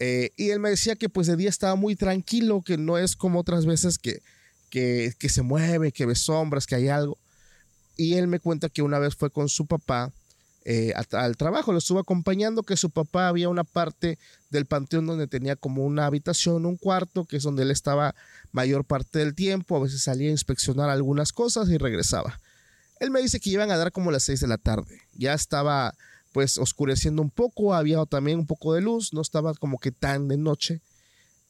Eh, 0.00 0.30
y 0.36 0.50
él 0.50 0.60
me 0.60 0.70
decía 0.70 0.96
que 0.96 1.08
pues 1.08 1.26
de 1.26 1.36
día 1.36 1.48
estaba 1.48 1.76
muy 1.76 1.96
tranquilo, 1.96 2.62
que 2.62 2.76
no 2.76 2.98
es 2.98 3.16
como 3.16 3.40
otras 3.40 3.64
veces 3.64 3.98
que, 3.98 4.20
que, 4.68 5.14
que 5.18 5.28
se 5.28 5.42
mueve, 5.42 5.92
que 5.92 6.06
ve 6.06 6.14
sombras, 6.14 6.66
que 6.66 6.74
hay 6.74 6.88
algo. 6.88 7.16
Y 7.96 8.14
él 8.14 8.26
me 8.26 8.40
cuenta 8.40 8.68
que 8.68 8.82
una 8.82 8.98
vez 8.98 9.14
fue 9.14 9.30
con 9.30 9.48
su 9.48 9.66
papá 9.66 10.12
eh, 10.66 10.94
al 11.12 11.36
trabajo, 11.36 11.72
lo 11.72 11.78
estuvo 11.78 11.98
acompañando, 11.98 12.62
que 12.62 12.76
su 12.76 12.88
papá 12.88 13.28
había 13.28 13.50
una 13.50 13.64
parte 13.64 14.18
del 14.50 14.64
panteón 14.64 15.06
donde 15.06 15.26
tenía 15.26 15.56
como 15.56 15.84
una 15.84 16.06
habitación, 16.06 16.64
un 16.64 16.78
cuarto, 16.78 17.26
que 17.26 17.36
es 17.36 17.42
donde 17.42 17.64
él 17.64 17.70
estaba 17.70 18.14
mayor 18.50 18.86
parte 18.86 19.18
del 19.18 19.34
tiempo, 19.34 19.76
a 19.76 19.80
veces 19.80 20.02
salía 20.02 20.28
a 20.28 20.32
inspeccionar 20.32 20.88
algunas 20.88 21.32
cosas 21.32 21.68
y 21.68 21.76
regresaba. 21.76 22.40
Él 22.98 23.10
me 23.10 23.20
dice 23.20 23.40
que 23.40 23.50
iban 23.50 23.70
a 23.70 23.76
dar 23.76 23.92
como 23.92 24.10
las 24.10 24.22
6 24.22 24.40
de 24.40 24.46
la 24.46 24.56
tarde, 24.56 25.02
ya 25.12 25.34
estaba 25.34 25.94
pues 26.32 26.56
oscureciendo 26.56 27.20
un 27.20 27.30
poco, 27.30 27.74
había 27.74 28.04
también 28.06 28.38
un 28.38 28.46
poco 28.46 28.74
de 28.74 28.80
luz, 28.80 29.12
no 29.12 29.20
estaba 29.20 29.54
como 29.54 29.78
que 29.78 29.92
tan 29.92 30.28
de 30.28 30.36
noche. 30.36 30.80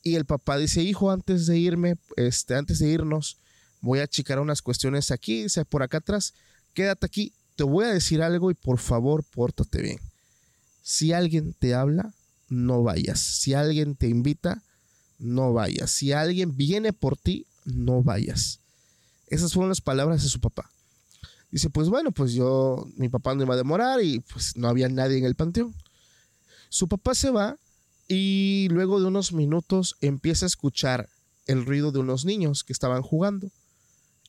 Y 0.03 0.17
el 0.17 0.27
papá 0.27 0.59
dice, 0.59 0.83
hijo, 0.83 1.11
antes 1.11 1.47
de 1.47 1.57
irme, 1.57 1.97
este, 2.17 2.55
antes 2.55 2.81
de 2.81 2.89
irnos, 2.89 3.39
voy 3.81 4.01
a 4.01 4.07
checar 4.07 4.41
unas 4.41 4.61
cuestiones 4.61 5.11
aquí, 5.11 5.45
dice, 5.45 5.65
por 5.65 5.83
acá 5.83 5.99
atrás, 5.99 6.35
quédate 6.75 7.07
aquí, 7.07 7.33
te 7.57 7.65
voy 7.65 7.85
a 7.85 7.93
decir 7.93 8.23
algo 8.23 8.51
y 8.51 8.55
por 8.55 8.79
favor, 8.79 9.25
pórtate 9.25 9.83
bien. 9.83 10.01
Si 10.83 11.13
alguien 11.13 11.55
te 11.55 11.75
habla, 11.75 12.13
no 12.49 12.83
vayas. 12.83 13.21
Si 13.21 13.55
alguien 13.55 13.95
te 13.95 14.09
invita, 14.09 14.63
no 15.19 15.53
vayas. 15.53 15.91
Si 15.91 16.13
alguien 16.13 16.57
viene 16.57 16.93
por 16.93 17.17
ti, 17.17 17.47
no 17.65 18.03
vayas. 18.03 18.61
Esas 19.29 19.53
fueron 19.53 19.71
las 19.71 19.81
palabras 19.81 20.23
de 20.23 20.29
su 20.29 20.41
papá. 20.41 20.71
Dice, 21.51 21.71
pues 21.71 21.89
bueno, 21.89 22.11
pues 22.13 22.33
yo, 22.33 22.87
mi 22.97 23.09
papá 23.09 23.35
no 23.35 23.45
iba 23.45 23.55
a 23.55 23.57
demorar 23.57 24.03
y 24.03 24.21
pues 24.21 24.57
no 24.57 24.69
había 24.69 24.89
nadie 24.89 25.19
en 25.19 25.25
el 25.25 25.37
panteón. 25.37 25.75
Su 26.69 26.89
papá 26.89 27.15
se 27.15 27.31
va 27.31 27.57
y 28.09 28.69
luego 28.71 29.01
de 29.01 29.07
unos 29.07 29.33
minutos 29.33 29.97
empieza 30.01 30.47
a 30.47 30.49
escuchar 30.49 31.09
el 31.47 31.65
ruido 31.65 31.93
de 31.93 32.01
unos 32.01 32.25
niños 32.25 32.65
que 32.65 32.73
estaban 32.73 33.03
jugando. 33.03 33.51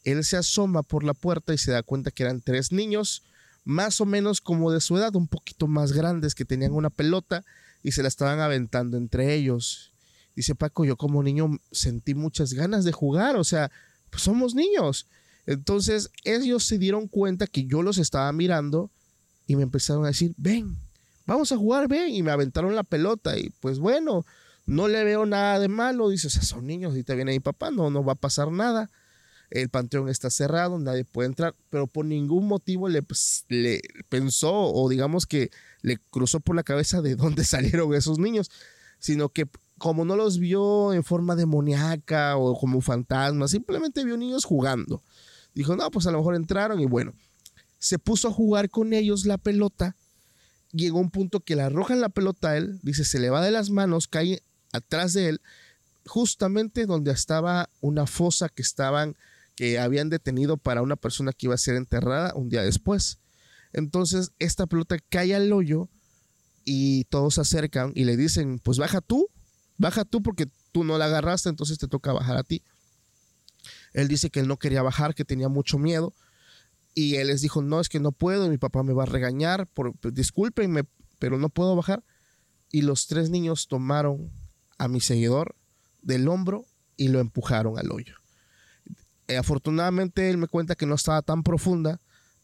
Él 0.05 0.23
se 0.23 0.37
asoma 0.37 0.83
por 0.83 1.03
la 1.03 1.13
puerta 1.13 1.53
y 1.53 1.57
se 1.57 1.71
da 1.71 1.83
cuenta 1.83 2.11
que 2.11 2.23
eran 2.23 2.39
tres 2.39 2.71
niños, 2.71 3.23
más 3.65 3.99
o 3.99 4.05
menos 4.05 4.39
como 4.39 4.71
de 4.71 4.79
su 4.79 4.95
edad, 4.97 5.15
un 5.15 5.27
poquito 5.27 5.67
más 5.67 5.91
grandes, 5.91 6.35
que 6.35 6.45
tenían 6.45 6.71
una 6.71 6.89
pelota 6.89 7.43
y 7.83 7.91
se 7.91 8.01
la 8.01 8.07
estaban 8.07 8.39
aventando 8.39 8.97
entre 8.97 9.33
ellos. 9.33 9.91
Dice 10.35 10.55
Paco, 10.55 10.85
yo 10.85 10.95
como 10.95 11.23
niño 11.23 11.59
sentí 11.71 12.13
muchas 12.13 12.53
ganas 12.53 12.85
de 12.85 12.91
jugar, 12.91 13.35
o 13.35 13.43
sea, 13.43 13.71
pues 14.09 14.23
somos 14.23 14.55
niños. 14.55 15.07
Entonces 15.45 16.09
ellos 16.23 16.63
se 16.63 16.77
dieron 16.77 17.07
cuenta 17.07 17.47
que 17.47 17.65
yo 17.65 17.81
los 17.81 17.97
estaba 17.97 18.31
mirando 18.31 18.89
y 19.47 19.55
me 19.55 19.63
empezaron 19.63 20.03
a 20.05 20.09
decir, 20.09 20.33
ven, 20.37 20.77
vamos 21.25 21.51
a 21.51 21.57
jugar, 21.57 21.87
ven. 21.87 22.13
Y 22.13 22.23
me 22.23 22.31
aventaron 22.31 22.75
la 22.75 22.83
pelota 22.83 23.37
y 23.37 23.51
pues 23.59 23.79
bueno, 23.79 24.25
no 24.65 24.87
le 24.87 25.03
veo 25.03 25.25
nada 25.25 25.59
de 25.59 25.67
malo. 25.67 26.09
Dice, 26.09 26.27
o 26.27 26.29
sea, 26.29 26.41
son 26.41 26.65
niños, 26.65 26.95
y 26.97 27.03
te 27.03 27.15
viene 27.15 27.31
mi 27.31 27.39
papá, 27.39 27.71
no, 27.71 27.89
no 27.89 28.03
va 28.03 28.13
a 28.13 28.15
pasar 28.15 28.51
nada. 28.51 28.89
El 29.49 29.69
panteón 29.69 30.09
está 30.09 30.29
cerrado, 30.29 30.79
nadie 30.79 31.05
puede 31.05 31.27
entrar, 31.27 31.55
pero 31.69 31.87
por 31.87 32.05
ningún 32.05 32.47
motivo 32.47 32.89
le, 32.89 33.01
pues, 33.01 33.45
pensó 34.09 34.53
o 34.53 34.89
digamos 34.89 35.25
que 35.25 35.51
le 35.81 35.97
cruzó 36.09 36.39
por 36.39 36.55
la 36.55 36.63
cabeza 36.63 37.01
de 37.01 37.15
dónde 37.15 37.43
salieron 37.43 37.93
esos 37.93 38.19
niños, 38.19 38.49
sino 38.99 39.29
que 39.29 39.47
como 39.77 40.05
no 40.05 40.15
los 40.15 40.39
vio 40.39 40.93
en 40.93 41.03
forma 41.03 41.35
demoníaca 41.35 42.37
o 42.37 42.57
como 42.57 42.81
fantasmas, 42.81 43.51
simplemente 43.51 44.03
vio 44.05 44.17
niños 44.17 44.45
jugando. 44.45 45.01
Dijo, 45.53 45.75
no, 45.75 45.89
pues 45.91 46.07
a 46.07 46.11
lo 46.11 46.19
mejor 46.19 46.35
entraron 46.35 46.79
y 46.79 46.85
bueno, 46.85 47.13
se 47.77 47.99
puso 47.99 48.29
a 48.29 48.31
jugar 48.31 48.69
con 48.69 48.93
ellos 48.93 49.25
la 49.25 49.37
pelota. 49.37 49.95
Llegó 50.71 50.99
un 50.99 51.11
punto 51.11 51.39
que 51.39 51.55
le 51.55 51.61
arrojan 51.61 52.01
la 52.01 52.09
pelota 52.09 52.49
a 52.49 52.57
él, 52.57 52.79
dice, 52.83 53.05
se 53.05 53.19
le 53.19 53.29
va 53.29 53.43
de 53.43 53.51
las 53.51 53.69
manos, 53.69 54.07
cae 54.07 54.41
atrás 54.73 55.13
de 55.13 55.29
él, 55.29 55.41
justamente 56.05 56.85
donde 56.85 57.11
estaba 57.11 57.69
una 57.81 58.07
fosa 58.07 58.49
que 58.49 58.61
estaban, 58.61 59.15
que 59.55 59.79
habían 59.79 60.09
detenido 60.09 60.57
para 60.57 60.81
una 60.81 60.95
persona 60.95 61.31
que 61.31 61.47
iba 61.47 61.55
a 61.55 61.59
ser 61.59 61.75
enterrada 61.75 62.33
un 62.35 62.49
día 62.49 62.61
después. 62.61 63.19
Entonces, 63.73 64.31
esta 64.39 64.67
pelota 64.67 64.97
cae 65.09 65.35
al 65.35 65.51
hoyo 65.51 65.89
y 66.63 67.05
todos 67.05 67.35
se 67.35 67.41
acercan 67.41 67.91
y 67.95 68.05
le 68.05 68.17
dicen, 68.17 68.59
pues 68.59 68.77
baja 68.77 69.01
tú, 69.01 69.29
baja 69.77 70.05
tú 70.05 70.21
porque 70.21 70.47
tú 70.71 70.83
no 70.83 70.97
la 70.97 71.05
agarraste, 71.05 71.49
entonces 71.49 71.77
te 71.77 71.87
toca 71.87 72.13
bajar 72.13 72.37
a 72.37 72.43
ti. 72.43 72.63
Él 73.93 74.07
dice 74.07 74.29
que 74.29 74.41
él 74.41 74.47
no 74.47 74.57
quería 74.57 74.81
bajar, 74.81 75.15
que 75.15 75.25
tenía 75.25 75.49
mucho 75.49 75.77
miedo. 75.77 76.13
Y 76.93 77.15
él 77.15 77.27
les 77.27 77.41
dijo, 77.41 77.61
no, 77.61 77.79
es 77.79 77.89
que 77.89 77.99
no 77.99 78.11
puedo, 78.11 78.49
mi 78.49 78.57
papá 78.57 78.83
me 78.83 78.93
va 78.93 79.03
a 79.03 79.07
regañar, 79.07 79.67
por, 79.67 79.93
discúlpenme, 80.13 80.83
pero 81.19 81.37
no 81.37 81.49
puedo 81.49 81.75
bajar. 81.75 82.03
Y 82.71 82.81
los 82.81 83.07
tres 83.07 83.29
niños 83.29 83.67
tomaron 83.67 84.31
a 84.77 84.87
mi 84.87 85.01
seguidor 85.01 85.55
del 86.01 86.27
hombro 86.27 86.65
y 86.97 87.09
lo 87.09 87.19
empujaron 87.19 87.77
al 87.77 87.91
hoyo. 87.91 88.15
Eh, 89.27 89.37
afortunadamente 89.37 90.29
él 90.29 90.37
me 90.37 90.47
cuenta 90.47 90.75
que 90.75 90.85
no 90.85 90.95
estaba 90.95 91.21
tan 91.21 91.43
profunda, 91.43 91.99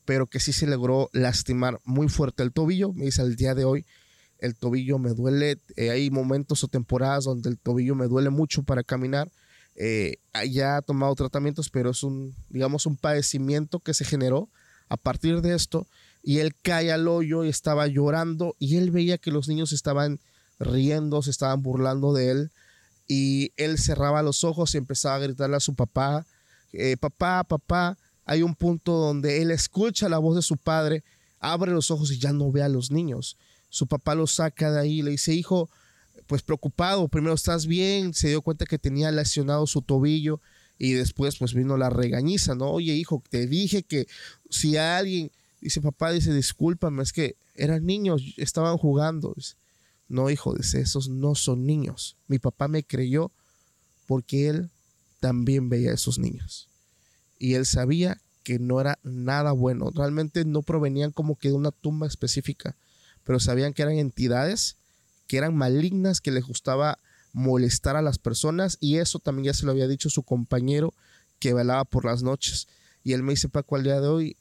pero 0.05 0.25
que 0.25 0.39
sí 0.39 0.51
se 0.51 0.67
logró 0.67 1.09
lastimar 1.13 1.79
muy 1.85 2.09
fuerte 2.09 2.43
el 2.43 2.51
tobillo. 2.51 2.93
Me 2.93 3.05
dice 3.05 3.21
al 3.21 3.35
día 3.35 3.53
de 3.53 3.65
hoy, 3.65 3.85
el 4.39 4.55
tobillo 4.55 4.97
me 4.97 5.11
duele. 5.11 5.59
Eh, 5.75 5.91
hay 5.91 6.09
momentos 6.09 6.63
o 6.63 6.67
temporadas 6.67 7.25
donde 7.25 7.49
el 7.49 7.57
tobillo 7.57 7.95
me 7.95 8.07
duele 8.07 8.29
mucho 8.29 8.63
para 8.63 8.83
caminar. 8.83 9.31
Eh, 9.75 10.17
ya 10.49 10.77
ha 10.77 10.81
tomado 10.81 11.15
tratamientos, 11.15 11.69
pero 11.69 11.91
es 11.91 12.03
un, 12.03 12.35
digamos, 12.49 12.85
un 12.85 12.97
padecimiento 12.97 13.79
que 13.79 13.93
se 13.93 14.03
generó 14.03 14.49
a 14.89 14.97
partir 14.97 15.41
de 15.41 15.55
esto. 15.55 15.87
Y 16.23 16.39
él 16.39 16.55
cae 16.61 16.91
al 16.91 17.07
hoyo 17.07 17.45
y 17.45 17.49
estaba 17.49 17.87
llorando 17.87 18.55
y 18.59 18.77
él 18.77 18.91
veía 18.91 19.17
que 19.17 19.31
los 19.31 19.47
niños 19.47 19.71
estaban 19.71 20.19
riendo, 20.59 21.21
se 21.21 21.31
estaban 21.31 21.61
burlando 21.61 22.13
de 22.13 22.31
él. 22.31 22.51
Y 23.07 23.53
él 23.57 23.77
cerraba 23.77 24.23
los 24.23 24.43
ojos 24.43 24.73
y 24.73 24.77
empezaba 24.77 25.15
a 25.15 25.19
gritarle 25.19 25.57
a 25.57 25.61
su 25.61 25.75
papá, 25.75 26.25
eh, 26.73 26.97
papá, 26.97 27.43
papá. 27.43 27.97
Hay 28.25 28.43
un 28.43 28.55
punto 28.55 28.93
donde 28.93 29.41
él 29.41 29.51
escucha 29.51 30.09
la 30.09 30.17
voz 30.17 30.35
de 30.35 30.41
su 30.41 30.57
padre, 30.57 31.03
abre 31.39 31.71
los 31.71 31.91
ojos 31.91 32.11
y 32.11 32.19
ya 32.19 32.31
no 32.31 32.51
ve 32.51 32.61
a 32.63 32.69
los 32.69 32.91
niños. 32.91 33.37
Su 33.69 33.87
papá 33.87 34.15
lo 34.15 34.27
saca 34.27 34.71
de 34.71 34.79
ahí 34.79 34.99
y 34.99 35.01
le 35.01 35.11
dice, 35.11 35.33
hijo, 35.33 35.69
pues 36.27 36.41
preocupado. 36.41 37.07
Primero, 37.07 37.33
¿estás 37.33 37.67
bien? 37.67 38.13
Se 38.13 38.29
dio 38.29 38.41
cuenta 38.41 38.65
que 38.65 38.79
tenía 38.79 39.11
lesionado 39.11 39.67
su 39.67 39.81
tobillo 39.81 40.39
y 40.77 40.93
después 40.93 41.37
pues 41.37 41.53
vino 41.53 41.77
la 41.77 41.89
regañiza, 41.89 42.55
¿no? 42.55 42.71
Oye, 42.71 42.95
hijo, 42.95 43.21
te 43.29 43.47
dije 43.47 43.83
que 43.83 44.07
si 44.49 44.77
alguien, 44.77 45.31
dice 45.59 45.81
papá, 45.81 46.11
dice, 46.11 46.33
discúlpame, 46.33 47.03
es 47.03 47.13
que 47.13 47.35
eran 47.55 47.85
niños, 47.85 48.23
estaban 48.37 48.77
jugando. 48.77 49.35
no, 50.07 50.29
hijo, 50.29 50.55
dice, 50.55 50.81
esos 50.81 51.07
no 51.07 51.35
son 51.35 51.65
niños. 51.65 52.17
Mi 52.27 52.39
papá 52.39 52.67
me 52.67 52.83
creyó 52.83 53.31
porque 54.07 54.49
él 54.49 54.69
también 55.21 55.69
veía 55.69 55.91
a 55.91 55.93
esos 55.93 56.19
niños. 56.19 56.67
Y 57.39 57.53
él 57.53 57.65
sabía 57.65 58.19
que 58.43 58.59
no 58.59 58.81
era 58.81 58.99
nada 59.03 59.53
bueno. 59.53 59.89
Realmente 59.95 60.43
no 60.43 60.63
provenían 60.63 61.11
como 61.11 61.37
que 61.37 61.47
de 61.47 61.53
una 61.53 61.71
tumba 61.71 62.07
específica, 62.07 62.75
pero 63.23 63.39
sabían 63.39 63.73
que 63.73 63.83
eran 63.83 63.95
entidades 63.95 64.75
que 65.31 65.37
eran 65.37 65.55
malignas, 65.55 66.19
que 66.19 66.29
les 66.29 66.43
gustaba 66.43 66.99
molestar 67.31 67.95
a 67.95 68.01
las 68.01 68.19
personas 68.19 68.77
y 68.81 68.97
eso 68.97 69.17
también 69.17 69.45
ya 69.45 69.53
se 69.53 69.65
lo 69.65 69.71
había 69.71 69.87
dicho 69.87 70.09
su 70.09 70.23
compañero 70.23 70.93
que 71.39 71.53
velaba 71.53 71.85
por 71.85 72.03
las 72.03 72.21
noches. 72.21 72.67
Y 73.01 73.13
él 73.13 73.23
me 73.23 73.31
dice, 73.31 73.47
Paco, 73.47 73.77
al 73.77 73.83
día 73.83 74.01
de 74.01 74.09
hoy, 74.09 74.35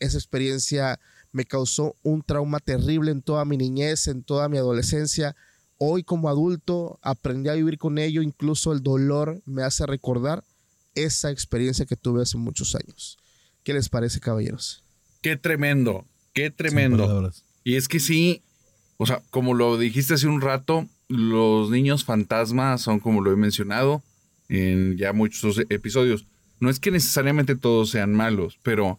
esa 0.00 0.18
experiencia 0.18 1.00
me 1.32 1.46
causó 1.46 1.96
un 2.02 2.20
trauma 2.20 2.58
terrible 2.58 3.10
en 3.10 3.22
toda 3.22 3.46
mi 3.46 3.56
niñez, 3.56 4.06
en 4.06 4.22
toda 4.22 4.50
mi 4.50 4.58
adolescencia. 4.58 5.34
Hoy 5.78 6.04
como 6.04 6.28
adulto 6.28 6.98
aprendí 7.02 7.48
a 7.48 7.54
vivir 7.54 7.78
con 7.78 7.98
ello, 7.98 8.22
incluso 8.22 8.72
el 8.72 8.82
dolor 8.82 9.42
me 9.44 9.62
hace 9.62 9.86
recordar 9.86 10.44
esa 10.94 11.30
experiencia 11.30 11.86
que 11.86 11.96
tuve 11.96 12.22
hace 12.22 12.36
muchos 12.36 12.74
años. 12.74 13.18
¿Qué 13.64 13.72
les 13.72 13.88
parece, 13.88 14.20
caballeros? 14.20 14.84
Qué 15.22 15.36
tremendo, 15.36 16.04
qué 16.32 16.50
tremendo. 16.50 17.32
Y 17.64 17.76
es 17.76 17.88
que 17.88 17.98
sí, 17.98 18.42
o 18.98 19.06
sea, 19.06 19.22
como 19.30 19.54
lo 19.54 19.78
dijiste 19.78 20.14
hace 20.14 20.28
un 20.28 20.40
rato, 20.40 20.86
los 21.08 21.70
niños 21.70 22.04
fantasmas 22.04 22.82
son 22.82 23.00
como 23.00 23.22
lo 23.22 23.32
he 23.32 23.36
mencionado 23.36 24.02
en 24.48 24.96
ya 24.96 25.12
muchos 25.12 25.58
episodios. 25.70 26.26
No 26.60 26.70
es 26.70 26.78
que 26.78 26.90
necesariamente 26.90 27.56
todos 27.56 27.90
sean 27.90 28.14
malos, 28.14 28.58
pero 28.62 28.98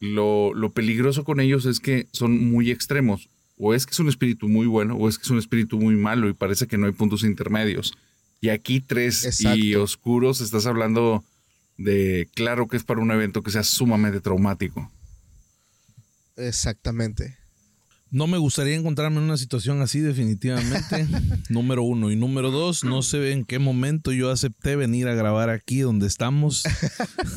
lo, 0.00 0.52
lo 0.54 0.72
peligroso 0.72 1.24
con 1.24 1.40
ellos 1.40 1.66
es 1.66 1.80
que 1.80 2.08
son 2.12 2.50
muy 2.50 2.70
extremos. 2.70 3.28
O 3.62 3.74
es 3.74 3.84
que 3.84 3.92
es 3.92 4.00
un 4.00 4.08
espíritu 4.08 4.48
muy 4.48 4.66
bueno, 4.66 4.96
o 4.96 5.06
es 5.06 5.18
que 5.18 5.24
es 5.24 5.30
un 5.30 5.38
espíritu 5.38 5.78
muy 5.78 5.94
malo 5.94 6.28
y 6.30 6.32
parece 6.32 6.66
que 6.66 6.78
no 6.78 6.86
hay 6.86 6.92
puntos 6.92 7.24
intermedios. 7.24 7.92
Y 8.40 8.48
aquí 8.48 8.80
tres 8.80 9.40
y 9.42 9.74
oscuros, 9.74 10.40
estás 10.40 10.64
hablando 10.64 11.22
de, 11.76 12.26
claro 12.34 12.68
que 12.68 12.78
es 12.78 12.84
para 12.84 13.02
un 13.02 13.10
evento 13.10 13.42
que 13.42 13.50
sea 13.50 13.62
sumamente 13.62 14.20
traumático. 14.20 14.90
Exactamente. 16.36 17.36
No 18.10 18.26
me 18.26 18.38
gustaría 18.38 18.74
encontrarme 18.74 19.18
en 19.18 19.24
una 19.24 19.36
situación 19.36 19.82
así 19.82 20.00
definitivamente. 20.00 21.06
número 21.50 21.82
uno. 21.82 22.10
Y 22.10 22.16
número 22.16 22.50
dos, 22.50 22.82
no 22.82 23.02
sé 23.02 23.32
en 23.32 23.44
qué 23.44 23.58
momento 23.58 24.10
yo 24.10 24.30
acepté 24.30 24.74
venir 24.74 25.06
a 25.06 25.14
grabar 25.14 25.50
aquí 25.50 25.80
donde 25.80 26.06
estamos 26.06 26.64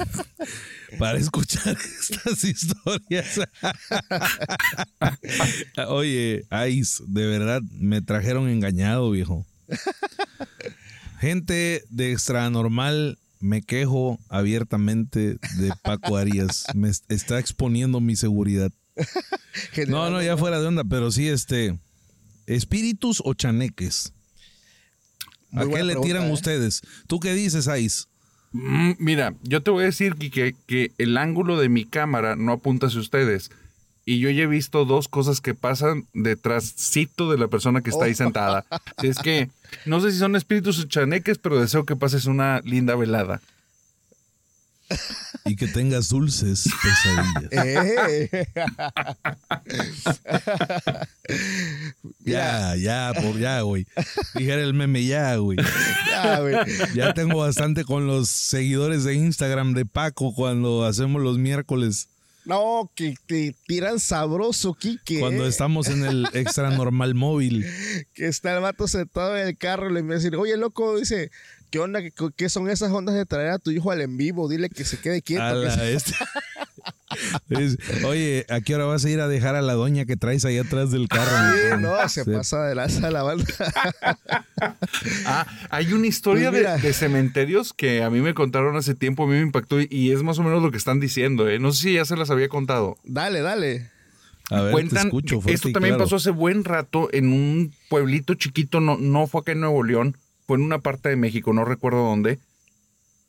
para 0.97 1.17
escuchar 1.17 1.77
estas 1.99 2.43
historias. 2.43 3.39
Oye, 5.87 6.45
Ice, 6.69 7.03
de 7.07 7.25
verdad 7.27 7.61
me 7.71 8.01
trajeron 8.01 8.49
engañado, 8.49 9.11
viejo. 9.11 9.45
Gente 11.19 11.83
de 11.89 12.11
extra 12.11 12.49
normal 12.49 13.17
me 13.39 13.61
quejo 13.61 14.19
abiertamente 14.29 15.37
de 15.57 15.73
Paco 15.83 16.17
Arias. 16.17 16.65
Me 16.73 16.89
está 16.89 17.39
exponiendo 17.39 17.99
mi 17.99 18.15
seguridad. 18.15 18.71
no, 19.87 20.09
no, 20.09 20.21
ya 20.21 20.37
fuera 20.37 20.59
de 20.59 20.67
onda, 20.67 20.83
pero 20.83 21.11
sí, 21.11 21.27
este. 21.27 21.77
¿Espíritus 22.45 23.21
o 23.23 23.33
chaneques? 23.33 24.13
¿A 25.53 25.65
qué 25.65 25.83
le 25.83 25.95
tiran 25.97 26.27
¿eh? 26.27 26.33
ustedes? 26.33 26.81
¿Tú 27.07 27.19
qué 27.19 27.33
dices, 27.33 27.67
Ais? 27.67 28.07
Mm, 28.53 28.91
mira, 28.99 29.33
yo 29.41 29.61
te 29.61 29.71
voy 29.71 29.83
a 29.83 29.87
decir 29.87 30.15
que, 30.15 30.55
que, 30.67 30.91
el 30.97 31.17
ángulo 31.17 31.59
de 31.59 31.69
mi 31.69 31.85
cámara 31.85 32.35
no 32.35 32.53
apunta 32.53 32.87
hacia 32.87 32.99
ustedes. 32.99 33.51
Y 34.05 34.19
yo 34.19 34.29
ya 34.29 34.43
he 34.43 34.47
visto 34.47 34.85
dos 34.85 35.07
cosas 35.07 35.39
que 35.41 35.53
pasan 35.53 36.05
detrásito 36.13 37.31
de 37.31 37.37
la 37.37 37.47
persona 37.47 37.81
que 37.81 37.89
está 37.89 38.05
ahí 38.05 38.11
oh. 38.11 38.15
sentada. 38.15 38.65
Es 39.01 39.17
que 39.17 39.49
no 39.85 40.01
sé 40.01 40.11
si 40.11 40.19
son 40.19 40.35
espíritus 40.35 40.79
o 40.79 40.83
chaneques, 40.83 41.37
pero 41.37 41.59
deseo 41.59 41.85
que 41.85 41.95
pases 41.95 42.25
una 42.25 42.61
linda 42.61 42.95
velada. 42.95 43.41
Y 45.45 45.57
que 45.57 45.67
tengas 45.67 46.07
dulces 46.09 46.69
pesadillas. 46.81 47.51
Eh. 47.51 48.47
ya, 52.25 52.75
ya, 52.77 53.11
por 53.13 53.37
ya, 53.37 53.61
güey. 53.61 53.85
Dijera 54.35 54.61
el 54.61 54.73
meme, 54.73 55.05
ya, 55.05 55.35
güey. 55.35 55.57
Ya, 56.09 56.39
güey. 56.39 56.55
Ya 56.95 57.13
tengo 57.13 57.39
bastante 57.39 57.83
con 57.83 58.07
los 58.07 58.29
seguidores 58.29 59.03
de 59.03 59.15
Instagram 59.15 59.73
de 59.73 59.85
Paco 59.85 60.33
cuando 60.33 60.85
hacemos 60.85 61.21
los 61.21 61.37
miércoles. 61.37 62.07
No, 62.45 62.91
que 62.93 63.15
te 63.25 63.55
tiran 63.67 63.99
sabroso, 63.99 64.73
Kike. 64.73 65.19
Cuando 65.19 65.47
estamos 65.47 65.87
en 65.87 66.03
el 66.03 66.27
extra 66.33 66.69
normal 66.71 67.15
móvil. 67.15 67.65
Que 68.13 68.27
está 68.27 68.53
el 68.55 68.61
vato 68.61 68.87
sentado 68.87 69.37
en 69.37 69.47
el 69.47 69.57
carro 69.57 69.89
y 69.89 69.93
le 69.93 70.03
me 70.03 70.15
dice, 70.15 70.35
oye, 70.35 70.57
loco, 70.57 70.97
dice, 70.97 71.31
¿qué 71.73 71.79
onda? 71.79 72.01
¿Qué, 72.37 72.49
son 72.49 72.69
esas 72.69 72.91
ondas 72.91 73.15
de 73.15 73.25
traer 73.25 73.49
a 73.49 73.57
tu 73.57 73.71
hijo 73.71 73.89
al 73.89 74.01
en 74.01 74.15
vivo? 74.15 74.47
Dile 74.47 74.69
que 74.69 74.85
se 74.85 74.99
quede 74.99 75.23
quieto. 75.23 75.43
Oye, 78.05 78.45
¿a 78.47 78.61
qué 78.61 78.75
hora 78.75 78.85
vas 78.85 79.03
a 79.05 79.09
ir 79.09 79.19
a 79.19 79.27
dejar 79.27 79.55
a 79.55 79.63
la 79.63 79.73
doña 79.73 80.05
que 80.05 80.15
traes 80.15 80.45
ahí 80.45 80.59
atrás 80.59 80.91
del 80.91 81.07
carro? 81.07 81.79
no, 81.79 82.07
se 82.09 82.25
pasa 82.25 82.65
de 82.65 82.75
la, 82.75 82.85
la 83.09 83.23
banda. 83.23 83.45
ah, 85.25 85.47
hay 85.71 85.93
una 85.93 86.05
historia 86.05 86.51
pues 86.51 86.83
de, 86.83 86.93
cementerios 86.93 87.73
que 87.73 88.03
a 88.03 88.11
mí 88.11 88.21
me 88.21 88.35
contaron 88.35 88.75
hace 88.75 88.93
tiempo, 88.93 89.23
a 89.23 89.27
mí 89.27 89.33
me 89.33 89.41
impactó 89.41 89.79
y 89.81 90.11
es 90.11 90.21
más 90.21 90.37
o 90.37 90.43
menos 90.43 90.61
lo 90.61 90.69
que 90.69 90.77
están 90.77 90.99
diciendo. 90.99 91.49
¿eh? 91.49 91.57
No 91.57 91.71
sé 91.71 91.81
si 91.81 91.95
ya 91.95 92.05
se 92.05 92.15
las 92.15 92.29
había 92.29 92.49
contado. 92.49 92.97
Dale, 93.03 93.41
dale. 93.41 93.89
A 94.51 94.61
ver, 94.61 94.73
Cuentan, 94.73 95.07
escucho, 95.07 95.41
esto 95.47 95.71
también 95.71 95.97
pasó 95.97 96.17
hace 96.17 96.29
buen 96.29 96.65
rato 96.65 97.09
en 97.11 97.33
un 97.33 97.73
pueblito 97.89 98.35
chiquito, 98.35 98.79
no, 98.79 98.95
no 98.97 99.25
fue 99.25 99.41
acá 99.41 99.53
en 99.53 99.61
Nuevo 99.61 99.83
León, 99.83 100.15
fue 100.45 100.57
en 100.57 100.63
una 100.63 100.79
parte 100.79 101.09
de 101.09 101.15
México, 101.15 101.53
no 101.53 101.65
recuerdo 101.65 102.03
dónde. 102.03 102.39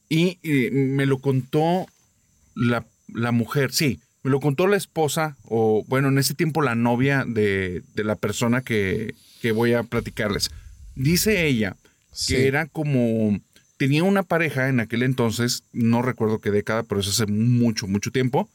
Y, 0.08 0.38
y 0.42 0.70
me 0.70 1.06
lo 1.06 1.18
contó 1.18 1.86
la 2.54 2.84
la 3.08 3.32
mujer, 3.32 3.72
sí, 3.72 4.00
me 4.22 4.30
lo 4.30 4.40
contó 4.40 4.66
la 4.66 4.76
esposa, 4.76 5.36
o 5.44 5.84
bueno, 5.86 6.08
en 6.08 6.18
ese 6.18 6.34
tiempo 6.34 6.62
la 6.62 6.74
novia 6.74 7.24
de, 7.26 7.82
la 7.94 8.16
persona 8.16 8.62
que, 8.62 9.14
voy 9.54 9.74
a 9.74 9.82
platicarles. 9.82 10.50
Dice 10.94 11.46
ella 11.46 11.76
que 12.26 12.46
era 12.46 12.64
como, 12.66 13.38
tenía 13.76 14.04
una 14.04 14.22
pareja 14.22 14.68
en 14.70 14.80
aquel 14.80 15.02
entonces, 15.02 15.64
no 15.74 16.00
recuerdo 16.00 16.40
qué 16.40 16.50
década, 16.50 16.82
pero 16.82 17.00
eso 17.00 17.10
hace 17.10 17.30
mucho, 17.30 17.86
mucho 17.86 18.10
tiempo, 18.10 18.48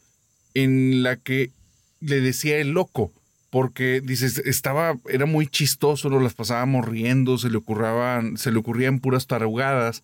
en 0.55 1.03
la 1.03 1.17
que 1.17 1.51
le 1.99 2.21
decía 2.21 2.57
el 2.57 2.69
loco, 2.69 3.11
porque 3.49 4.01
dices, 4.01 4.37
estaba, 4.39 4.97
era 5.09 5.25
muy 5.25 5.47
chistoso, 5.47 6.09
nos 6.09 6.21
las 6.21 6.33
pasábamos 6.33 6.87
riendo, 6.87 7.37
se 7.37 7.49
le 7.49 7.57
ocurraban, 7.57 8.37
se 8.37 8.51
le 8.51 8.59
ocurrían 8.59 8.99
puras 8.99 9.27
tarugadas, 9.27 10.03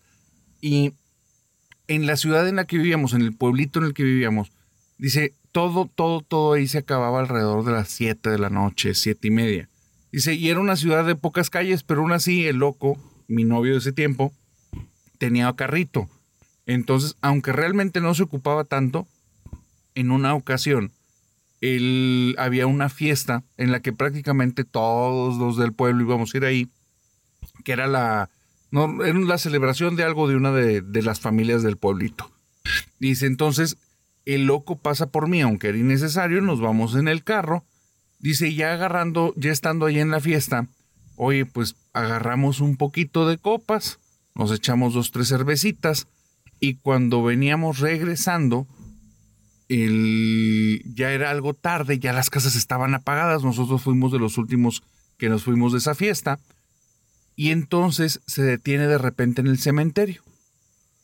y 0.60 0.94
en 1.86 2.06
la 2.06 2.16
ciudad 2.16 2.48
en 2.48 2.56
la 2.56 2.66
que 2.66 2.78
vivíamos, 2.78 3.12
en 3.12 3.22
el 3.22 3.34
pueblito 3.34 3.78
en 3.78 3.86
el 3.86 3.94
que 3.94 4.02
vivíamos, 4.02 4.50
dice, 4.98 5.32
todo, 5.52 5.88
todo, 5.94 6.20
todo 6.22 6.54
ahí 6.54 6.66
se 6.66 6.78
acababa 6.78 7.20
alrededor 7.20 7.64
de 7.64 7.72
las 7.72 7.88
7 7.88 8.30
de 8.30 8.38
la 8.38 8.50
noche, 8.50 8.94
siete 8.94 9.28
y 9.28 9.30
media. 9.30 9.68
Dice, 10.10 10.34
y 10.34 10.48
era 10.48 10.60
una 10.60 10.76
ciudad 10.76 11.04
de 11.04 11.14
pocas 11.14 11.50
calles, 11.50 11.82
pero 11.82 12.00
aún 12.00 12.12
así 12.12 12.46
el 12.46 12.56
loco, 12.56 12.98
mi 13.28 13.44
novio 13.44 13.72
de 13.72 13.78
ese 13.78 13.92
tiempo, 13.92 14.32
tenía 15.18 15.52
carrito. 15.54 16.08
Entonces, 16.66 17.16
aunque 17.20 17.52
realmente 17.52 18.00
no 18.00 18.14
se 18.14 18.24
ocupaba 18.24 18.64
tanto, 18.64 19.06
en 19.94 20.10
una 20.10 20.34
ocasión, 20.34 20.92
él, 21.60 22.34
había 22.38 22.66
una 22.66 22.88
fiesta 22.88 23.42
en 23.56 23.72
la 23.72 23.80
que 23.80 23.92
prácticamente 23.92 24.64
todos 24.64 25.38
los 25.38 25.56
del 25.56 25.72
pueblo 25.72 26.02
íbamos 26.02 26.34
a 26.34 26.36
ir 26.36 26.44
ahí, 26.44 26.68
que 27.64 27.72
era 27.72 27.86
la, 27.86 28.30
no, 28.70 29.04
era 29.04 29.18
la 29.18 29.38
celebración 29.38 29.96
de 29.96 30.04
algo 30.04 30.28
de 30.28 30.36
una 30.36 30.52
de, 30.52 31.02
las 31.02 31.20
familias 31.20 31.62
del 31.62 31.76
pueblito. 31.76 32.30
Dice, 32.98 33.26
entonces, 33.26 33.76
el 34.24 34.46
loco 34.46 34.76
pasa 34.76 35.06
por 35.06 35.28
mí, 35.28 35.40
aunque 35.40 35.68
era 35.68 35.78
innecesario, 35.78 36.40
nos 36.40 36.60
vamos 36.60 36.94
en 36.94 37.08
el 37.08 37.22
carro. 37.22 37.64
Dice, 38.18 38.54
ya 38.54 38.72
agarrando, 38.72 39.34
ya 39.36 39.52
estando 39.52 39.86
ahí 39.86 39.98
en 39.98 40.10
la 40.10 40.20
fiesta, 40.20 40.66
oye, 41.16 41.46
pues 41.46 41.76
agarramos 41.92 42.60
un 42.60 42.76
poquito 42.76 43.28
de 43.28 43.38
copas, 43.38 43.98
nos 44.34 44.52
echamos 44.52 44.94
dos, 44.94 45.12
tres 45.12 45.28
cervecitas, 45.28 46.08
y 46.60 46.76
cuando 46.76 47.22
veníamos 47.22 47.78
regresando, 47.80 48.66
el, 49.68 50.82
ya 50.94 51.12
era 51.12 51.30
algo 51.30 51.54
tarde, 51.54 51.98
ya 51.98 52.12
las 52.12 52.30
casas 52.30 52.56
estaban 52.56 52.94
apagadas, 52.94 53.42
nosotros 53.42 53.82
fuimos 53.82 54.12
de 54.12 54.18
los 54.18 54.38
últimos 54.38 54.82
que 55.18 55.28
nos 55.28 55.44
fuimos 55.44 55.72
de 55.72 55.78
esa 55.78 55.94
fiesta, 55.94 56.38
y 57.34 57.50
entonces 57.50 58.20
se 58.26 58.42
detiene 58.42 58.86
de 58.86 58.98
repente 58.98 59.40
en 59.40 59.46
el 59.46 59.58
cementerio. 59.58 60.22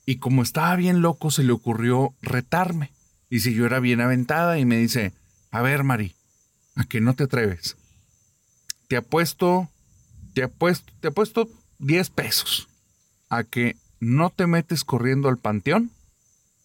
Y 0.07 0.17
como 0.17 0.43
estaba 0.43 0.75
bien 0.77 1.03
loco, 1.03 1.31
se 1.31 1.45
le 1.45 1.53
ocurrió 1.53 2.15
retarme. 2.23 2.91
Y 3.31 3.41
si 3.41 3.55
yo 3.55 3.67
era 3.67 3.81
bien 3.81 4.01
aventada 4.01 4.59
y 4.59 4.65
me 4.65 4.79
dice, 4.79 5.13
a 5.51 5.63
ver, 5.63 5.85
Mari, 5.85 6.15
¿a 6.75 6.85
que 6.85 7.01
no 7.01 7.15
te 7.15 7.25
atreves? 7.25 7.77
Te 8.89 8.97
apuesto 8.97 9.69
te 10.33 10.43
apuesto, 10.43 10.93
te 11.01 11.09
apuesto 11.09 11.49
10 11.79 12.11
pesos 12.11 12.69
a 13.29 13.45
que 13.45 13.77
no 14.01 14.31
te 14.31 14.47
metes 14.47 14.85
corriendo 14.85 15.29
al 15.29 15.39
panteón, 15.39 15.91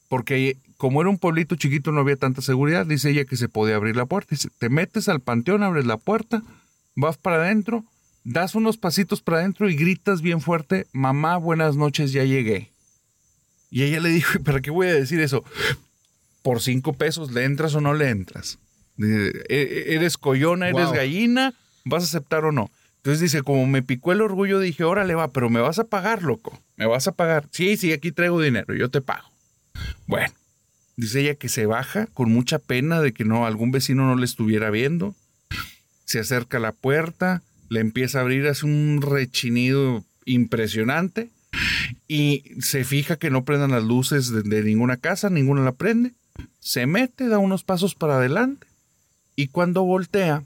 porque 0.09 0.57
como 0.77 1.01
era 1.01 1.09
un 1.09 1.17
pueblito 1.17 1.55
chiquito 1.55 1.91
no 1.91 2.01
había 2.01 2.15
tanta 2.15 2.41
seguridad, 2.41 2.85
dice 2.85 3.09
ella 3.09 3.25
que 3.25 3.35
se 3.35 3.49
podía 3.49 3.75
abrir 3.75 3.95
la 3.95 4.05
puerta. 4.05 4.29
Dice, 4.31 4.49
te 4.57 4.69
metes 4.69 5.09
al 5.09 5.21
panteón, 5.21 5.63
abres 5.63 5.85
la 5.85 5.97
puerta, 5.97 6.43
vas 6.95 7.17
para 7.17 7.37
adentro, 7.37 7.83
das 8.23 8.55
unos 8.55 8.77
pasitos 8.77 9.21
para 9.21 9.39
adentro 9.39 9.69
y 9.69 9.75
gritas 9.75 10.21
bien 10.21 10.39
fuerte, 10.39 10.87
mamá, 10.91 11.37
buenas 11.37 11.75
noches, 11.75 12.11
ya 12.11 12.23
llegué. 12.23 12.71
Y 13.69 13.83
ella 13.83 13.99
le 13.99 14.09
dijo, 14.09 14.39
¿para 14.43 14.61
qué 14.61 14.69
voy 14.69 14.87
a 14.87 14.93
decir 14.93 15.19
eso? 15.19 15.43
Por 16.43 16.61
cinco 16.61 16.93
pesos, 16.93 17.31
¿le 17.31 17.43
entras 17.43 17.75
o 17.75 17.81
no 17.81 17.93
le 17.93 18.09
entras? 18.09 18.59
E-, 18.99 19.31
e-, 19.49 19.95
¿Eres 19.95 20.17
collona, 20.17 20.69
eres 20.69 20.91
gallina? 20.91 21.53
¿Vas 21.85 22.03
a 22.03 22.05
aceptar 22.05 22.45
o 22.45 22.51
no? 22.51 22.69
Entonces 22.97 23.21
dice, 23.21 23.41
como 23.41 23.65
me 23.67 23.83
picó 23.83 24.11
el 24.11 24.21
orgullo, 24.21 24.59
dije, 24.59 24.83
órale 24.83 25.15
va, 25.15 25.31
pero 25.31 25.49
me 25.49 25.61
vas 25.61 25.79
a 25.79 25.85
pagar, 25.85 26.23
loco. 26.23 26.61
Me 26.75 26.85
vas 26.85 27.07
a 27.07 27.13
pagar. 27.13 27.47
Sí, 27.51 27.77
sí, 27.77 27.93
aquí 27.93 28.11
traigo 28.11 28.41
dinero, 28.41 28.75
yo 28.75 28.89
te 28.89 29.01
pago. 29.01 29.29
Bueno, 30.07 30.33
dice 30.97 31.21
ella 31.21 31.35
que 31.35 31.47
se 31.47 31.65
baja 31.65 32.07
con 32.07 32.31
mucha 32.31 32.59
pena 32.59 32.99
de 32.99 33.13
que 33.13 33.23
no, 33.23 33.45
algún 33.45 33.71
vecino 33.71 34.05
no 34.05 34.15
le 34.15 34.25
estuviera 34.25 34.69
viendo. 34.71 35.15
Se 36.05 36.19
acerca 36.19 36.57
a 36.57 36.61
la 36.61 36.71
puerta, 36.73 37.43
le 37.69 37.79
empieza 37.79 38.17
a 38.17 38.21
abrir, 38.21 38.47
hace 38.47 38.65
un 38.65 39.01
rechinido 39.01 40.03
impresionante 40.25 41.29
y 42.07 42.43
se 42.59 42.83
fija 42.83 43.17
que 43.17 43.29
no 43.29 43.45
prendan 43.45 43.71
las 43.71 43.83
luces 43.83 44.31
de, 44.31 44.63
ninguna 44.63 44.97
casa, 44.97 45.29
ninguna 45.29 45.63
la 45.63 45.73
prende. 45.73 46.13
Se 46.59 46.85
mete, 46.85 47.27
da 47.27 47.37
unos 47.37 47.63
pasos 47.63 47.95
para 47.95 48.17
adelante 48.17 48.67
y 49.35 49.47
cuando 49.47 49.83
voltea 49.83 50.43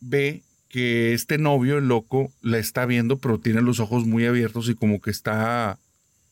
ve 0.00 0.42
que 0.68 1.14
este 1.14 1.38
novio, 1.38 1.78
el 1.78 1.88
loco, 1.88 2.32
la 2.42 2.58
está 2.58 2.84
viendo, 2.84 3.18
pero 3.18 3.38
tiene 3.38 3.62
los 3.62 3.80
ojos 3.80 4.06
muy 4.06 4.26
abiertos 4.26 4.68
y 4.68 4.74
como 4.74 5.00
que 5.00 5.10
está 5.10 5.78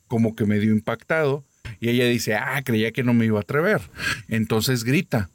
como 0.08 0.34
que 0.34 0.44
medio 0.44 0.72
impactado. 0.72 1.44
Y 1.80 1.88
ella 1.88 2.06
dice, 2.06 2.34
ah, 2.34 2.62
creía 2.64 2.92
que 2.92 3.04
no 3.04 3.14
me 3.14 3.26
iba 3.26 3.38
a 3.38 3.42
atrever. 3.42 3.80
Entonces 4.28 4.84
grita, 4.84 5.30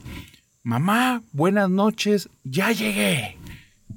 mamá, 0.64 1.22
buenas 1.32 1.70
noches, 1.70 2.30
ya 2.44 2.72
llegué 2.72 3.38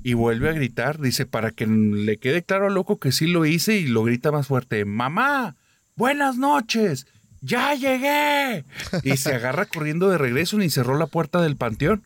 y 0.03 0.15
vuelve 0.15 0.49
a 0.49 0.53
gritar, 0.53 0.99
dice, 1.01 1.27
para 1.27 1.51
que 1.51 1.67
le 1.67 2.17
quede 2.17 2.43
claro 2.43 2.67
al 2.67 2.75
loco 2.75 2.99
que 2.99 3.13
sí 3.13 3.27
lo 3.27 3.45
hice 3.45 3.79
y 3.79 3.87
lo 3.87 4.05
grita 4.05 4.33
más 4.33 4.47
fuerte, 4.47 4.85
mamá, 4.85 5.57
buenas 5.97 6.37
noches, 6.37 7.07
ya 7.41 7.75
llegué. 7.75 8.65
Y 9.03 9.17
se 9.17 9.35
agarra 9.35 9.67
corriendo 9.67 10.09
de 10.09 10.19
regreso 10.19 10.61
y 10.61 10.71
cerró 10.71 10.97
la 10.97 11.07
puerta 11.07 11.41
del 11.41 11.57
panteón. 11.57 12.03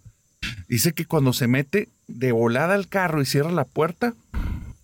Dice 0.68 0.92
que 0.92 1.06
cuando 1.06 1.32
se 1.32 1.46
mete 1.46 1.88
de 2.06 2.32
volada 2.32 2.74
al 2.74 2.88
carro 2.88 3.22
y 3.22 3.26
cierra 3.26 3.50
la 3.50 3.64
puerta, 3.64 4.14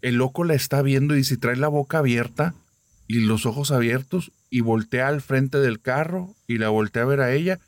el 0.02 0.16
loco 0.16 0.44
la 0.44 0.54
está 0.54 0.82
viendo 0.82 1.16
y 1.16 1.24
se 1.24 1.36
trae 1.36 1.56
la 1.56 1.68
boca 1.68 1.98
abierta 1.98 2.54
y 3.10 3.14
los 3.14 3.44
ojos 3.44 3.72
abiertos 3.72 4.30
y 4.50 4.60
voltea 4.60 5.08
al 5.08 5.20
frente 5.20 5.58
del 5.58 5.80
carro 5.80 6.32
y 6.46 6.58
la 6.58 6.68
voltea 6.68 7.02
a 7.02 7.06
ver 7.06 7.20
a 7.20 7.32
ella 7.32 7.58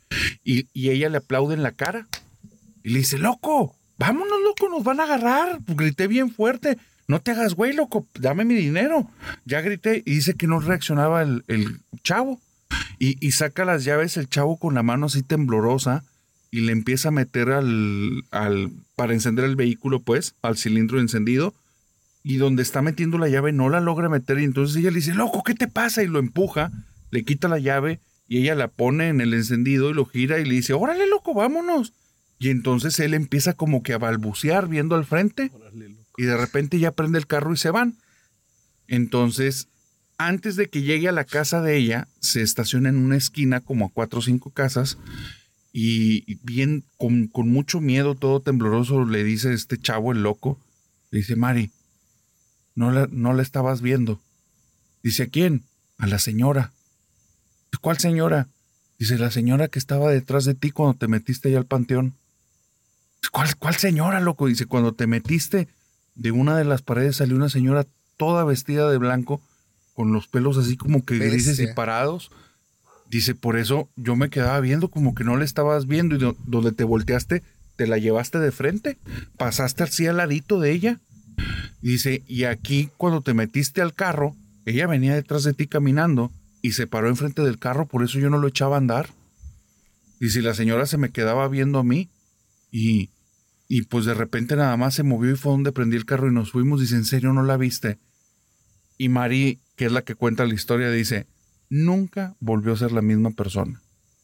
y, 0.45 0.67
y 0.71 0.91
ella 0.91 1.09
le 1.09 1.17
aplaude 1.17 1.53
en 1.53 1.63
la 1.63 1.73
cara 1.73 2.07
y 2.81 2.91
le 2.91 2.99
dice, 2.99 3.17
loco, 3.17 3.75
vámonos, 3.97 4.39
loco, 4.41 4.69
nos 4.69 4.85
van 4.85 5.01
a 5.01 5.03
agarrar. 5.03 5.59
Grité 5.67 6.07
bien 6.07 6.31
fuerte. 6.31 6.77
No 7.09 7.19
te 7.19 7.31
hagas 7.31 7.55
güey, 7.55 7.73
loco, 7.73 8.07
dame 8.17 8.45
mi 8.45 8.55
dinero. 8.55 9.09
Ya 9.43 9.59
grité 9.59 10.01
y 10.05 10.15
dice 10.15 10.35
que 10.35 10.47
no 10.47 10.61
reaccionaba 10.61 11.23
el, 11.23 11.43
chavo. 12.03 12.39
Y, 12.97 13.31
saca 13.31 13.65
las 13.65 13.83
llaves 13.83 14.15
el 14.15 14.29
chavo 14.29 14.55
con 14.55 14.75
la 14.75 14.83
mano 14.83 15.07
así 15.07 15.23
temblorosa 15.23 16.05
y 16.51 16.61
le 16.61 16.71
empieza 16.71 17.09
a 17.09 17.11
meter 17.11 17.49
al, 17.49 18.23
al, 18.31 18.71
para 18.95 19.11
encender 19.11 19.43
el 19.43 19.57
vehículo, 19.57 19.99
pues, 19.99 20.35
al 20.41 20.57
cilindro 20.57 21.01
encendido. 21.01 21.53
Y 22.23 22.37
donde 22.37 22.63
está 22.63 22.81
metiendo 22.81 23.17
la 23.17 23.27
llave 23.27 23.51
no 23.51 23.69
la 23.69 23.81
logra 23.81 24.09
meter. 24.09 24.39
Y 24.39 24.45
entonces 24.45 24.77
ella 24.77 24.91
le 24.91 24.97
dice, 24.97 25.13
loco, 25.13 25.43
¿qué 25.43 25.53
te 25.53 25.67
pasa? 25.67 26.03
Y 26.03 26.07
lo 26.07 26.19
empuja, 26.19 26.71
le 27.11 27.23
quita 27.23 27.47
la 27.47 27.59
llave 27.59 27.99
y 28.27 28.39
ella 28.39 28.55
la 28.55 28.69
pone 28.69 29.09
en 29.09 29.21
el 29.21 29.33
encendido 29.33 29.89
y 29.89 29.93
lo 29.93 30.05
gira 30.05 30.39
y 30.39 30.45
le 30.45 30.55
dice, 30.55 30.73
órale, 30.73 31.07
loco, 31.07 31.33
vámonos. 31.33 31.93
Y 32.39 32.49
entonces 32.49 32.99
él 32.99 33.13
empieza 33.13 33.53
como 33.53 33.83
que 33.83 33.93
a 33.93 33.97
balbucear 33.97 34.67
viendo 34.67 34.95
al 34.95 35.05
frente. 35.05 35.51
Y 36.17 36.23
de 36.23 36.37
repente 36.37 36.79
ya 36.79 36.91
prende 36.91 37.17
el 37.17 37.27
carro 37.27 37.53
y 37.53 37.57
se 37.57 37.71
van. 37.71 37.97
Entonces, 38.87 39.67
antes 40.17 40.55
de 40.55 40.67
que 40.67 40.81
llegue 40.81 41.09
a 41.09 41.13
la 41.13 41.25
casa 41.25 41.61
de 41.61 41.77
ella, 41.77 42.07
se 42.19 42.41
estaciona 42.41 42.89
en 42.89 42.97
una 42.97 43.17
esquina 43.17 43.61
como 43.61 43.85
a 43.85 43.89
cuatro 43.89 44.19
o 44.19 44.21
cinco 44.21 44.51
casas. 44.51 44.97
Y 45.71 46.35
bien, 46.43 46.83
con, 46.97 47.29
mucho 47.49 47.81
miedo, 47.81 48.13
todo 48.13 48.41
tembloroso, 48.41 49.05
le 49.05 49.23
dice 49.23 49.53
este 49.53 49.79
chavo, 49.79 50.11
el 50.11 50.21
loco, 50.21 50.59
le 51.09 51.19
dice, 51.19 51.35
Mari, 51.35 51.71
no 52.75 52.91
la, 52.91 53.07
no 53.11 53.33
la 53.33 53.41
estabas 53.41 53.81
viendo. 53.81 54.19
Dice, 55.01 55.23
¿a 55.23 55.27
quién? 55.27 55.63
A 55.97 56.07
la 56.07 56.19
señora. 56.19 56.71
¿Cuál 57.81 57.97
señora? 57.97 58.47
Dice, 58.99 59.17
la 59.17 59.31
señora 59.31 59.67
que 59.67 59.79
estaba 59.79 60.11
detrás 60.11 60.45
de 60.45 60.53
ti 60.53 60.71
cuando 60.71 60.97
te 60.97 61.07
metiste 61.07 61.49
allá 61.49 61.57
al 61.57 61.65
panteón. 61.65 62.13
¿Cuál, 63.31 63.55
¿Cuál 63.57 63.75
señora, 63.75 64.19
loco? 64.19 64.47
Dice, 64.47 64.65
cuando 64.65 64.93
te 64.93 65.07
metiste 65.07 65.67
de 66.15 66.31
una 66.31 66.57
de 66.57 66.65
las 66.65 66.81
paredes 66.81 67.17
salió 67.17 67.35
una 67.35 67.49
señora 67.49 67.85
toda 68.17 68.43
vestida 68.43 68.89
de 68.89 68.97
blanco, 68.97 69.41
con 69.93 70.11
los 70.11 70.27
pelos 70.27 70.57
así 70.57 70.77
como 70.77 71.05
que 71.05 71.17
grises 71.17 71.59
y 71.59 71.67
parados. 71.73 72.31
Dice, 73.09 73.35
por 73.35 73.57
eso 73.57 73.89
yo 73.95 74.15
me 74.15 74.29
quedaba 74.29 74.59
viendo 74.59 74.89
como 74.89 75.13
que 75.13 75.23
no 75.23 75.37
le 75.37 75.45
estabas 75.45 75.87
viendo 75.87 76.15
y 76.15 76.35
donde 76.45 76.71
te 76.71 76.83
volteaste, 76.83 77.43
te 77.75 77.87
la 77.87 77.97
llevaste 77.97 78.39
de 78.39 78.51
frente, 78.51 78.97
pasaste 79.37 79.83
así 79.83 80.07
al 80.07 80.17
ladito 80.17 80.59
de 80.59 80.71
ella. 80.71 80.99
Dice, 81.81 82.23
y 82.27 82.45
aquí 82.45 82.89
cuando 82.97 83.21
te 83.21 83.33
metiste 83.33 83.81
al 83.81 83.93
carro, 83.93 84.35
ella 84.65 84.87
venía 84.87 85.15
detrás 85.15 85.43
de 85.43 85.53
ti 85.53 85.67
caminando 85.67 86.31
y 86.61 86.71
se 86.71 86.87
paró 86.87 87.09
enfrente 87.09 87.41
del 87.41 87.59
carro, 87.59 87.87
por 87.87 88.03
eso 88.03 88.19
yo 88.19 88.29
no 88.29 88.37
lo 88.37 88.47
echaba 88.47 88.75
a 88.75 88.79
andar. 88.79 89.09
Dice, 90.19 90.41
la 90.41 90.53
señora 90.53 90.85
se 90.85 90.97
me 90.97 91.11
quedaba 91.11 91.47
viendo 91.49 91.79
a 91.79 91.83
mí 91.83 92.09
y, 92.71 93.09
y 93.67 93.81
pues 93.83 94.05
de 94.05 94.13
repente 94.13 94.55
nada 94.55 94.77
más 94.77 94.93
se 94.93 95.03
movió 95.03 95.31
y 95.31 95.35
fue 95.35 95.51
donde 95.51 95.73
prendí 95.73 95.97
el 95.97 96.05
carro 96.05 96.29
y 96.29 96.33
nos 96.33 96.51
fuimos. 96.51 96.79
Dice, 96.79 96.95
¿en 96.95 97.05
serio 97.05 97.33
no 97.33 97.43
la 97.43 97.57
viste? 97.57 97.97
Y 98.97 99.09
Mari, 99.09 99.59
que 99.75 99.85
es 99.85 99.91
la 99.91 100.03
que 100.03 100.15
cuenta 100.15 100.45
la 100.45 100.53
historia, 100.53 100.89
dice, 100.89 101.27
nunca 101.69 102.35
volvió 102.39 102.73
a 102.73 102.77
ser 102.77 102.93
la 102.93 103.01
misma 103.01 103.31
persona. 103.31 103.81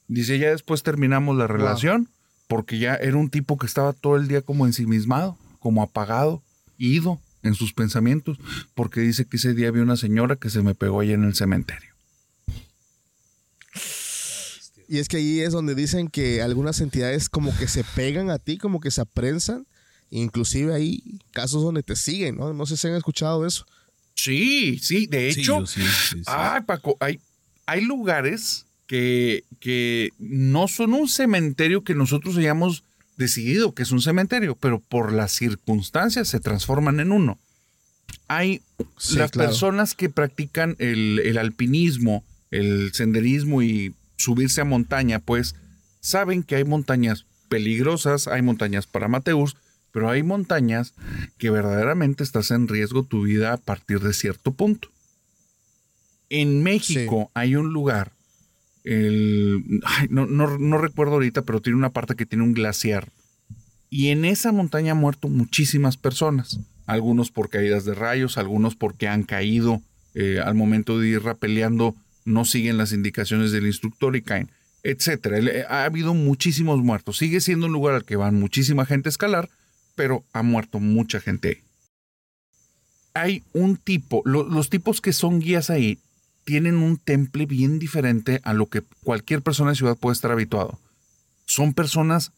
Dice, 0.08 0.40
ya 0.40 0.52
después 0.52 0.84
terminamos 0.84 1.36
la 1.36 1.48
relación 1.48 2.10
porque 2.48 2.80
ya 2.80 2.96
era 2.96 3.18
un 3.18 3.30
tipo 3.30 3.58
que 3.58 3.68
estaba 3.68 3.94
todo 3.94 4.16
el 4.16 4.28
día 4.28 4.42
como 4.42 4.66
ensimismado, 4.66 5.38
como 5.60 5.84
apagado, 5.84 6.42
ido 6.80 7.22
en 7.44 7.54
sus 7.54 7.74
pensamientos, 7.74 8.38
porque 8.74 9.02
dice 9.02 9.26
que 9.26 9.38
ese 9.38 9.54
día 9.54 9.68
había 9.68 9.84
una 9.84 9.98
señora 9.98 10.36
que 10.36 10.50
se 10.50 10.62
me 10.62 10.76
pegó 10.76 11.02
allá 11.02 11.14
en 11.14 11.24
el 11.24 11.36
cementerio. 11.36 11.90
Y 14.88 14.98
es 14.98 15.08
que 15.08 15.18
ahí 15.18 15.40
es 15.42 15.52
donde 15.52 15.76
dicen 15.76 16.08
que 16.08 16.42
algunas 16.42 16.82
entidades 16.82 17.30
como 17.30 17.56
que 17.56 17.68
se 17.68 17.84
pegan 17.84 18.32
a 18.32 18.40
ti, 18.40 18.58
como 18.58 18.80
que 18.80 18.90
se 18.90 19.02
aprensan. 19.02 19.68
Inclusive 20.10 20.74
hay 20.74 21.20
casos 21.32 21.62
donde 21.62 21.84
te 21.84 21.96
siguen, 21.96 22.38
¿no? 22.38 22.52
No 22.54 22.66
sé 22.66 22.76
si 22.76 22.88
han 22.88 22.96
escuchado 22.96 23.46
eso. 23.46 23.68
Sí, 24.16 24.80
sí, 24.80 25.06
de 25.06 25.30
hecho. 25.30 25.64
ay, 26.26 26.62
Paco, 26.66 26.98
hay, 27.00 27.20
hay 27.68 27.82
lugares 27.82 28.66
que, 28.88 29.44
que 29.60 30.10
no 30.18 30.68
son 30.68 30.96
un 30.96 31.08
cementerio 31.08 31.84
que 31.84 31.94
nosotros 31.94 32.36
hayamos 32.38 32.84
decidido 33.20 33.76
que 33.76 33.84
es 33.84 33.92
un 33.92 34.02
cementerio, 34.02 34.56
pero 34.56 34.80
por 34.80 35.12
las 35.12 35.34
circunstancias 35.34 36.30
se 36.30 36.40
transforman 36.40 37.00
en 37.00 37.12
uno. 37.12 37.38
Hay 38.28 38.62
las 39.14 39.32
personas 39.32 39.94
que 39.94 40.10
practican 40.10 40.76
el, 40.80 41.20
el 41.24 41.38
alpinismo, 41.38 42.24
el 42.50 42.92
senderismo 42.94 43.62
y 43.62 43.94
subirse 44.16 44.62
a 44.62 44.66
montaña, 44.66 45.20
pues 45.20 45.56
saben 46.00 46.44
que 46.44 46.56
hay 46.56 46.64
montañas 46.64 47.26
peligrosas, 47.50 48.28
hay 48.28 48.42
montañas 48.42 48.88
para 48.88 49.08
amateurs, 49.08 49.58
pero 49.92 50.10
hay 50.10 50.24
montañas 50.24 50.94
que 51.38 51.50
verdaderamente 51.50 52.24
estás 52.24 52.52
en 52.52 52.68
riesgo 52.68 53.04
tu 53.04 53.24
vida 53.24 53.54
a 53.54 53.58
partir 53.58 54.00
de 54.00 54.14
cierto 54.14 54.54
punto. 54.54 54.90
En 56.30 56.64
México 56.64 57.32
hay 57.34 57.56
un 57.56 57.74
lugar, 57.74 58.14
no, 60.10 60.78
recuerdo 60.78 61.14
ahorita, 61.14 61.44
pero 61.44 61.62
tiene 61.62 61.78
una 61.78 61.92
parte 61.92 62.16
que 62.16 62.26
tiene 62.26 62.44
un 62.44 62.54
glaciar. 62.54 63.10
Y 63.90 64.10
en 64.10 64.26
esa 64.26 64.52
montaña 64.52 64.94
han 64.94 65.00
muerto 65.00 65.30
muchísimas 65.30 65.98
personas. 65.98 66.60
Algunos 66.86 67.32
por 67.32 67.50
caídas 67.50 67.86
de 67.86 67.94
rayos, 67.94 68.38
algunos 68.38 68.76
porque 68.76 69.08
han 69.08 69.24
caído 69.24 69.82
eh, 70.16 70.40
al 70.44 70.56
momento 70.56 71.00
de 71.00 71.10
ir 71.10 71.24
rapeleando 71.24 71.96
no 72.26 72.46
siguen 72.46 72.78
las 72.78 72.92
indicaciones 72.92 73.52
del 73.52 73.68
instructor 73.68 74.16
y 74.16 74.22
caen, 74.22 74.50
etcétera. 74.84 75.40
Eh, 75.40 75.66
ha 75.68 75.86
habido 75.86 76.14
muchísimos 76.14 76.80
muertos. 76.80 77.18
Sigue 77.18 77.42
siendo 77.42 77.68
un 77.68 77.74
lugar 77.74 77.96
al 77.96 78.06
que 78.06 78.16
van 78.16 78.40
muchísima 78.40 78.86
gente 78.86 79.10
a 79.10 79.12
escalar, 79.12 79.50
pero 79.96 80.24
ha 80.34 80.44
muerto 80.44 80.80
mucha 80.80 81.20
gente. 81.20 81.64
Hay 83.14 83.44
un 83.54 83.78
tipo, 83.78 84.22
los 84.26 84.70
tipos 84.70 85.02
que 85.02 85.14
son 85.14 85.40
guías 85.40 85.70
ahí 85.70 86.00
tienen 86.50 86.78
un 86.78 86.98
temple 86.98 87.46
bien 87.46 87.78
diferente 87.78 88.42
a 88.44 88.54
lo 88.54 88.66
que 88.66 88.82
cualquier 89.04 89.44
persona 89.44 89.70
de 89.70 89.76
ciudad 89.76 89.96
puede 89.96 90.16
estar 90.16 90.32
habituado. 90.32 90.80
Son 91.46 91.76
personas 91.76 92.32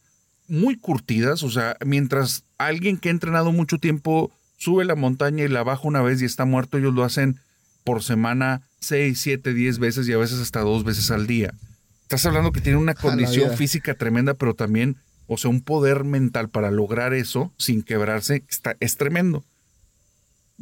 muy 0.49 0.75
curtidas, 0.75 1.43
o 1.43 1.49
sea, 1.49 1.77
mientras 1.85 2.43
alguien 2.57 2.97
que 2.97 3.07
ha 3.07 3.13
entrenado 3.13 3.53
mucho 3.53 3.77
tiempo 3.77 4.29
sube 4.57 4.83
la 4.83 4.95
montaña 4.95 5.45
y 5.45 5.47
la 5.47 5.63
baja 5.63 5.87
una 5.87 6.01
vez 6.01 6.21
y 6.21 6.25
está 6.25 6.43
muerto, 6.43 6.77
ellos 6.77 6.93
lo 6.93 7.05
hacen 7.05 7.39
por 7.85 8.03
semana 8.03 8.63
6, 8.81 9.17
7, 9.17 9.53
10 9.53 9.79
veces 9.79 10.09
y 10.09 10.11
a 10.11 10.17
veces 10.17 10.41
hasta 10.41 10.59
dos 10.59 10.83
veces 10.83 11.09
al 11.09 11.25
día. 11.25 11.53
Estás 12.01 12.25
hablando 12.25 12.51
que 12.51 12.59
tiene 12.59 12.79
una 12.79 12.95
condición 12.95 13.55
física 13.55 13.93
tremenda, 13.93 14.33
pero 14.33 14.55
también, 14.55 14.97
o 15.27 15.37
sea, 15.37 15.49
un 15.49 15.61
poder 15.61 16.03
mental 16.03 16.49
para 16.49 16.69
lograr 16.69 17.13
eso 17.13 17.53
sin 17.57 17.81
quebrarse, 17.81 18.43
está, 18.49 18.75
es 18.81 18.97
tremendo. 18.97 19.45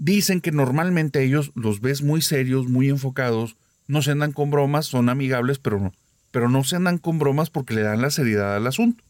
Dicen 0.02 0.40
que 0.40 0.54
normalmente 0.54 1.22
ellos 1.26 1.52
los 1.56 1.82
ves 1.82 2.02
muy 2.04 2.22
serios, 2.22 2.70
muy 2.70 2.88
enfocados, 2.88 3.58
no 3.86 4.02
se 4.02 4.12
andan 4.12 4.32
con 4.32 4.50
bromas, 4.50 4.86
son 4.86 5.10
amigables, 5.10 5.60
pero 5.60 5.78
no, 5.78 5.92
pero 6.32 6.48
no 6.48 6.64
se 6.64 6.78
andan 6.78 7.00
con 7.00 7.20
bromas 7.20 7.50
porque 7.50 7.74
le 7.74 7.82
dan 7.82 8.02
la 8.02 8.10
seriedad 8.10 8.56
al 8.56 8.66
asunto. 8.66 9.04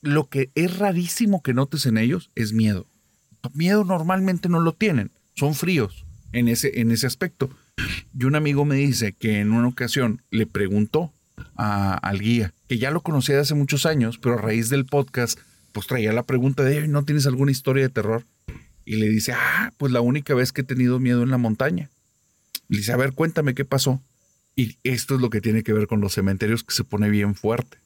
Lo 0.00 0.28
que 0.28 0.50
es 0.56 0.76
rarísimo 0.76 1.40
que 1.40 1.54
notes 1.54 1.86
en 1.86 1.98
ellos 1.98 2.32
es 2.34 2.52
miedo. 2.52 2.88
Miedo 3.54 3.84
normalmente 3.84 4.48
no 4.48 4.58
lo 4.58 4.72
tienen, 4.72 5.12
son 5.36 5.54
fríos 5.54 6.04
en 6.32 6.48
ese, 6.48 6.80
en 6.80 6.90
ese 6.90 7.06
aspecto. 7.06 7.48
Y 8.12 8.24
un 8.24 8.34
amigo 8.34 8.64
me 8.64 8.74
dice 8.74 9.12
que 9.12 9.38
en 9.38 9.52
una 9.52 9.68
ocasión 9.68 10.22
le 10.32 10.46
preguntó 10.46 11.12
al 11.54 12.18
guía, 12.18 12.52
que 12.66 12.78
ya 12.78 12.90
lo 12.90 13.02
conocía 13.02 13.36
de 13.36 13.42
hace 13.42 13.54
muchos 13.54 13.86
años, 13.86 14.18
pero 14.18 14.34
a 14.34 14.38
raíz 14.38 14.68
del 14.68 14.84
podcast, 14.84 15.38
pues 15.70 15.86
traía 15.86 16.12
la 16.12 16.24
pregunta 16.24 16.64
de, 16.64 16.88
¿no 16.88 17.04
tienes 17.04 17.24
alguna 17.28 17.52
historia 17.52 17.84
de 17.84 17.90
terror? 17.90 18.24
Y 18.88 18.96
le 18.96 19.06
dice, 19.06 19.34
ah, 19.34 19.70
pues 19.76 19.92
la 19.92 20.00
única 20.00 20.32
vez 20.32 20.50
que 20.50 20.62
he 20.62 20.64
tenido 20.64 20.98
miedo 20.98 21.22
en 21.22 21.28
la 21.28 21.36
montaña. 21.36 21.90
Le 22.68 22.78
dice, 22.78 22.92
a 22.92 22.96
ver, 22.96 23.12
cuéntame 23.12 23.54
qué 23.54 23.66
pasó. 23.66 24.02
Y 24.56 24.78
esto 24.82 25.16
es 25.16 25.20
lo 25.20 25.28
que 25.28 25.42
tiene 25.42 25.62
que 25.62 25.74
ver 25.74 25.86
con 25.86 26.00
los 26.00 26.14
cementerios, 26.14 26.64
que 26.64 26.74
se 26.74 26.84
pone 26.84 27.10
bien 27.10 27.34
fuerte. 27.34 27.76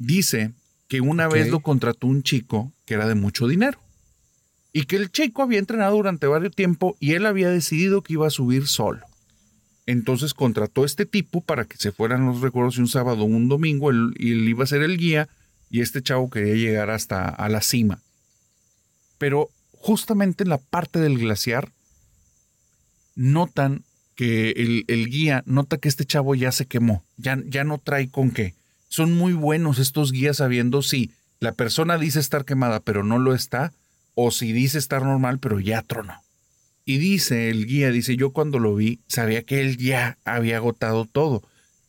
Dice 0.00 0.50
que 0.88 1.00
una 1.00 1.28
vez 1.28 1.50
lo 1.50 1.60
contrató 1.60 2.08
un 2.08 2.24
chico 2.24 2.72
que 2.84 2.94
era 2.94 3.06
de 3.06 3.14
mucho 3.14 3.46
dinero 3.46 3.78
y 4.72 4.86
que 4.86 4.96
el 4.96 5.12
chico 5.12 5.40
había 5.40 5.60
entrenado 5.60 5.94
durante 5.94 6.26
varios 6.26 6.56
tiempo 6.56 6.96
y 6.98 7.12
él 7.12 7.24
había 7.24 7.48
decidido 7.48 8.02
que 8.02 8.14
iba 8.14 8.26
a 8.26 8.30
subir 8.30 8.66
solo. 8.66 9.06
Entonces 9.86 10.34
contrató 10.34 10.82
a 10.82 10.86
este 10.86 11.06
tipo 11.06 11.42
para 11.42 11.64
que 11.64 11.76
se 11.76 11.92
fueran 11.92 12.26
los 12.26 12.40
recuerdos 12.40 12.74
de 12.74 12.82
un 12.82 12.88
sábado 12.88 13.22
o 13.22 13.26
un 13.26 13.48
domingo 13.48 13.92
y 13.92 14.32
él 14.32 14.48
iba 14.48 14.64
a 14.64 14.66
ser 14.66 14.82
el 14.82 14.98
guía 14.98 15.28
y 15.70 15.80
este 15.80 16.02
chavo 16.02 16.28
quería 16.28 16.54
llegar 16.54 16.90
hasta 16.90 17.28
a 17.28 17.48
la 17.48 17.60
cima. 17.60 18.00
Pero 19.18 19.48
justamente 19.82 20.44
en 20.44 20.50
la 20.50 20.58
parte 20.58 21.00
del 21.00 21.18
glaciar 21.18 21.72
notan 23.16 23.82
que 24.14 24.50
el, 24.50 24.84
el, 24.86 25.08
guía 25.08 25.42
nota 25.44 25.78
que 25.78 25.88
este 25.88 26.04
chavo 26.04 26.36
ya 26.36 26.52
se 26.52 26.66
quemó, 26.66 27.02
ya, 27.16 27.42
ya 27.46 27.64
no 27.64 27.78
trae 27.78 28.08
con 28.08 28.30
qué. 28.30 28.54
Son 28.88 29.12
muy 29.12 29.32
buenos 29.32 29.80
estos 29.80 30.12
guías 30.12 30.36
sabiendo 30.36 30.82
si 30.82 31.10
la 31.40 31.50
persona 31.50 31.98
dice 31.98 32.20
estar 32.20 32.44
quemada 32.44 32.78
pero 32.78 33.02
no 33.02 33.18
lo 33.18 33.34
está, 33.34 33.72
o 34.14 34.30
si 34.30 34.52
dice 34.52 34.78
estar 34.78 35.02
normal, 35.02 35.40
pero 35.40 35.58
ya 35.58 35.82
tronó. 35.82 36.22
Y 36.84 36.98
dice 36.98 37.50
el 37.50 37.66
guía, 37.66 37.90
dice, 37.90 38.16
yo 38.16 38.30
cuando 38.30 38.60
lo 38.60 38.76
vi, 38.76 39.00
sabía 39.08 39.42
que 39.42 39.62
él 39.62 39.78
ya 39.78 40.16
había 40.24 40.58
agotado 40.58 41.06
todo. 41.06 41.42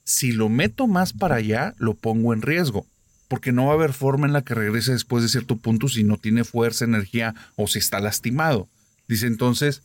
Si 0.03 0.31
lo 0.31 0.49
meto 0.49 0.87
más 0.87 1.13
para 1.13 1.35
allá, 1.35 1.75
lo 1.77 1.93
pongo 1.93 2.33
en 2.33 2.41
riesgo, 2.41 2.87
porque 3.33 3.51
no 3.51 3.65
va 3.65 3.71
a 3.71 3.75
haber 3.75 3.93
forma 3.93 4.27
en 4.27 4.33
la 4.33 4.43
que 4.43 4.53
regrese 4.53 4.91
después 4.91 5.23
de 5.23 5.29
cierto 5.29 5.57
punto 5.57 5.87
si 5.87 6.03
no 6.03 6.17
tiene 6.17 6.43
fuerza, 6.43 6.85
energía 6.85 7.33
o 7.55 7.65
si 7.65 7.79
está 7.79 7.99
lastimado. 7.99 8.69
Dice 9.07 9.25
entonces, 9.25 9.81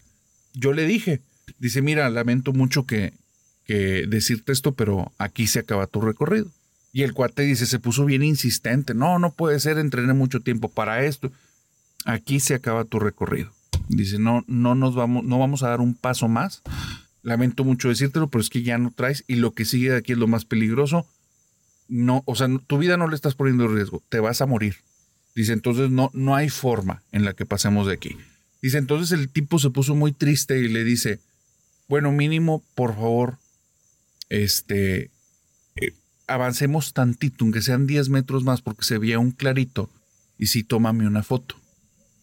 yo 0.53 0.75
le 0.75 0.87
dije, 0.87 1.23
dice, 1.59 1.81
mira, 1.81 2.11
lamento 2.11 2.53
mucho 2.53 2.85
que, 2.85 3.15
que 3.65 4.05
decirte 4.07 4.53
esto, 4.53 4.75
pero 4.75 5.13
aquí 5.17 5.47
se 5.47 5.61
acaba 5.61 5.87
tu 5.87 6.03
recorrido. 6.03 6.51
Y 6.93 7.05
el 7.05 7.15
cuate 7.15 7.43
dice, 7.43 7.65
se 7.65 7.79
puso 7.79 8.05
bien 8.05 8.23
insistente, 8.23 8.93
no, 8.93 9.19
no 9.19 9.33
puede 9.33 9.61
ser, 9.61 9.79
entrené 9.79 10.13
mucho 10.13 10.41
tiempo 10.41 10.69
para 10.69 11.05
esto 11.07 11.33
aquí 12.05 12.41
se 12.41 12.55
acaba 12.55 12.85
tu 12.85 12.99
recorrido. 12.99 13.53
Dice, 13.89 14.19
no, 14.19 14.45
no 14.47 14.75
nos 14.75 14.95
vamos, 14.95 15.25
no 15.25 15.39
vamos 15.39 15.63
a 15.63 15.69
dar 15.69 15.81
un 15.81 15.95
paso 15.95 16.29
más. 16.29 16.63
Lamento 17.23 17.65
mucho 17.65 17.89
decírtelo, 17.89 18.29
pero 18.29 18.41
es 18.43 18.51
que 18.51 18.63
ya 18.63 18.79
no 18.79 18.91
traes 18.91 19.25
y 19.27 19.37
lo 19.37 19.53
que 19.53 19.65
sigue 19.65 19.91
de 19.91 19.99
aquí 19.99 20.13
es 20.13 20.19
lo 20.19 20.27
más 20.27 20.45
peligroso. 20.45 21.07
No, 21.89 22.23
o 22.27 22.37
sea, 22.37 22.49
tu 22.67 22.79
vida 22.79 22.97
no 22.97 23.09
le 23.09 23.17
estás 23.17 23.35
poniendo 23.35 23.65
en 23.65 23.75
riesgo, 23.75 24.03
te 24.09 24.21
vas 24.21 24.41
a 24.41 24.47
morir. 24.47 24.77
Dice, 25.35 25.53
entonces 25.53 25.91
no, 25.91 26.11
no 26.15 26.35
hay 26.35 26.49
forma 26.49 27.03
en 27.13 27.25
la 27.25 27.33
que 27.33 27.47
pasemos 27.47 27.87
de 27.87 27.95
aquí. 27.95 28.17
Dice, 28.61 28.79
entonces 28.79 29.19
el 29.19 29.29
tipo 29.29 29.59
se 29.59 29.71
puso 29.71 29.95
muy 29.95 30.13
triste 30.13 30.59
y 30.59 30.69
le 30.69 30.85
dice, 30.85 31.21
bueno, 31.89 32.13
mínimo, 32.13 32.63
por 32.75 32.95
favor, 32.95 33.39
este, 34.29 35.11
eh, 35.77 35.95
avancemos 36.27 36.93
tantito, 36.93 37.45
aunque 37.45 37.63
sean 37.63 37.87
10 37.87 38.09
metros 38.11 38.45
más, 38.45 38.61
porque 38.61 38.85
se 38.85 38.99
veía 38.99 39.19
un 39.19 39.31
clarito, 39.31 39.91
y 40.39 40.47
sí, 40.47 40.63
tómame 40.63 41.07
una 41.07 41.23
foto. 41.23 41.57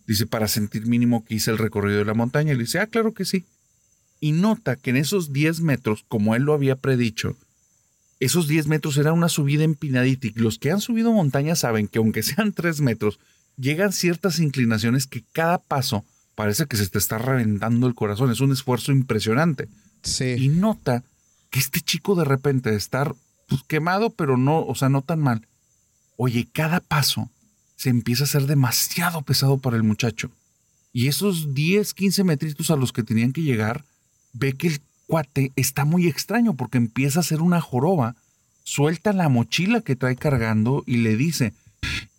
Dice, 0.08 0.28
para 0.28 0.48
sentir 0.48 0.86
mínimo 0.86 1.26
que 1.26 1.36
hice 1.36 1.52
el 1.52 1.58
recorrido 1.58 2.00
de 2.00 2.06
la 2.06 2.14
montaña. 2.14 2.54
Y 2.54 2.56
le 2.56 2.64
dice, 2.64 2.80
ah, 2.80 2.88
claro 2.88 3.14
que 3.14 3.26
sí. 3.26 3.46
Y 4.20 4.32
nota 4.32 4.76
que 4.76 4.92
en 4.92 4.98
esos 4.98 5.34
10 5.34 5.62
metros, 5.62 6.06
como 6.08 6.36
él 6.36 6.44
lo 6.44 6.54
había 6.54 6.76
predicho, 6.76 7.36
esos 8.20 8.48
10 8.48 8.68
metros 8.68 8.98
era 8.98 9.14
una 9.14 9.30
subida 9.30 9.64
empinadita. 9.64 10.28
Y 10.28 10.34
los 10.36 10.58
que 10.58 10.72
han 10.72 10.82
subido 10.82 11.12
montaña 11.12 11.56
saben 11.56 11.88
que 11.88 12.00
aunque 12.00 12.24
sean 12.24 12.54
3 12.54 12.82
metros, 12.82 13.20
llegan 13.58 13.92
ciertas 13.92 14.40
inclinaciones 14.40 15.08
que 15.08 15.24
cada 15.32 15.58
paso 15.58 16.06
parece 16.36 16.66
que 16.66 16.78
se 16.78 16.88
te 16.88 16.98
está 16.98 17.18
reventando 17.18 17.88
el 17.88 17.96
corazón. 17.96 18.32
Es 18.32 18.42
un 18.42 18.52
esfuerzo 18.52 18.92
impresionante. 18.92 19.68
Sí. 20.04 20.36
Y 20.38 20.50
nota 20.50 21.04
que 21.50 21.60
este 21.60 21.82
chico 21.82 22.16
de 22.16 22.26
repente 22.26 22.72
de 22.72 22.78
estar 22.78 23.16
pues, 23.48 23.64
quemado, 23.64 24.10
pero 24.12 24.38
no, 24.38 24.66
o 24.66 24.76
sea, 24.76 24.90
no 24.90 25.02
tan 25.02 25.20
mal. 25.20 25.48
Oye, 26.18 26.48
cada 26.52 26.80
paso 26.80 27.30
se 27.76 27.90
empieza 27.90 28.24
a 28.24 28.28
ser 28.28 28.48
demasiado 28.48 29.22
pesado 29.22 29.58
para 29.58 29.78
el 29.78 29.84
muchacho. 29.84 30.32
Y 30.94 31.08
esos 31.08 31.54
10, 31.54 31.94
15 31.94 32.24
metritos 32.24 32.72
a 32.72 32.78
los 32.78 32.94
que 32.94 33.04
tenían 33.04 33.34
que 33.34 33.42
llegar, 33.42 33.84
ve 34.32 34.54
que 34.54 34.68
el 34.68 34.80
cuate 35.08 35.52
está 35.56 35.86
muy 35.86 36.08
extraño 36.08 36.56
porque 36.56 36.78
empieza 36.78 37.20
a 37.20 37.22
hacer 37.22 37.42
una 37.42 37.62
joroba, 37.62 38.16
suelta 38.64 39.14
la 39.14 39.30
mochila 39.30 39.82
que 39.82 39.96
trae 39.96 40.16
cargando 40.16 40.84
y 40.86 40.98
le 40.98 41.16
dice, 41.16 41.54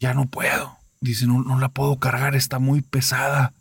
ya 0.01 0.15
no 0.15 0.27
puedo. 0.27 0.77
Dice, 1.01 1.27
no, 1.27 1.43
no 1.43 1.59
la 1.59 1.69
puedo 1.69 1.99
cargar, 1.99 2.35
está 2.35 2.59
muy 2.59 2.81
pesada. 2.81 3.53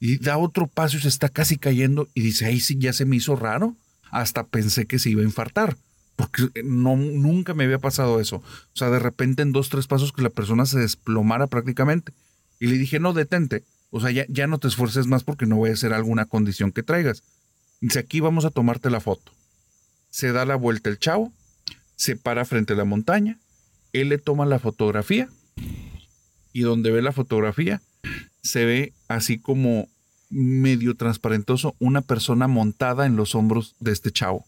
Y 0.00 0.18
da 0.18 0.36
otro 0.36 0.66
paso 0.66 0.96
y 0.96 1.00
se 1.00 1.08
está 1.08 1.28
casi 1.28 1.56
cayendo 1.56 2.08
y 2.14 2.20
dice, 2.20 2.46
ahí 2.46 2.60
sí 2.60 2.76
ya 2.78 2.92
se 2.92 3.04
me 3.04 3.16
hizo 3.16 3.36
raro. 3.36 3.74
Hasta 4.10 4.44
pensé 4.44 4.86
que 4.86 4.98
se 4.98 5.10
iba 5.10 5.22
a 5.22 5.24
infartar 5.24 5.76
porque 6.16 6.62
no, 6.62 6.96
nunca 6.96 7.54
me 7.54 7.64
había 7.64 7.78
pasado 7.78 8.20
eso. 8.20 8.36
O 8.36 8.76
sea, 8.76 8.90
de 8.90 8.98
repente 8.98 9.42
en 9.42 9.52
dos, 9.52 9.68
tres 9.68 9.86
pasos 9.86 10.12
que 10.12 10.22
la 10.22 10.30
persona 10.30 10.66
se 10.66 10.78
desplomara 10.78 11.46
prácticamente. 11.46 12.12
Y 12.60 12.68
le 12.68 12.78
dije, 12.78 13.00
no, 13.00 13.12
detente. 13.12 13.64
O 13.90 14.00
sea, 14.00 14.10
ya, 14.10 14.24
ya 14.28 14.46
no 14.46 14.58
te 14.58 14.68
esfuerces 14.68 15.06
más 15.06 15.24
porque 15.24 15.46
no 15.46 15.56
voy 15.56 15.70
a 15.70 15.74
hacer 15.74 15.92
alguna 15.92 16.26
condición 16.26 16.72
que 16.72 16.82
traigas. 16.82 17.22
Dice, 17.84 17.98
aquí 17.98 18.20
vamos 18.20 18.46
a 18.46 18.50
tomarte 18.50 18.88
la 18.88 18.98
foto. 18.98 19.30
Se 20.08 20.32
da 20.32 20.46
la 20.46 20.56
vuelta 20.56 20.88
el 20.88 20.98
chavo, 20.98 21.34
se 21.96 22.16
para 22.16 22.46
frente 22.46 22.72
a 22.72 22.76
la 22.76 22.86
montaña, 22.86 23.38
él 23.92 24.08
le 24.08 24.16
toma 24.16 24.46
la 24.46 24.58
fotografía 24.58 25.28
y 26.54 26.62
donde 26.62 26.90
ve 26.90 27.02
la 27.02 27.12
fotografía 27.12 27.82
se 28.42 28.64
ve 28.64 28.94
así 29.06 29.38
como 29.38 29.86
medio 30.30 30.96
transparentoso 30.96 31.76
una 31.78 32.00
persona 32.00 32.48
montada 32.48 33.04
en 33.04 33.16
los 33.16 33.34
hombros 33.34 33.76
de 33.80 33.92
este 33.92 34.10
chavo. 34.10 34.46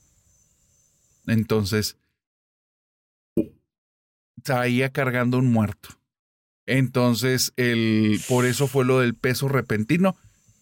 Entonces, 1.27 1.99
traía 4.45 4.93
cargando 4.93 5.37
un 5.37 5.53
muerto. 5.53 5.91
Entonces, 6.65 7.53
el, 7.57 8.19
por 8.29 8.47
eso 8.47 8.67
fue 8.67 8.87
lo 8.87 9.01
del 9.01 9.15
peso 9.15 9.47
repentino. 9.47 10.17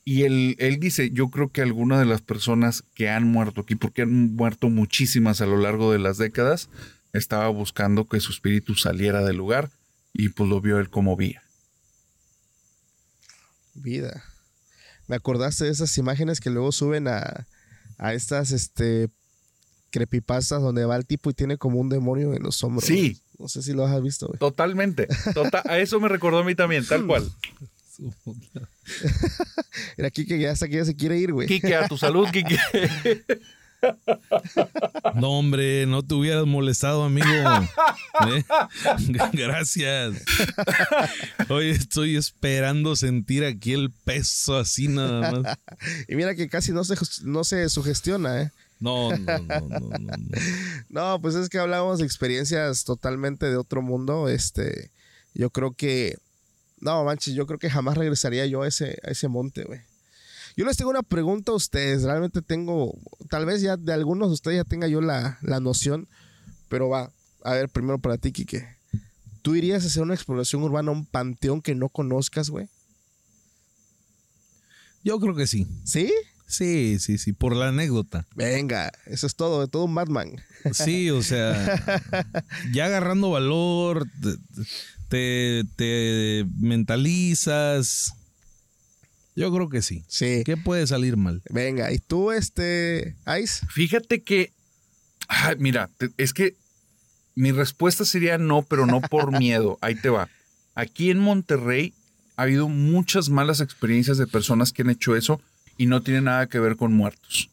Y 0.05 0.25
él, 0.25 0.57
él 0.59 0.79
dice, 0.81 1.11
yo 1.11 1.31
creo 1.31 1.51
que 1.51 1.63
algunas 1.63 1.99
de 1.99 2.05
las 2.05 2.21
personas 2.21 2.85
que 2.95 3.09
han 3.09 3.25
muerto 3.25 3.63
aquí, 3.63 3.75
porque 3.75 4.03
han 4.03 4.35
muerto 4.35 4.69
muchísimas 4.69 5.41
a 5.41 5.47
lo 5.47 5.57
largo 5.57 5.93
de 5.93 5.99
las 5.99 6.19
décadas, 6.19 6.69
estaba 7.15 7.49
buscando 7.49 8.07
que 8.07 8.21
su 8.21 8.33
espíritu 8.33 8.75
saliera 8.75 9.25
del 9.25 9.37
lugar 9.37 9.71
y 10.13 10.29
pues 10.29 10.49
lo 10.49 10.61
vio 10.61 10.79
él 10.79 10.91
como 10.91 11.17
vía. 11.17 11.43
Vida. 13.75 14.25
Me 15.07 15.17
acordaste 15.17 15.65
de 15.65 15.71
esas 15.71 15.97
imágenes 15.97 16.41
que 16.41 16.51
luego 16.51 16.71
suben 16.71 17.09
a, 17.09 17.47
a 17.99 18.15
estas 18.15 18.53
este, 18.53 19.09
creepypastas 19.91 20.61
donde 20.61 20.85
va 20.85 20.97
el 20.97 21.07
tipo 21.07 21.31
y 21.31 21.35
tiene 21.35 21.57
como 21.57 21.79
un 21.81 21.89
demonio 21.89 22.35
en 22.35 22.43
los 22.43 22.63
hombros. 22.63 22.85
Sí. 22.85 23.21
No 23.39 23.49
sé 23.49 23.63
si 23.63 23.73
lo 23.73 23.87
has 23.87 24.03
visto. 24.03 24.29
Totalmente. 24.39 25.09
Tota-, 25.35 25.63
a 25.65 25.79
eso 25.79 25.99
me 26.01 26.09
recordó 26.09 26.39
a 26.39 26.45
mí 26.45 26.55
también, 26.55 26.87
tal 26.87 27.07
cual. 27.07 27.31
Era 29.97 30.11
Kike, 30.11 30.39
ya 30.39 30.53
hasta 30.53 30.69
que 30.69 30.77
ya 30.77 30.85
se 30.85 30.97
quiere 30.97 31.19
ir, 31.19 31.33
güey. 31.33 31.49
Kike, 31.49 31.75
a 31.75 31.89
tu 31.89 31.97
salud, 31.97 32.29
Kike. 32.31 32.59
No, 35.15 35.39
hombre, 35.39 35.87
no 35.87 36.03
te 36.03 36.15
hubieras 36.15 36.47
molestado, 36.47 37.05
amigo. 37.05 37.27
¿Eh? 38.29 38.45
Gracias. 39.33 40.23
Hoy 41.49 41.71
estoy 41.71 42.17
esperando 42.17 42.97
sentir 42.97 43.45
aquí 43.45 43.73
el 43.73 43.91
peso 43.91 44.57
así 44.57 44.89
nada 44.89 45.31
más. 45.31 45.59
Y 46.09 46.17
mira 46.17 46.35
que 46.35 46.49
casi 46.49 46.73
no 46.73 46.85
se, 46.85 46.97
no 47.25 47.45
se 47.45 47.69
sugestiona, 47.69 48.43
¿eh? 48.43 48.51
No, 48.81 49.17
no, 49.17 49.39
no, 49.39 49.61
no, 49.61 49.81
no. 49.99 50.17
No, 50.89 51.21
pues 51.21 51.35
es 51.35 51.49
que 51.49 51.59
hablamos 51.59 51.99
de 51.99 52.07
experiencias 52.07 52.85
totalmente 52.85 53.47
de 53.47 53.57
otro 53.57 53.83
mundo. 53.83 54.29
Este, 54.29 54.91
yo 55.35 55.51
creo 55.51 55.73
que 55.73 56.17
No, 56.85 57.03
manches, 57.03 57.33
yo 57.35 57.47
creo 57.47 57.59
que 57.59 57.71
jamás 57.71 57.97
regresaría 57.97 58.45
yo 58.45 58.61
a 58.61 58.69
ese, 58.69 58.99
a 59.03 59.11
ese 59.11 59.27
monte, 59.27 59.65
güey. 59.65 59.81
Yo 60.55 60.67
les 60.67 60.77
tengo 60.77 60.91
una 60.91 61.03
pregunta 61.03 61.51
a 61.51 61.55
ustedes. 61.55 62.03
Realmente 62.03 62.43
tengo, 62.43 62.95
tal 63.31 63.47
vez 63.47 63.63
ya 63.63 63.79
de 63.79 63.95
algunos 63.95 64.29
de 64.29 64.35
ustedes 64.35 64.59
ya 64.59 64.65
tenga 64.65 64.87
yo 64.87 65.01
la, 65.01 65.39
la 65.41 65.61
noción, 65.61 66.07
pero 66.69 66.91
va. 66.91 67.11
A 67.43 67.55
ver, 67.55 67.71
primero 67.71 67.99
para 67.99 68.19
ti, 68.19 68.33
Kike. 68.33 68.69
¿Tú 69.41 69.55
irías 69.55 69.83
a 69.83 69.87
hacer 69.87 70.03
una 70.03 70.13
exploración 70.13 70.63
urbana 70.63 70.91
a 70.91 70.95
un 70.95 71.07
panteón 71.07 71.63
que 71.63 71.75
no 71.75 71.89
conozcas, 71.89 72.51
güey? 72.51 72.69
Yo 75.03 75.19
creo 75.19 75.35
que 75.35 75.47
sí. 75.47 75.67
¿Sí? 75.85 76.13
Sí, 76.47 76.99
sí, 76.99 77.17
sí, 77.17 77.33
por 77.33 77.57
la 77.57 77.69
anécdota. 77.69 78.27
Venga, 78.35 78.93
eso 79.07 79.27
es 79.27 79.35
todo, 79.35 79.63
de 79.63 79.69
todo 79.69 79.85
un 79.85 79.95
Batman. 79.95 80.37
Sí, 80.73 81.11
o 81.11 81.23
sea, 81.23 82.05
ya 82.73 82.87
agarrando 82.87 83.31
valor, 83.31 84.07
te, 85.15 85.65
te 85.77 86.45
mentalizas. 86.59 88.15
Yo 89.37 89.53
creo 89.55 89.69
que 89.69 89.81
sí. 89.81 90.03
Sí. 90.09 90.43
¿Qué 90.45 90.57
puede 90.57 90.87
salir 90.89 91.17
mal? 91.17 91.41
Venga, 91.51 91.93
¿y 91.93 91.99
tú, 91.99 92.33
este, 92.33 93.15
Ice? 93.41 93.65
Fíjate 93.71 94.23
que, 94.23 94.53
ay, 95.29 95.55
mira, 95.59 95.89
te- 95.99 96.11
es 96.17 96.33
que 96.35 96.57
mi 97.37 97.53
respuesta 97.53 98.05
sería 98.05 98.39
no, 98.39 98.63
pero 98.63 98.87
no 98.87 99.01
por 99.01 99.31
miedo. 99.39 99.79
Ahí 99.81 99.95
te 99.95 100.09
va. 100.09 100.29
Aquí 100.75 101.11
en 101.11 101.19
Monterrey 101.21 101.93
ha 102.37 102.43
habido 102.43 102.69
muchas 102.69 103.29
malas 103.29 103.61
experiencias 103.61 104.19
de 104.19 104.27
personas 104.27 104.73
que 104.73 104.83
han 104.83 104.91
hecho 104.91 105.15
eso 105.15 105.41
y 105.79 105.87
no 105.87 106.03
tiene 106.03 106.23
nada 106.23 106.49
que 106.49 106.59
ver 106.59 106.75
con 106.77 106.93
muertos. 106.93 107.51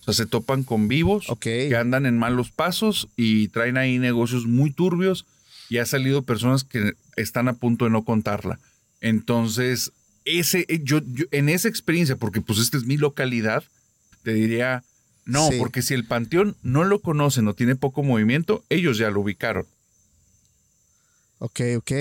O 0.00 0.04
sea, 0.06 0.14
se 0.14 0.26
topan 0.26 0.64
con 0.64 0.88
vivos 0.88 1.26
que 1.40 1.76
andan 1.76 2.04
en 2.06 2.18
malos 2.18 2.50
pasos 2.50 3.08
y 3.16 3.46
traen 3.48 3.76
ahí 3.76 3.98
negocios 4.00 4.46
muy 4.46 4.70
turbios 4.72 5.24
y 5.68 5.78
ha 5.78 5.86
salido 5.86 6.22
personas 6.22 6.64
que 6.64 6.92
están 7.16 7.48
a 7.48 7.54
punto 7.54 7.84
de 7.86 7.90
no 7.90 8.04
contarla. 8.04 8.58
Entonces, 9.00 9.92
ese, 10.24 10.64
eh, 10.68 10.80
yo, 10.82 11.00
yo- 11.06 11.26
en 11.30 11.48
esa 11.48 11.68
experiencia, 11.68 12.16
porque 12.16 12.40
pues 12.40 12.58
esta 12.58 12.76
es 12.76 12.84
mi 12.84 12.96
localidad, 12.96 13.64
te 14.22 14.32
diría, 14.34 14.82
no, 15.24 15.48
Sí. 15.50 15.56
porque 15.58 15.82
si 15.82 15.94
el 15.94 16.04
panteón 16.06 16.56
no 16.62 16.84
lo 16.84 17.00
conocen 17.00 17.46
o 17.48 17.54
tiene 17.54 17.76
poco 17.76 18.02
movimiento, 18.02 18.64
ellos 18.68 18.98
ya 18.98 19.10
lo 19.10 19.20
ubicaron. 19.20 19.66
Ok, 21.38 21.60
ok. 21.78 21.92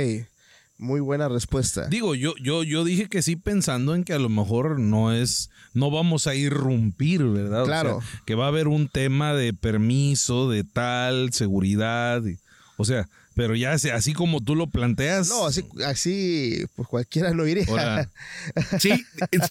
Muy 0.77 0.99
buena 0.99 1.29
respuesta. 1.29 1.87
Digo, 1.87 2.15
yo, 2.15 2.33
yo, 2.41 2.63
yo 2.63 2.83
dije 2.83 3.07
que 3.07 3.21
sí 3.21 3.35
pensando 3.37 3.95
en 3.95 4.03
que 4.03 4.11
a 4.13 4.19
lo 4.19 4.27
mejor 4.27 4.77
no 4.79 5.13
es, 5.13 5.49
no 5.73 5.89
vamos 5.89 6.27
a 6.27 6.35
irrumpir, 6.35 7.23
¿verdad? 7.23 7.63
O 7.63 7.65
Claro. 7.65 8.01
sea, 8.01 8.21
que 8.25 8.35
va 8.35 8.45
a 8.45 8.49
haber 8.49 8.67
un 8.67 8.89
tema 8.89 9.33
de 9.33 9.53
permiso, 9.53 10.49
de 10.49 10.63
tal, 10.65 11.31
seguridad. 11.31 12.21
y- 12.25 12.37
o 12.77 12.83
sea, 12.83 13.07
pero 13.35 13.55
ya 13.55 13.77
se- 13.77 13.91
así 13.91 14.13
como 14.13 14.41
tú 14.43 14.55
lo 14.55 14.67
planteas. 14.67 15.27
No, 15.29 15.45
así, 15.45 15.63
así, 15.85 16.65
pues 16.75 16.87
cualquiera 16.87 17.31
no 17.33 17.45
iría. 17.45 17.65
Sí, 18.79 19.05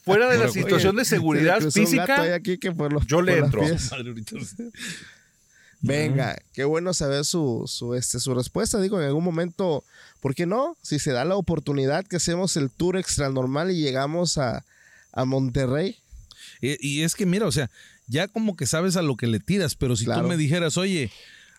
fuera 0.04 0.28
de 0.28 0.38
la 0.38 0.48
situación 0.48 0.96
de 0.96 1.04
Se 1.04 1.10
seguridad 1.16 1.62
ahí 1.62 1.70
física. 1.70 2.34
aquí 2.34 2.58
que 2.58 2.72
por 2.72 2.92
los- 2.92 3.06
yo 3.06 3.22
le 3.22 3.42
por 3.44 3.68
las 3.68 3.92
entro. 3.92 4.38
Venga, 5.80 6.38
qué 6.54 6.64
bueno 6.64 6.94
saber 6.94 7.26
su, 7.26 7.64
su, 7.66 7.94
este, 7.94 8.18
su 8.18 8.34
respuesta. 8.34 8.80
Digo, 8.80 8.98
en 9.00 9.06
algún 9.06 9.22
momento, 9.24 9.84
¿por 10.20 10.34
qué 10.34 10.46
no? 10.46 10.78
Si 10.82 10.98
se 10.98 11.12
da 11.12 11.26
la 11.26 11.36
oportunidad 11.36 12.06
que 12.06 12.16
hacemos 12.16 12.56
el 12.56 12.70
tour 12.70 12.96
extra 12.96 13.28
normal 13.28 13.70
y 13.70 13.80
llegamos 13.80 14.38
a, 14.38 14.64
a 15.12 15.24
Monterrey. 15.26 15.98
Y, 16.62 16.78
y 16.86 17.02
es 17.02 17.14
que 17.14 17.26
mira, 17.26 17.46
o 17.46 17.52
sea, 17.52 17.70
ya 18.06 18.28
como 18.28 18.56
que 18.56 18.66
sabes 18.66 18.96
a 18.96 19.02
lo 19.02 19.16
que 19.16 19.26
le 19.26 19.40
tiras, 19.40 19.74
pero 19.74 19.94
si 19.94 20.06
Claro. 20.06 20.22
tú 20.22 20.28
me 20.28 20.38
dijeras, 20.38 20.78
oye, 20.78 21.10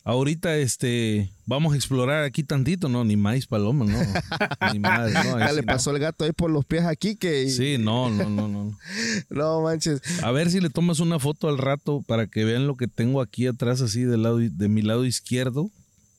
ahorita 0.05 0.55
este, 0.57 1.31
vamos 1.45 1.73
a 1.73 1.75
explorar 1.75 2.23
aquí 2.23 2.43
tantito, 2.43 2.87
no, 2.87 3.03
ni 3.03 3.17
maíz 3.17 3.47
paloma, 3.47 3.85
no. 3.85 3.99
ni 4.73 4.79
madre, 4.79 5.13
no. 5.13 5.39
Ya 5.39 5.49
sí 5.49 5.55
le 5.55 5.61
no. 5.63 5.65
pasó 5.65 5.91
el 5.91 5.99
gato 5.99 6.23
ahí 6.23 6.31
por 6.31 6.49
los 6.51 6.63
pies 6.63 6.85
aquí 6.85 7.15
que... 7.17 7.49
Sí, 7.49 7.77
no, 7.77 8.09
no, 8.09 8.29
no, 8.29 8.47
no. 8.47 8.77
No 9.29 9.61
manches. 9.61 10.01
A 10.23 10.31
ver 10.31 10.49
si 10.49 10.61
le 10.61 10.69
tomas 10.69 10.99
una 11.01 11.19
foto 11.19 11.49
al 11.49 11.57
rato 11.57 12.01
para 12.07 12.27
que 12.27 12.45
vean 12.45 12.67
lo 12.67 12.77
que 12.77 12.87
tengo 12.87 13.19
aquí 13.19 13.47
atrás, 13.47 13.81
así 13.81 14.03
del 14.03 14.23
lado, 14.23 14.37
de 14.37 14.69
mi 14.69 14.81
lado 14.81 15.03
izquierdo, 15.05 15.69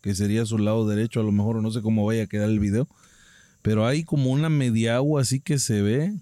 que 0.03 0.15
sería 0.15 0.45
su 0.45 0.59
lado 0.59 0.87
derecho, 0.87 1.21
a 1.21 1.25
lo 1.25 1.33
mejor 1.33 1.63
no 1.63 1.71
sé 1.71 1.81
cómo 1.81 2.05
vaya 2.05 2.25
a 2.25 2.27
quedar 2.27 2.51
el 2.51 2.61
video. 2.61 2.87
Pero 3.63 3.87
hay 3.87 4.05
como 4.05 4.31
una 4.31 4.49
media 4.49 4.97
agua 4.97 5.23
así 5.23 5.41
que 5.41 5.59
se 5.59 5.81
ve. 5.83 6.13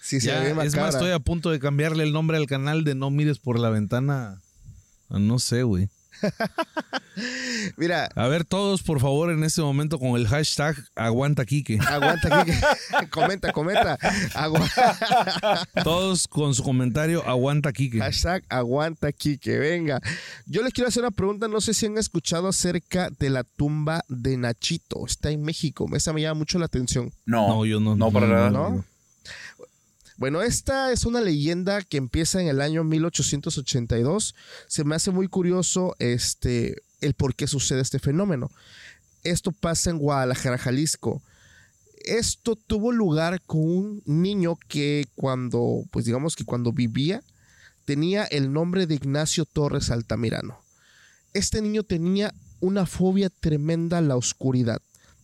Sí, 0.00 0.20
se 0.20 0.28
Ya, 0.28 0.40
ve 0.40 0.50
es 0.66 0.74
más, 0.76 0.94
estoy 0.94 1.10
a 1.10 1.18
punto 1.20 1.50
de 1.50 1.60
cambiarle 1.60 2.02
el 2.04 2.12
nombre 2.12 2.36
al 2.36 2.46
canal 2.46 2.82
de 2.82 2.94
No 2.96 3.10
mires 3.10 3.38
por 3.38 3.58
la 3.58 3.70
ventana. 3.70 4.40
a 5.08 5.18
No 5.18 5.38
sé, 5.38 5.62
güey. 5.64 5.88
Mira, 7.76 8.08
A 8.14 8.26
ver, 8.28 8.44
todos, 8.44 8.82
por 8.82 9.00
favor, 9.00 9.30
en 9.30 9.44
este 9.44 9.60
momento 9.60 9.98
con 9.98 10.16
el 10.16 10.26
hashtag 10.26 10.76
Aguanta 10.96 11.44
Quique. 11.44 11.78
aguanta 11.86 12.40
aquí. 12.40 12.52
que- 12.52 13.08
comenta, 13.10 13.52
comenta. 13.52 13.98
Todos 15.84 16.26
con 16.28 16.54
su 16.54 16.62
comentario 16.62 17.22
Aguanta 17.28 17.72
Quique. 17.72 17.98
Hashtag 17.98 18.44
aguanta 18.48 19.08
aquí, 19.08 19.38
que 19.38 19.58
venga. 19.58 20.00
Yo 20.46 20.62
les 20.62 20.72
quiero 20.72 20.88
hacer 20.88 21.02
una 21.02 21.10
pregunta, 21.10 21.48
no 21.48 21.60
sé 21.60 21.74
si 21.74 21.86
han 21.86 21.98
escuchado 21.98 22.48
acerca 22.48 23.10
de 23.18 23.30
la 23.30 23.44
tumba 23.44 24.02
de 24.08 24.36
Nachito. 24.36 25.04
Está 25.06 25.30
en 25.30 25.42
México, 25.42 25.86
esa 25.94 26.12
me 26.12 26.22
llama 26.22 26.38
mucho 26.40 26.58
la 26.58 26.66
atención. 26.66 27.12
No, 27.26 27.48
No, 27.48 27.64
yo 27.66 27.80
no. 27.80 27.94
No, 27.96 28.10
para 28.10 28.26
nada. 28.26 28.50
¿No? 28.50 28.84
Bueno, 30.22 30.40
esta 30.40 30.92
es 30.92 31.04
una 31.04 31.20
leyenda 31.20 31.82
que 31.82 31.96
empieza 31.96 32.40
en 32.40 32.46
el 32.46 32.60
año 32.60 32.84
1882. 32.84 34.36
Se 34.68 34.84
me 34.84 34.94
hace 34.94 35.10
muy 35.10 35.26
curioso 35.26 35.96
este, 35.98 36.76
el 37.00 37.14
por 37.14 37.34
qué 37.34 37.48
sucede 37.48 37.80
este 37.80 37.98
fenómeno. 37.98 38.48
Esto 39.24 39.50
pasa 39.50 39.90
en 39.90 39.98
Guadalajara, 39.98 40.58
Jalisco. 40.58 41.24
Esto 42.04 42.54
tuvo 42.54 42.92
lugar 42.92 43.42
con 43.42 43.62
un 43.62 44.02
niño 44.06 44.54
que 44.68 45.08
cuando, 45.16 45.82
pues 45.90 46.04
digamos 46.04 46.36
que 46.36 46.44
cuando 46.44 46.72
vivía, 46.72 47.24
tenía 47.84 48.22
el 48.22 48.52
nombre 48.52 48.86
de 48.86 48.94
Ignacio 48.94 49.44
Torres 49.44 49.90
Altamirano. 49.90 50.56
Este 51.34 51.60
niño 51.60 51.82
tenía 51.82 52.32
una 52.60 52.86
fobia 52.86 53.28
tremenda 53.28 53.98
a 53.98 54.02
la 54.02 54.14
oscuridad. 54.14 54.82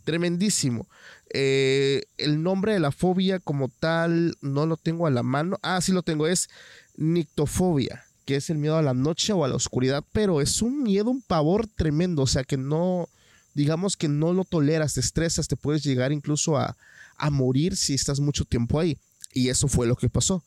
Tremendísimo. 0.09 0.89
Eh, 1.35 2.05
el 2.17 2.43
nombre 2.43 2.73
de 2.73 2.81
la 2.81 2.93
fobia 2.93 3.41
como 3.41 3.69
tal 3.69 4.39
no 4.41 4.65
lo 4.65 4.79
tengo 4.79 5.07
a 5.07 5.11
la 5.11 5.23
mano. 5.23 5.59
Ah, 5.61 5.83
sí 5.83 5.93
lo 5.93 6.03
tengo, 6.03 6.27
es 6.27 6.49
nictofobia, 6.97 8.07
que 8.25 8.37
es 8.37 8.49
el 8.49 8.57
miedo 8.57 8.79
a 8.79 8.83
la 8.83 8.95
noche 8.95 9.35
o 9.35 9.45
a 9.45 9.49
la 9.49 9.57
oscuridad, 9.57 10.03
pero 10.13 10.41
es 10.41 10.63
un 10.63 10.83
miedo, 10.83 11.11
un 11.11 11.21
pavor 11.21 11.67
tremendo, 11.67 12.23
o 12.23 12.27
sea 12.27 12.43
que 12.43 12.57
no, 12.57 13.11
digamos 13.53 13.99
que 13.99 14.09
no 14.09 14.33
lo 14.33 14.45
toleras, 14.45 14.95
te 14.95 15.01
estresas, 15.01 15.47
te 15.47 15.57
puedes 15.57 15.85
llegar 15.85 16.11
incluso 16.11 16.57
a, 16.57 16.75
a 17.19 17.29
morir 17.29 17.77
si 17.77 17.93
estás 17.93 18.19
mucho 18.19 18.47
tiempo 18.47 18.81
ahí. 18.81 18.97
Y 19.35 19.51
eso 19.51 19.69
fue 19.69 19.87
lo 19.87 19.95
que 19.95 20.09
pasó. 20.09 20.43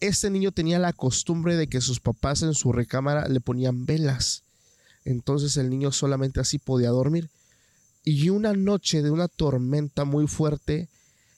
Este 0.00 0.30
niño 0.30 0.50
tenía 0.50 0.80
la 0.80 0.92
costumbre 0.92 1.54
de 1.54 1.68
que 1.68 1.80
sus 1.80 2.00
papás 2.00 2.42
en 2.42 2.54
su 2.54 2.72
recámara 2.72 3.28
le 3.28 3.38
ponían 3.38 3.86
velas. 3.86 4.42
Entonces 5.04 5.56
el 5.58 5.70
niño 5.70 5.92
solamente 5.92 6.40
así 6.40 6.58
podía 6.58 6.88
dormir. 6.88 7.30
Y 8.04 8.30
una 8.30 8.52
noche 8.54 9.02
de 9.02 9.10
una 9.10 9.28
tormenta 9.28 10.04
muy 10.04 10.26
fuerte, 10.26 10.88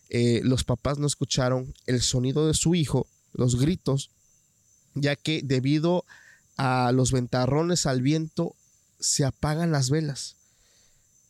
eh, 0.09 0.41
los 0.45 0.65
papás 0.65 0.99
no 0.99 1.07
escucharon 1.07 1.75
el 1.87 2.03
sonido 2.03 2.47
de 2.47 2.55
su 2.55 2.75
hijo, 2.75 3.07
los 3.33 3.59
gritos, 3.59 4.11
ya 4.95 5.17
que 5.17 5.41
debido 5.43 6.05
a 6.57 6.93
los 6.93 7.13
ventarrones, 7.13 7.87
al 7.87 8.03
viento, 8.03 8.55
se 9.01 9.25
apagan 9.25 9.73
las 9.73 9.91
velas. 9.91 10.37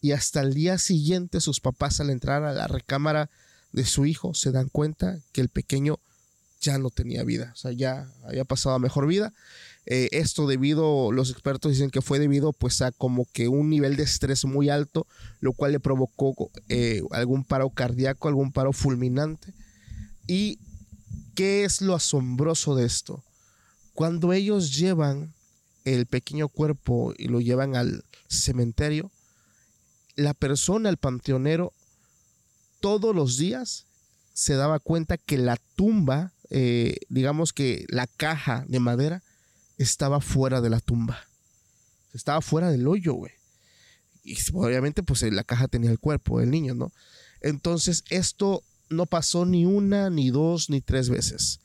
Y 0.01 0.13
hasta 0.13 0.41
el 0.41 0.53
día 0.53 0.79
siguiente 0.79 1.41
sus 1.41 1.61
papás 1.61 2.01
al 2.01 2.11
entrar 2.11 2.43
a 2.43 2.53
la 2.53 2.67
recámara 2.67 3.31
de 3.73 3.87
su 3.87 4.05
hijo 4.05 4.35
se 4.35 4.53
dan 4.53 4.69
cuenta 4.69 5.19
que 5.33 5.41
el 5.41 5.49
pequeño 5.49 5.99
ya 6.61 6.79
no 6.79 6.91
tenía 6.91 7.25
vida, 7.25 7.51
o 7.55 7.57
sea, 7.57 7.73
ya 7.73 8.11
había 8.25 8.45
pasado 8.45 8.77
a 8.77 8.79
mejor 8.79 9.07
vida. 9.07 9.33
Eh, 9.85 10.09
esto 10.13 10.47
debido, 10.47 11.11
los 11.11 11.31
expertos 11.31 11.73
dicen 11.73 11.91
que 11.91 12.03
fue 12.03 12.21
debido 12.21 12.53
pues 12.53 12.83
a 12.83 12.93
como 12.93 13.27
que 13.33 13.49
un 13.49 13.69
nivel 13.69 13.97
de 13.97 14.05
estrés 14.05 14.45
muy 14.45 14.69
alto, 14.69 15.07
lo 15.41 15.53
cual 15.53 15.73
le 15.73 15.81
provocó 15.81 16.51
eh, 16.69 17.03
algún 17.11 17.45
paro 17.45 17.71
cardíaco, 17.71 18.29
algún 18.29 18.53
paro 18.53 18.73
fulminante. 18.73 19.53
¿Y 20.27 20.59
qué 21.35 21.65
es 21.65 21.81
lo 21.81 21.95
asombroso 21.95 22.77
de 22.77 22.87
esto? 22.87 23.25
Cuando 23.95 24.33
ellos 24.33 24.77
llevan 24.77 25.35
el 25.85 26.07
pequeño 26.07 26.49
cuerpo 26.49 27.13
y 27.19 27.27
lo 27.27 27.41
llevan 27.41 27.75
al 27.75 28.05
cementerio, 28.29 29.11
la 30.15 30.33
persona, 30.33 30.89
el 30.89 30.97
panteonero, 30.97 31.73
todos 32.81 33.15
los 33.15 33.37
días 33.37 33.87
se 34.33 34.55
daba 34.55 34.79
cuenta 34.79 35.17
que 35.17 35.39
la 35.39 35.59
tumba, 35.77 36.33
eh, 36.51 36.97
digamos 37.09 37.53
que 37.53 37.85
la 37.89 38.07
caja 38.07 38.65
de 38.69 38.81
madera, 38.81 39.23
estaba 39.83 40.21
fuera 40.21 40.61
de 40.61 40.71
la 40.71 40.81
tumba. 40.81 41.19
Estaba 42.13 42.41
fuera 42.41 42.71
del 42.71 42.87
hoyo, 42.87 43.15
güey. 43.15 43.33
Y 44.25 44.37
obviamente, 44.53 45.03
pues 45.03 45.23
la 45.23 45.45
caja 45.45 45.69
tenía 45.69 45.91
el 45.91 45.99
cuerpo 45.99 46.41
del 46.41 46.51
niño, 46.51 46.75
¿no? 46.75 46.93
Entonces, 47.41 48.05
esto 48.11 48.63
no 48.89 49.07
pasó 49.07 49.45
ni 49.45 49.67
una, 49.67 50.11
ni 50.11 50.31
dos, 50.31 50.71
ni 50.71 50.81
tres 50.81 51.09
veces. 51.09 51.61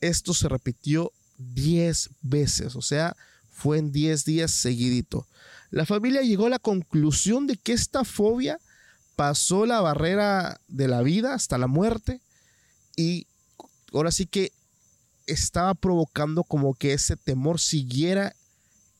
Esto 0.00 0.34
se 0.34 0.48
repitió 0.48 1.12
diez 1.38 2.10
veces, 2.20 2.76
o 2.76 2.82
sea, 2.82 3.16
fue 3.50 3.78
en 3.78 3.92
diez 3.92 4.24
días 4.24 4.50
seguidito. 4.50 5.26
La 5.70 5.86
familia 5.86 6.22
llegó 6.22 6.46
a 6.46 6.50
la 6.50 6.58
conclusión 6.58 7.46
de 7.46 7.56
que 7.56 7.72
esta 7.72 8.04
fobia 8.04 8.60
pasó 9.16 9.64
la 9.64 9.80
barrera 9.80 10.60
de 10.68 10.88
la 10.88 11.02
vida 11.02 11.34
hasta 11.34 11.56
la 11.56 11.68
muerte 11.68 12.20
y 12.96 13.26
ahora 13.92 14.10
sí 14.10 14.26
que 14.26 14.52
estaba 15.26 15.74
provocando 15.74 16.44
como 16.44 16.74
que 16.74 16.92
ese 16.92 17.16
temor 17.16 17.60
siguiera 17.60 18.34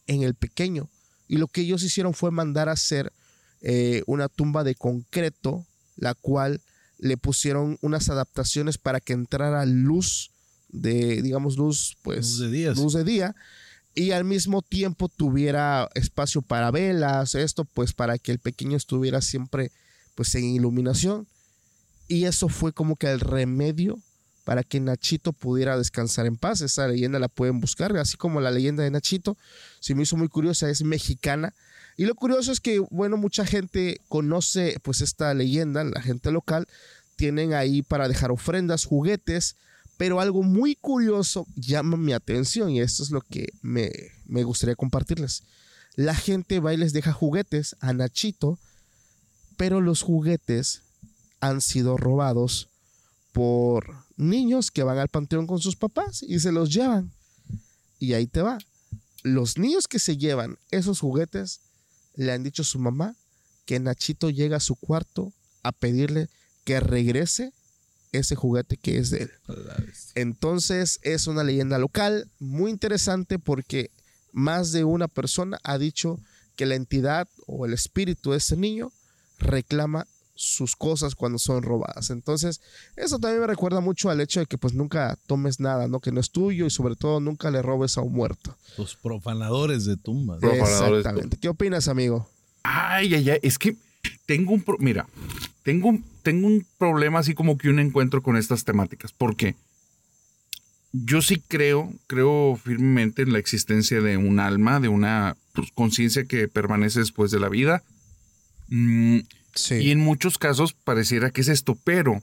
en 0.06 0.22
el 0.22 0.34
pequeño. 0.34 0.88
Y 1.28 1.36
lo 1.36 1.48
que 1.48 1.62
ellos 1.62 1.82
hicieron 1.82 2.14
fue 2.14 2.30
mandar 2.30 2.68
a 2.68 2.72
hacer 2.72 3.12
eh, 3.62 4.02
una 4.06 4.28
tumba 4.28 4.64
de 4.64 4.74
concreto, 4.74 5.64
la 5.96 6.14
cual 6.14 6.60
le 6.98 7.16
pusieron 7.16 7.78
unas 7.80 8.08
adaptaciones 8.08 8.78
para 8.78 9.00
que 9.00 9.12
entrara 9.12 9.64
luz 9.66 10.30
de, 10.68 11.22
digamos, 11.22 11.56
luz, 11.56 11.96
pues, 12.02 12.38
Luz 12.38 12.38
de 12.40 12.50
día. 12.50 12.72
luz 12.72 12.92
de 12.94 13.04
día 13.04 13.34
y 13.94 14.10
al 14.10 14.24
mismo 14.24 14.60
tiempo 14.62 15.08
tuviera 15.08 15.88
espacio 15.94 16.42
para 16.42 16.70
velas, 16.70 17.34
esto 17.34 17.64
pues 17.64 17.92
para 17.92 18.18
que 18.18 18.32
el 18.32 18.38
pequeño 18.40 18.76
estuviera 18.76 19.22
siempre 19.22 19.70
pues 20.14 20.34
en 20.34 20.44
iluminación. 20.44 21.26
Y 22.08 22.24
eso 22.24 22.48
fue 22.48 22.72
como 22.72 22.96
que 22.96 23.10
el 23.10 23.20
remedio 23.20 23.98
para 24.44 24.62
que 24.62 24.78
Nachito 24.78 25.32
pudiera 25.32 25.76
descansar 25.76 26.26
en 26.26 26.36
paz. 26.36 26.60
Esa 26.60 26.86
leyenda 26.86 27.18
la 27.18 27.28
pueden 27.28 27.60
buscar, 27.60 27.96
así 27.96 28.16
como 28.16 28.40
la 28.40 28.50
leyenda 28.50 28.82
de 28.82 28.90
Nachito. 28.90 29.36
Se 29.80 29.94
me 29.94 30.02
hizo 30.02 30.16
muy 30.16 30.28
curiosa, 30.28 30.70
es 30.70 30.84
mexicana. 30.84 31.54
Y 31.96 32.04
lo 32.04 32.14
curioso 32.14 32.52
es 32.52 32.60
que, 32.60 32.78
bueno, 32.90 33.16
mucha 33.16 33.46
gente 33.46 34.00
conoce 34.08 34.78
pues 34.82 35.00
esta 35.00 35.32
leyenda, 35.32 35.84
la 35.84 36.02
gente 36.02 36.30
local, 36.30 36.66
tienen 37.16 37.54
ahí 37.54 37.82
para 37.82 38.08
dejar 38.08 38.30
ofrendas, 38.30 38.84
juguetes, 38.84 39.56
pero 39.96 40.20
algo 40.20 40.42
muy 40.42 40.74
curioso 40.74 41.46
llama 41.54 41.96
mi 41.96 42.12
atención 42.12 42.70
y 42.70 42.80
esto 42.80 43.04
es 43.04 43.10
lo 43.10 43.20
que 43.20 43.52
me, 43.62 43.90
me 44.26 44.42
gustaría 44.42 44.74
compartirles. 44.74 45.44
La 45.94 46.16
gente 46.16 46.58
va 46.58 46.74
y 46.74 46.76
les 46.76 46.92
deja 46.92 47.12
juguetes 47.12 47.76
a 47.78 47.92
Nachito, 47.92 48.58
pero 49.56 49.80
los 49.80 50.02
juguetes 50.02 50.82
han 51.40 51.60
sido 51.60 51.96
robados 51.96 52.68
por 53.32 54.03
niños 54.16 54.70
que 54.70 54.82
van 54.82 54.98
al 54.98 55.08
panteón 55.08 55.46
con 55.46 55.60
sus 55.60 55.76
papás 55.76 56.22
y 56.22 56.38
se 56.40 56.52
los 56.52 56.72
llevan. 56.72 57.12
Y 57.98 58.14
ahí 58.14 58.26
te 58.26 58.42
va. 58.42 58.58
Los 59.22 59.58
niños 59.58 59.88
que 59.88 59.98
se 59.98 60.16
llevan 60.16 60.58
esos 60.70 61.00
juguetes 61.00 61.60
le 62.14 62.32
han 62.32 62.42
dicho 62.42 62.62
a 62.62 62.66
su 62.66 62.78
mamá 62.78 63.16
que 63.64 63.80
Nachito 63.80 64.30
llega 64.30 64.58
a 64.58 64.60
su 64.60 64.76
cuarto 64.76 65.32
a 65.62 65.72
pedirle 65.72 66.28
que 66.64 66.80
regrese 66.80 67.52
ese 68.12 68.36
juguete 68.36 68.76
que 68.76 68.98
es 68.98 69.10
de 69.10 69.22
él. 69.22 69.30
Entonces 70.14 71.00
es 71.02 71.26
una 71.26 71.42
leyenda 71.42 71.78
local 71.78 72.30
muy 72.38 72.70
interesante 72.70 73.38
porque 73.38 73.90
más 74.32 74.72
de 74.72 74.84
una 74.84 75.08
persona 75.08 75.58
ha 75.64 75.78
dicho 75.78 76.20
que 76.56 76.66
la 76.66 76.74
entidad 76.74 77.28
o 77.46 77.66
el 77.66 77.72
espíritu 77.72 78.30
de 78.30 78.38
ese 78.38 78.56
niño 78.56 78.92
reclama 79.38 80.06
sus 80.36 80.74
cosas 80.76 81.14
cuando 81.14 81.38
son 81.38 81.62
robadas. 81.62 82.10
Entonces, 82.10 82.60
eso 82.96 83.18
también 83.18 83.40
me 83.40 83.46
recuerda 83.46 83.80
mucho 83.80 84.10
al 84.10 84.20
hecho 84.20 84.40
de 84.40 84.46
que 84.46 84.58
pues 84.58 84.74
nunca 84.74 85.16
tomes 85.26 85.60
nada, 85.60 85.86
¿no? 85.88 86.00
Que 86.00 86.10
no 86.12 86.20
es 86.20 86.30
tuyo 86.30 86.66
y 86.66 86.70
sobre 86.70 86.96
todo 86.96 87.20
nunca 87.20 87.50
le 87.50 87.62
robes 87.62 87.96
a 87.98 88.00
un 88.00 88.12
muerto. 88.12 88.56
Los 88.76 88.96
profanadores 88.96 89.84
de 89.84 89.96
tumbas. 89.96 90.40
Pro- 90.40 90.50
Profanadores, 90.50 90.98
Exactamente. 91.00 91.36
¿Qué 91.36 91.48
opinas, 91.48 91.86
amigo? 91.88 92.28
Ay, 92.62 93.14
ay, 93.14 93.30
ay, 93.30 93.38
es 93.42 93.58
que 93.58 93.76
tengo 94.26 94.52
un, 94.52 94.62
pro- 94.62 94.78
mira, 94.80 95.06
tengo, 95.62 95.88
un- 95.88 96.04
tengo 96.22 96.46
un 96.48 96.66
problema 96.78 97.20
así 97.20 97.34
como 97.34 97.56
que 97.56 97.68
un 97.68 97.78
encuentro 97.78 98.22
con 98.22 98.36
estas 98.36 98.64
temáticas. 98.64 99.12
¿Por 99.12 99.36
qué? 99.36 99.54
Yo 100.92 101.22
sí 101.22 101.42
creo, 101.48 101.92
creo 102.06 102.58
firmemente 102.62 103.22
en 103.22 103.32
la 103.32 103.38
existencia 103.40 104.00
de 104.00 104.16
un 104.16 104.38
alma, 104.38 104.78
de 104.80 104.88
una 104.88 105.36
pues, 105.52 105.68
conciencia 105.74 106.24
que 106.24 106.46
permanece 106.48 107.00
después 107.00 107.30
de 107.32 107.40
la 107.40 107.48
vida. 107.48 107.82
Mm, 108.68 109.18
Sí. 109.54 109.76
Y 109.76 109.90
en 109.90 110.00
muchos 110.00 110.38
casos 110.38 110.72
pareciera 110.72 111.30
que 111.30 111.42
es 111.42 111.48
esto, 111.48 111.78
pero 111.84 112.22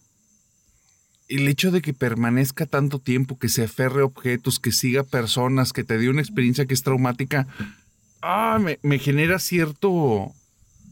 el 1.32 1.48
hecho 1.48 1.72
de 1.72 1.82
que 1.82 1.94
permanezca 1.94 2.66
tanto 2.66 3.00
tiempo, 3.00 3.40
que 3.40 3.50
se 3.50 3.64
aferre 3.64 4.02
a 4.02 4.06
objetos, 4.06 4.60
que 4.60 4.72
siga 4.72 5.04
personas, 5.04 5.72
que 5.72 5.84
te 5.84 5.98
dé 5.98 6.10
una 6.10 6.22
experiencia 6.22 6.66
que 6.66 6.74
es 6.74 6.84
traumática, 6.84 7.48
ah, 8.22 8.60
me, 8.62 8.80
me 8.82 9.00
genera 9.00 9.40
cierto, 9.40 10.34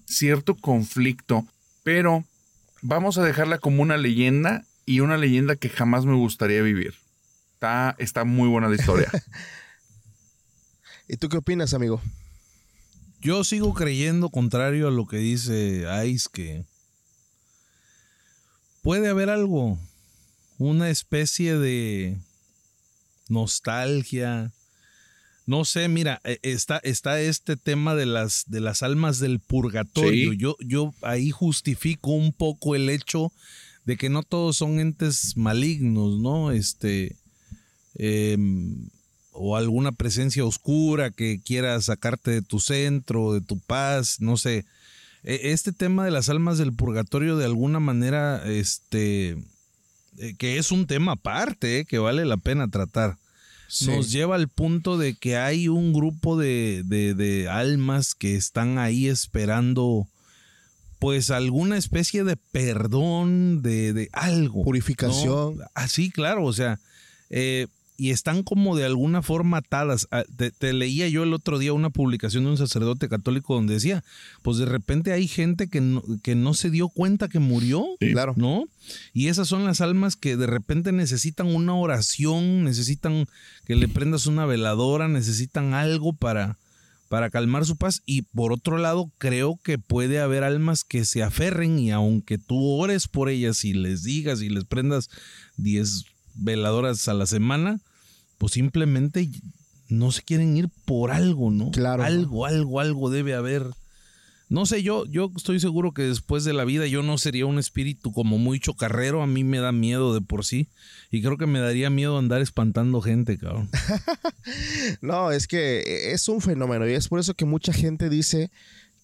cierto 0.06 0.56
conflicto. 0.56 1.46
Pero 1.84 2.24
vamos 2.82 3.18
a 3.18 3.24
dejarla 3.24 3.58
como 3.58 3.82
una 3.82 3.98
leyenda 3.98 4.64
y 4.86 5.02
una 5.02 5.18
leyenda 5.18 5.56
que 5.56 5.70
jamás 5.70 6.06
me 6.06 6.16
gustaría 6.16 6.62
vivir. 6.62 6.96
Está, 7.54 7.96
está 8.00 8.24
muy 8.24 8.48
buena 8.48 8.70
la 8.70 8.76
historia. 8.76 9.12
¿Y 11.08 11.18
tú 11.18 11.28
qué 11.28 11.38
opinas, 11.38 11.74
amigo? 11.74 12.02
Yo 13.22 13.44
sigo 13.44 13.74
creyendo, 13.74 14.30
contrario 14.30 14.88
a 14.88 14.92
lo 14.92 15.06
que 15.06 15.18
dice 15.18 15.86
Ice, 16.06 16.30
que 16.32 16.66
puede 18.82 19.10
haber 19.10 19.30
algo, 19.30 19.78
una 20.58 20.90
especie 20.90 21.58
de 21.58 22.18
nostalgia. 23.28 24.54
No 25.46 25.66
sé, 25.66 25.90
mira, 25.90 26.22
eh, 26.24 26.40
está, 26.44 26.78
está 26.78 27.20
este 27.20 27.58
tema 27.58 27.94
de 27.94 28.06
las, 28.06 28.46
de 28.48 28.62
las 28.62 28.84
almas 28.84 29.20
del 29.20 29.40
purgatorio. 29.40 30.32
Sí. 30.32 30.38
Yo, 30.38 30.56
yo 30.62 30.94
ahí 31.02 31.32
justifico 31.32 32.12
un 32.12 32.32
poco 32.32 32.74
el 32.76 32.90
hecho 32.90 33.34
de 33.84 33.98
que 33.98 34.10
no 34.10 34.24
todos 34.24 34.56
son 34.56 34.80
entes 34.80 35.36
malignos, 35.36 36.20
¿no? 36.20 36.52
Este. 36.52 37.18
em, 37.96 38.88
o 39.42 39.56
alguna 39.56 39.94
presencia 39.94 40.44
oscura 40.44 41.12
que 41.12 41.40
quiera 41.42 41.82
sacarte 41.82 42.30
de 42.32 42.42
tu 42.42 42.60
centro, 42.60 43.34
de 43.34 43.40
tu 43.42 43.58
paz, 43.58 44.20
no 44.20 44.36
sé. 44.36 44.66
E- 45.24 45.52
Este 45.54 45.72
tema 45.72 46.04
de 46.04 46.12
las 46.12 46.28
almas 46.28 46.58
del 46.58 46.74
purgatorio 46.74 47.38
de 47.38 47.46
alguna 47.46 47.80
manera, 47.80 48.44
este, 48.46 49.38
eh, 50.18 50.36
que 50.38 50.58
es 50.58 50.72
un 50.72 50.88
tema 50.88 51.14
aparte, 51.14 51.80
eh, 51.80 51.86
que 51.86 52.00
vale 52.00 52.26
la 52.26 52.36
pena 52.38 52.68
tratar. 52.70 53.18
Nos 53.96 54.12
lleva 54.12 54.36
al 54.36 54.48
punto 54.50 54.98
de 54.98 55.14
que 55.14 55.38
hay 55.38 55.68
un 55.70 55.94
grupo 55.94 56.38
de, 56.38 56.82
de- 56.86 57.14
de 57.14 57.48
almas 57.48 58.16
que 58.16 58.36
están 58.36 58.78
ahí 58.78 59.08
esperando 59.08 60.08
pues 61.00 61.32
alguna 61.32 61.78
especie 61.78 62.26
de 62.26 62.36
perdón, 62.36 63.62
de, 63.62 63.94
de 63.94 64.10
algo. 64.12 64.64
Purificación. 64.66 65.58
¿no? 65.60 65.64
Así, 65.76 66.10
claro, 66.12 66.44
o 66.44 66.52
sea, 66.52 66.80
eh, 67.30 67.68
y 68.00 68.12
están 68.12 68.44
como 68.44 68.78
de 68.78 68.86
alguna 68.86 69.22
forma 69.22 69.58
atadas. 69.58 70.08
Ah, 70.10 70.24
Te, 70.38 70.52
te 70.52 70.72
leía 70.72 71.10
yo 71.10 71.24
el 71.24 71.34
otro 71.34 71.60
día 71.60 71.74
una 71.74 71.90
publicación 71.90 72.46
de 72.46 72.52
un 72.52 72.58
sacerdote 72.58 73.10
católico 73.10 73.56
donde 73.56 73.74
decía, 73.74 74.06
pues 74.42 74.56
de 74.58 74.66
repente 74.66 75.12
hay 75.12 75.28
gente 75.28 75.68
que 75.68 75.82
no, 75.82 76.02
que 76.24 76.34
no 76.34 76.54
se 76.54 76.70
dio 76.70 76.88
cuenta 76.88 77.28
que 77.28 77.40
murió. 77.40 77.86
Claro. 78.00 78.36
¿no? 78.38 78.64
Y 79.14 79.28
esas 79.28 79.50
son 79.50 79.66
las 79.66 79.82
almas 79.82 80.16
que 80.16 80.38
de 80.38 80.48
repente 80.48 80.94
necesitan 80.94 81.48
una 81.48 81.76
oración, 81.76 82.64
necesitan 82.64 83.26
que 83.66 83.76
le 83.76 83.90
prendas 83.90 84.28
una 84.28 84.46
veladora, 84.46 85.10
necesitan 85.10 85.74
algo 85.74 86.14
para, 86.14 86.58
para 87.10 87.30
calmar 87.30 87.66
su 87.66 87.76
paz. 87.76 88.02
Y 88.06 88.22
por 88.22 88.54
otro 88.54 88.78
lado, 88.78 89.12
creo 89.18 89.60
que 89.62 89.78
puede 89.78 90.22
haber 90.22 90.46
almas 90.46 90.86
que 90.86 91.04
se 91.04 91.22
aferren 91.22 91.80
y 91.80 91.92
aunque 91.92 92.38
tú 92.38 92.66
ores 92.66 93.10
por 93.10 93.28
ellas 93.28 93.66
y 93.66 93.74
les 93.74 94.04
digas 94.04 94.42
y 94.42 94.48
les 94.48 94.64
prendas 94.64 95.10
10 95.58 96.06
veladoras 96.36 97.06
a 97.10 97.14
la 97.14 97.26
semana, 97.26 97.82
pues 98.40 98.54
simplemente 98.54 99.30
no 99.90 100.12
se 100.12 100.24
quieren 100.24 100.58
ir 100.58 100.70
por 100.86 101.12
algo, 101.12 101.52
¿no? 101.52 101.70
Claro. 101.72 102.04
Algo, 102.04 102.46
algo, 102.48 102.80
algo 102.80 103.10
debe 103.12 103.36
haber. 103.36 103.68
No 104.48 104.66
sé, 104.66 104.82
yo, 104.82 105.06
yo 105.06 105.32
estoy 105.36 105.60
seguro 105.60 105.94
que 105.94 106.02
después 106.04 106.44
de 106.44 106.54
la 106.54 106.66
vida 106.66 106.88
yo 106.88 107.04
no 107.04 107.20
sería 107.20 107.46
un 107.46 107.60
espíritu 107.60 108.12
como 108.12 108.40
muy 108.40 108.60
chocarrero. 108.60 109.22
A 109.22 109.28
mí 109.28 109.44
me 109.44 109.60
da 109.60 109.72
miedo 109.72 110.14
de 110.14 110.22
por 110.22 110.44
sí. 110.44 110.70
Y 111.12 111.22
creo 111.22 111.38
que 111.38 111.46
me 111.46 111.60
daría 111.60 111.92
miedo 111.92 112.18
andar 112.18 112.42
espantando 112.42 113.02
gente, 113.02 113.38
cabrón. 113.38 113.70
No, 115.02 115.32
es 115.32 115.48
que 115.48 116.12
es 116.12 116.28
un 116.28 116.42
fenómeno 116.42 116.88
y 116.88 116.94
es 116.94 117.08
por 117.08 117.20
eso 117.20 117.36
que 117.36 117.46
mucha 117.46 117.72
gente 117.72 118.10
dice 118.10 118.50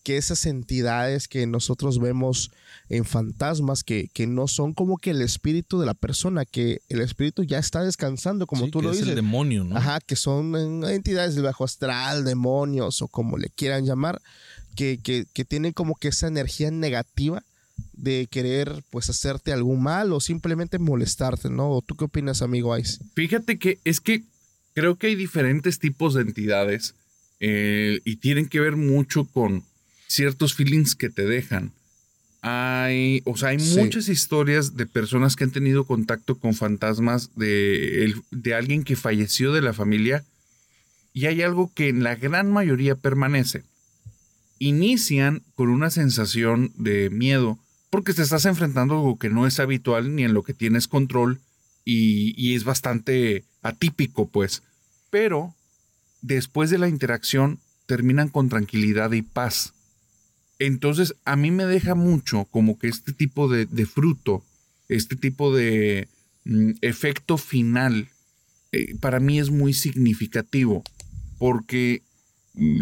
que 0.05 0.17
esas 0.17 0.45
entidades 0.45 1.27
que 1.27 1.47
nosotros 1.47 1.99
vemos 1.99 2.51
en 2.89 3.03
fantasmas, 3.05 3.83
que, 3.83 4.07
que 4.13 4.27
no 4.27 4.47
son 4.47 4.73
como 4.73 4.97
que 4.99 5.09
el 5.09 5.21
espíritu 5.23 5.79
de 5.79 5.87
la 5.87 5.95
persona, 5.95 6.45
que 6.45 6.81
el 6.89 7.01
espíritu 7.01 7.43
ya 7.43 7.57
está 7.57 7.83
descansando, 7.83 8.45
como 8.45 8.65
Sí, 8.65 8.71
tú 8.71 8.79
que 8.79 8.85
lo 8.85 8.91
es 8.91 8.97
dices. 8.97 9.09
el 9.09 9.15
demonio, 9.15 9.63
¿no? 9.63 9.75
Ajá, 9.75 9.99
que 9.99 10.15
son 10.15 10.55
en- 10.55 10.83
entidades 10.85 11.33
del 11.33 11.43
bajo 11.45 11.63
astral, 11.65 12.23
demonios 12.23 13.01
o 13.01 13.07
como 13.07 13.37
le 13.37 13.49
quieran 13.49 13.83
llamar, 13.85 14.21
que, 14.75 14.99
que, 15.01 15.25
que 15.33 15.43
tienen 15.43 15.73
como 15.73 15.95
que 15.95 16.09
esa 16.09 16.27
energía 16.27 16.69
negativa 16.69 17.43
de 17.93 18.27
querer 18.29 18.83
pues 18.91 19.09
hacerte 19.09 19.51
algún 19.51 19.81
mal 19.81 20.13
o 20.13 20.19
simplemente 20.19 20.77
molestarte, 20.79 21.49
¿no? 21.49 21.71
¿O 21.71 21.81
¿Tú 21.81 21.95
qué 21.95 22.05
opinas, 22.05 22.41
amigo 22.43 22.77
Ice? 22.77 22.99
Fíjate 23.15 23.57
que 23.57 23.79
es 23.83 23.99
que 24.01 24.23
creo 24.75 24.97
que 24.97 25.07
hay 25.07 25.15
diferentes 25.15 25.79
tipos 25.79 26.13
de 26.13 26.21
entidades 26.21 26.93
eh, 27.39 28.01
y 28.05 28.17
tienen 28.17 28.47
que 28.47 28.59
ver 28.59 28.75
mucho 28.75 29.25
con 29.25 29.63
ciertos 30.15 30.53
feelings 30.53 30.95
que 30.95 31.09
te 31.09 31.25
dejan. 31.25 31.71
Hay, 32.41 33.21
o 33.25 33.35
sea, 33.37 33.49
hay 33.49 33.59
Sí. 33.59 33.77
muchas 33.79 34.07
historias 34.07 34.75
de 34.77 34.85
personas 34.85 35.35
que 35.35 35.43
han 35.45 35.51
tenido 35.51 35.85
contacto 35.85 36.37
con 36.39 36.53
fantasmas 36.53 37.31
de, 37.35 38.03
el- 38.05 38.21
de 38.31 38.53
alguien 38.53 38.83
que 38.83 38.95
falleció 38.95 39.51
de 39.51 39.61
la 39.61 39.73
familia 39.73 40.23
y 41.11 41.25
hay 41.25 41.41
algo 41.41 41.71
que 41.73 41.89
en 41.89 42.03
la 42.03 42.15
gran 42.15 42.51
mayoría 42.51 42.95
permanece. 42.95 43.63
Inician 44.59 45.41
con 45.55 45.69
una 45.69 45.89
sensación 45.89 46.71
de 46.77 47.09
miedo 47.09 47.59
porque 47.89 48.13
te 48.13 48.21
estás 48.21 48.45
enfrentando 48.45 48.93
a 48.93 48.97
algo 48.97 49.17
que 49.19 49.29
no 49.29 49.47
es 49.47 49.59
habitual 49.59 50.15
ni 50.15 50.23
en 50.23 50.33
lo 50.33 50.43
que 50.43 50.53
tienes 50.53 50.87
control 50.87 51.39
y, 51.83 52.33
y 52.41 52.55
es 52.55 52.63
bastante 52.63 53.43
atípico, 53.61 54.27
pues. 54.29 54.63
Pero 55.09 55.53
después 56.21 56.69
de 56.69 56.77
la 56.77 56.89
interacción 56.89 57.59
terminan 57.85 58.29
con 58.29 58.49
tranquilidad 58.49 59.11
y 59.11 59.21
paz. 59.21 59.73
Entonces, 60.59 61.15
a 61.25 61.35
mí 61.35 61.51
me 61.51 61.65
deja 61.65 61.95
mucho 61.95 62.45
como 62.45 62.79
que 62.79 62.87
este 62.87 63.11
tipo 63.11 63.47
de, 63.49 63.67
fruto, 63.85 64.43
este 64.87 65.15
tipo 65.15 65.53
de 65.53 66.07
mm, 66.45 66.71
efecto 66.81 67.37
final, 67.37 68.09
eh, 68.71 68.95
para 68.99 69.19
mí 69.19 69.39
es 69.39 69.49
muy 69.49 69.73
significativo, 69.73 70.83
porque 71.37 72.01
mm, 72.53 72.81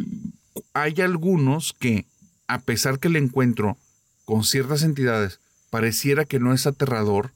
hay 0.73 1.01
algunos 1.01 1.73
que, 1.73 2.05
a 2.47 2.61
pesar 2.61 2.99
que 2.99 3.07
el 3.07 3.15
encuentro 3.15 3.77
con 4.25 4.43
ciertas 4.43 4.83
entidades 4.83 5.39
pareciera 5.69 6.25
que 6.25 6.39
no 6.39 6.53
es 6.53 6.67
aterrador, 6.67 7.31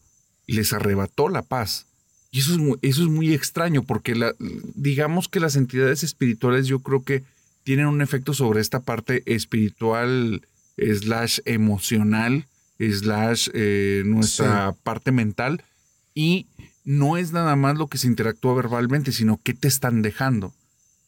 les 0.45 0.71
arrebató 0.71 1.29
la 1.29 1.41
paz. 1.41 1.88
Y 2.29 2.39
eso 2.39 2.51
es 2.51 2.57
muy, 2.59 2.77
eso 2.83 3.01
es 3.01 3.09
muy 3.09 3.33
extraño, 3.33 3.83
porque 3.83 4.13
digamos 4.75 5.27
que 5.27 5.39
las 5.39 5.55
entidades 5.55 6.03
espirituales 6.03 6.67
yo 6.67 6.79
creo 6.79 7.03
que 7.03 7.23
tienen 7.68 7.88
un 7.88 8.01
efecto 8.01 8.34
sobre 8.34 8.61
esta 8.61 8.80
parte 8.80 9.24
espiritual, 9.26 10.41
slash 10.78 11.39
emocional, 11.43 12.45
slash 12.80 13.49
eh, 13.53 14.03
nuestra 14.05 14.72
Sí. 14.72 14.80
parte 14.84 15.11
mental. 15.11 15.65
Y 16.15 16.47
no 16.86 17.18
es 17.18 17.34
nada 17.34 17.57
más 17.57 17.78
lo 17.78 17.88
que 17.88 17.97
se 17.97 18.07
interactúa 18.07 18.53
verbalmente, 18.53 19.11
sino 19.11 19.41
qué 19.43 19.53
te 19.53 19.68
están 19.68 20.01
dejando. 20.01 20.53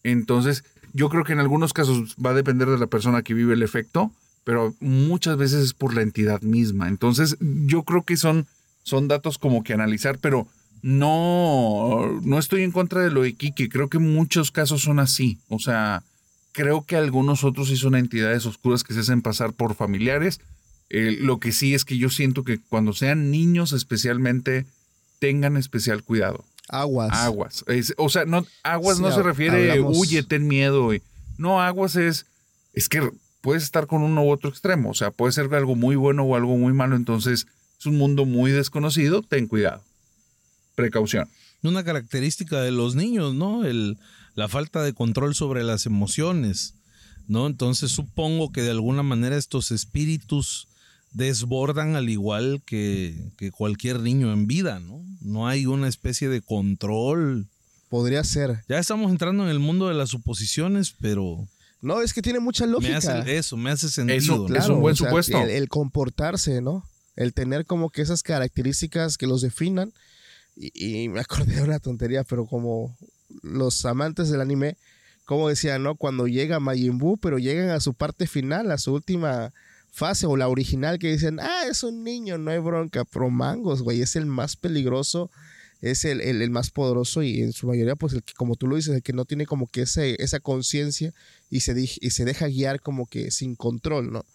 Entonces, 0.03 0.65
yo 0.91 1.07
creo 1.07 1.23
que 1.23 1.31
en 1.31 1.39
algunos 1.39 1.71
casos 1.71 2.17
va 2.17 2.31
a 2.31 2.33
depender 2.33 2.67
de 2.67 2.77
la 2.77 2.87
persona 2.87 3.21
que 3.21 3.33
vive 3.33 3.53
el 3.53 3.63
efecto, 3.63 4.11
pero 4.43 4.75
muchas 4.81 5.37
veces 5.37 5.63
es 5.63 5.73
por 5.73 5.93
la 5.93 6.01
entidad 6.01 6.41
misma. 6.41 6.89
Entonces, 6.89 7.37
yo 7.39 7.83
creo 7.83 8.03
que 8.03 8.17
son, 8.17 8.47
son 8.83 9.07
datos 9.07 9.37
como 9.37 9.63
que 9.63 9.71
analizar, 9.71 10.19
pero 10.19 10.45
no, 10.81 12.19
no 12.21 12.37
estoy 12.37 12.63
en 12.63 12.71
contra 12.71 13.01
de 13.01 13.11
lo 13.11 13.21
de 13.21 13.31
Kiki. 13.33 13.69
Creo 13.69 13.87
que 13.87 13.99
muchos 13.99 14.51
casos 14.51 14.81
son 14.81 14.99
así. 14.99 15.37
O 15.47 15.59
sea, 15.59 16.03
creo 16.51 16.85
que 16.85 16.95
algunos 16.95 17.43
otros 17.43 17.67
sí 17.69 17.77
son 17.77 17.95
entidades 17.95 18.45
oscuras 18.45 18.83
que 18.83 18.93
se 18.93 19.01
hacen 19.01 19.21
pasar 19.21 19.53
por 19.53 19.75
familiares. 19.75 20.39
Eh, 20.89 21.17
lo 21.19 21.39
que 21.39 21.51
sí 21.51 21.73
es 21.75 21.85
que 21.85 21.97
yo 21.97 22.09
siento 22.09 22.43
que 22.43 22.59
cuando 22.59 22.93
sean 22.93 23.29
niños 23.31 23.73
especialmente, 23.73 24.65
tengan 25.19 25.57
especial 25.57 26.03
cuidado. 26.03 26.45
Aguas. 26.67 27.11
Aguas. 27.13 27.63
Es- 27.67 27.93
o 27.97 28.09
sea, 28.09 28.25
no, 28.25 28.45
aguas 28.63 28.97
Sí, 28.97 29.03
no 29.03 29.11
se 29.11 29.21
refiere, 29.23 29.71
hablamos- 29.71 29.97
huye, 29.97 30.23
ten 30.23 30.47
miedo. 30.47 30.93
y- 30.93 31.01
no, 31.37 31.61
aguas 31.61 31.95
es, 31.95 32.25
es 32.73 32.89
que 32.89 33.09
puedes 33.41 33.63
estar 33.63 33.87
con 33.87 34.01
uno 34.01 34.23
u 34.23 34.31
otro 34.31 34.49
extremo. 34.49 34.89
O 34.89 34.93
sea, 34.93 35.11
puede 35.11 35.31
ser 35.31 35.53
algo 35.53 35.75
muy 35.75 35.95
bueno 35.95 36.23
o 36.23 36.35
algo 36.35 36.57
muy 36.57 36.73
malo. 36.73 36.95
Entonces, 36.95 37.47
es 37.79 37.85
un 37.85 37.97
mundo 37.97 38.25
muy 38.25 38.51
desconocido. 38.51 39.21
Ten 39.21 39.47
cuidado. 39.47 39.83
Precaución. 40.75 41.27
Una 41.63 41.83
característica 41.83 42.61
de 42.61 42.71
los 42.71 42.95
niños, 42.95 43.33
¿no? 43.35 43.65
El, 43.65 43.97
la 44.39 44.47
falta 44.47 44.81
de 44.81 44.93
control 44.93 45.35
sobre 45.35 45.63
las 45.63 45.85
emociones, 45.85 46.73
¿no? 47.27 47.45
Entonces 47.45 47.91
supongo 47.91 48.51
que 48.51 48.61
de 48.63 48.71
alguna 48.71 49.03
manera 49.03 49.37
estos 49.37 49.69
espíritus 49.71 50.67
desbordan 51.11 51.95
al 51.95 52.09
igual 52.09 52.61
que, 52.65 53.31
que 53.37 53.51
cualquier 53.51 53.99
niño 53.99 54.31
en 54.31 54.47
vida, 54.47 54.79
¿no? 54.79 55.03
No 55.21 55.47
hay 55.47 55.65
una 55.65 55.87
especie 55.87 56.29
de 56.29 56.41
control. 56.41 57.47
Podría 57.89 58.23
ser. 58.23 58.63
Ya 58.69 58.79
estamos 58.79 59.11
entrando 59.11 59.43
en 59.43 59.49
el 59.49 59.59
mundo 59.59 59.87
de 59.89 59.95
las 59.95 60.09
suposiciones, 60.09 60.95
pero 61.01 61.47
No, 61.81 62.01
es 62.01 62.13
que 62.13 62.21
tiene 62.21 62.39
mucha 62.39 62.65
me 62.65 62.71
lógica. 62.73 62.97
hace 62.97 63.37
eso, 63.37 63.57
me 63.57 63.71
hace 63.71 63.89
sentido. 63.89 64.17
Eso, 64.17 64.37
¿no? 64.37 64.45
claro. 64.45 64.63
es 64.63 64.69
un 64.69 64.81
buen 64.81 64.93
o 64.93 64.95
sea, 64.95 65.07
supuesto. 65.07 65.41
El, 65.41 65.49
el 65.49 65.67
comportarse, 65.67 66.61
¿no? 66.61 66.83
El 67.15 67.33
tener 67.33 67.65
como 67.65 67.89
que 67.89 68.01
esas 68.01 68.23
características 68.23 69.17
que 69.17 69.27
los 69.27 69.41
definan. 69.41 69.91
Y, 70.55 71.03
y 71.03 71.09
me 71.09 71.19
acordé 71.19 71.55
de 71.55 71.63
una 71.63 71.79
tontería, 71.79 72.23
pero 72.23 72.45
como 72.45 72.95
los 73.43 73.85
amantes 73.85 74.29
del 74.29 74.41
anime, 74.41 74.77
como 75.25 75.49
decían, 75.49 75.83
¿no? 75.83 75.95
Cuando 75.95 76.27
llega 76.27 76.59
Majin 76.59 76.97
Buu, 76.97 77.17
pero 77.17 77.37
llegan 77.37 77.69
a 77.69 77.79
su 77.79 77.93
parte 77.93 78.27
final, 78.27 78.71
a 78.71 78.77
su 78.77 78.93
última 78.93 79.51
fase 79.91 80.25
o 80.25 80.37
la 80.37 80.47
original 80.47 80.99
que 80.99 81.11
dicen, 81.11 81.39
ah, 81.39 81.63
es 81.69 81.83
un 81.83 82.03
niño, 82.03 82.37
no 82.37 82.51
hay 82.51 82.59
bronca, 82.59 83.05
pero 83.05 83.29
mangos, 83.29 83.81
güey, 83.81 84.01
es 84.01 84.15
el 84.15 84.25
más 84.25 84.55
peligroso, 84.55 85.29
es 85.81 86.05
el, 86.05 86.21
el- 86.21 86.41
el 86.41 86.49
más 86.49 86.71
poderoso 86.71 87.23
y 87.23 87.41
en 87.41 87.53
su 87.53 87.67
mayoría, 87.67 87.95
pues 87.95 88.13
el 88.13 88.23
que, 88.23 88.33
como 88.33 88.55
tú 88.55 88.67
lo 88.67 88.75
dices, 88.75 88.95
el 88.95 89.03
que 89.03 89.13
no 89.13 89.25
tiene 89.25 89.45
como 89.45 89.67
que 89.67 89.81
ese, 89.83 90.15
esa 90.21 90.39
conciencia 90.39 91.13
y 91.49 91.61
se, 91.61 91.73
y 91.79 92.09
se 92.11 92.25
deja 92.25 92.47
guiar 92.47 92.81
como 92.81 93.05
que 93.07 93.31
sin 93.31 93.55
control, 93.55 94.11
¿no? 94.11 94.25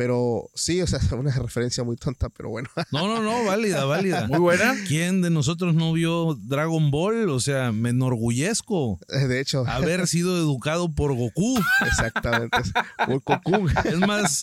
Pero 0.00 0.48
sí, 0.54 0.80
o 0.80 0.86
sea, 0.86 0.98
una 1.18 1.30
referencia 1.30 1.84
muy 1.84 1.94
tonta, 1.94 2.30
pero 2.30 2.48
bueno. 2.48 2.70
No, 2.90 3.06
no, 3.06 3.22
no, 3.22 3.44
válida, 3.44 3.84
válida. 3.84 4.26
Muy 4.28 4.38
buena. 4.38 4.74
¿Quién 4.88 5.20
de 5.20 5.28
nosotros 5.28 5.74
no 5.74 5.92
vio 5.92 6.38
Dragon 6.40 6.90
Ball? 6.90 7.28
O 7.28 7.38
sea, 7.38 7.70
me 7.70 7.90
enorgullezco 7.90 8.98
De 9.08 9.40
hecho, 9.40 9.66
haber 9.68 10.06
sido 10.06 10.38
educado 10.38 10.90
por 10.90 11.14
Goku. 11.14 11.60
exactamente. 11.86 12.56
es 12.60 12.72
Muy 13.08 13.20
Goku. 13.22 13.68
Es 13.84 13.98
más, 13.98 14.42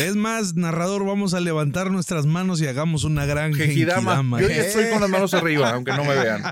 es 0.00 0.14
más, 0.14 0.54
narrador, 0.54 1.04
vamos 1.04 1.34
a 1.34 1.40
levantar 1.40 1.90
nuestras 1.90 2.24
manos 2.24 2.60
y 2.60 2.68
hagamos 2.68 3.02
una 3.02 3.26
gran 3.26 3.52
Genkidama. 3.52 4.16
genkidama. 4.16 4.40
Yo 4.42 4.48
ya 4.48 4.62
estoy 4.62 4.90
con 4.90 5.00
las 5.00 5.10
manos 5.10 5.34
arriba, 5.34 5.70
aunque 5.70 5.90
no 5.90 6.04
me 6.04 6.14
vean. 6.14 6.44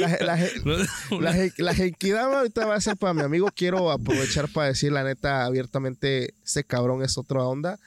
La, 0.00 0.08
la, 0.20 0.36
la, 1.20 1.50
la 1.58 1.74
Genkidama 1.74 2.38
ahorita 2.38 2.66
va 2.66 2.76
a 2.76 2.80
ser 2.80 2.96
para 2.96 3.14
mi 3.14 3.22
amigo. 3.22 3.48
Quiero 3.54 3.90
aprovechar 3.90 4.48
para 4.48 4.68
decir 4.68 4.92
la 4.92 5.02
neta 5.04 5.44
abiertamente, 5.44 6.34
ese 6.44 6.64
cabrón 6.64 7.02
es 7.02 7.18
otra 7.18 7.42
onda. 7.42 7.78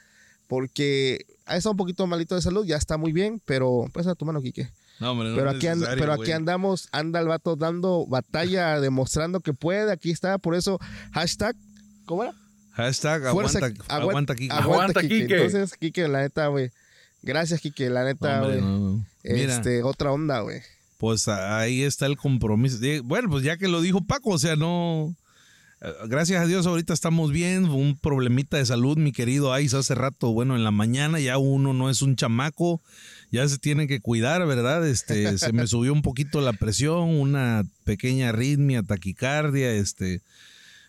Porque 0.48 1.26
ha 1.46 1.56
estado 1.56 1.72
un 1.72 1.76
poquito 1.76 2.06
malito 2.06 2.34
de 2.34 2.42
salud, 2.42 2.66
ya 2.66 2.76
está 2.76 2.96
muy 2.96 3.12
bien, 3.12 3.40
pero 3.44 3.86
pues 3.92 4.06
a 4.06 4.14
tu 4.14 4.24
mano, 4.24 4.42
Quique. 4.42 4.68
No, 4.98 5.12
hombre, 5.12 5.30
no 5.30 5.36
Pero 5.36 5.50
aquí, 5.50 5.66
anda- 5.66 5.86
necesario, 5.86 6.02
pero 6.02 6.12
aquí 6.20 6.32
andamos, 6.32 6.88
anda 6.92 7.20
el 7.20 7.28
vato 7.28 7.56
dando 7.56 8.04
batalla, 8.06 8.80
demostrando 8.80 9.40
que 9.40 9.54
puede. 9.54 9.90
Aquí 9.92 10.10
está, 10.10 10.38
por 10.38 10.54
eso, 10.54 10.78
hashtag, 11.12 11.56
¿cómo 12.04 12.24
era? 12.24 12.34
Hashtag 12.72 13.22
Fuerza- 13.32 13.58
aguanta, 13.58 13.84
aguanta- 13.88 13.94
aguanta, 13.94 14.34
Kike. 14.34 14.52
Aguanta, 14.52 14.64
Aguanta, 14.74 15.00
Quique. 15.02 15.18
Quique. 15.22 15.34
Entonces, 15.36 15.76
Quique, 15.78 16.08
la 16.08 16.20
neta, 16.20 16.46
güey. 16.48 16.70
Gracias, 17.22 17.60
Quique, 17.60 17.88
la 17.90 18.04
neta, 18.04 18.40
güey. 18.40 18.60
no, 18.60 18.78
no. 18.78 19.06
Mira, 19.24 19.54
Este, 19.54 19.82
otra 19.82 20.10
onda, 20.12 20.40
güey. 20.40 20.60
Pues 21.00 21.28
ahí 21.28 21.80
está 21.82 22.04
el 22.04 22.18
compromiso. 22.18 22.76
Bueno, 23.04 23.30
pues 23.30 23.42
ya 23.42 23.56
que 23.56 23.68
lo 23.68 23.80
dijo 23.80 24.04
Paco, 24.04 24.30
o 24.32 24.38
sea, 24.38 24.54
no. 24.54 25.16
eh, 25.80 25.88
Gracias 26.08 26.42
a 26.42 26.46
Dios, 26.46 26.66
ahorita 26.66 26.92
estamos 26.92 27.32
bien. 27.32 27.64
Un 27.64 27.96
problemita 27.98 28.58
de 28.58 28.66
salud, 28.66 28.98
mi 28.98 29.10
querido 29.10 29.54
Ais, 29.54 29.72
hace 29.72 29.94
rato. 29.94 30.30
Bueno, 30.32 30.56
en 30.56 30.62
la 30.62 30.70
mañana 30.72 31.18
ya 31.18 31.38
uno 31.38 31.72
no 31.72 31.88
es 31.88 32.02
un 32.02 32.16
chamaco, 32.16 32.82
ya 33.32 33.48
se 33.48 33.56
tiene 33.56 33.88
que 33.88 34.00
cuidar, 34.00 34.46
¿verdad? 34.46 34.86
Este, 34.86 35.38
se 35.38 35.52
me 35.54 35.66
subió 35.66 35.94
un 35.94 36.02
poquito 36.02 36.42
la 36.42 36.52
presión, 36.52 37.08
una 37.18 37.62
pequeña 37.84 38.28
arritmia, 38.28 38.82
taquicardia. 38.82 39.72
Este, 39.72 40.20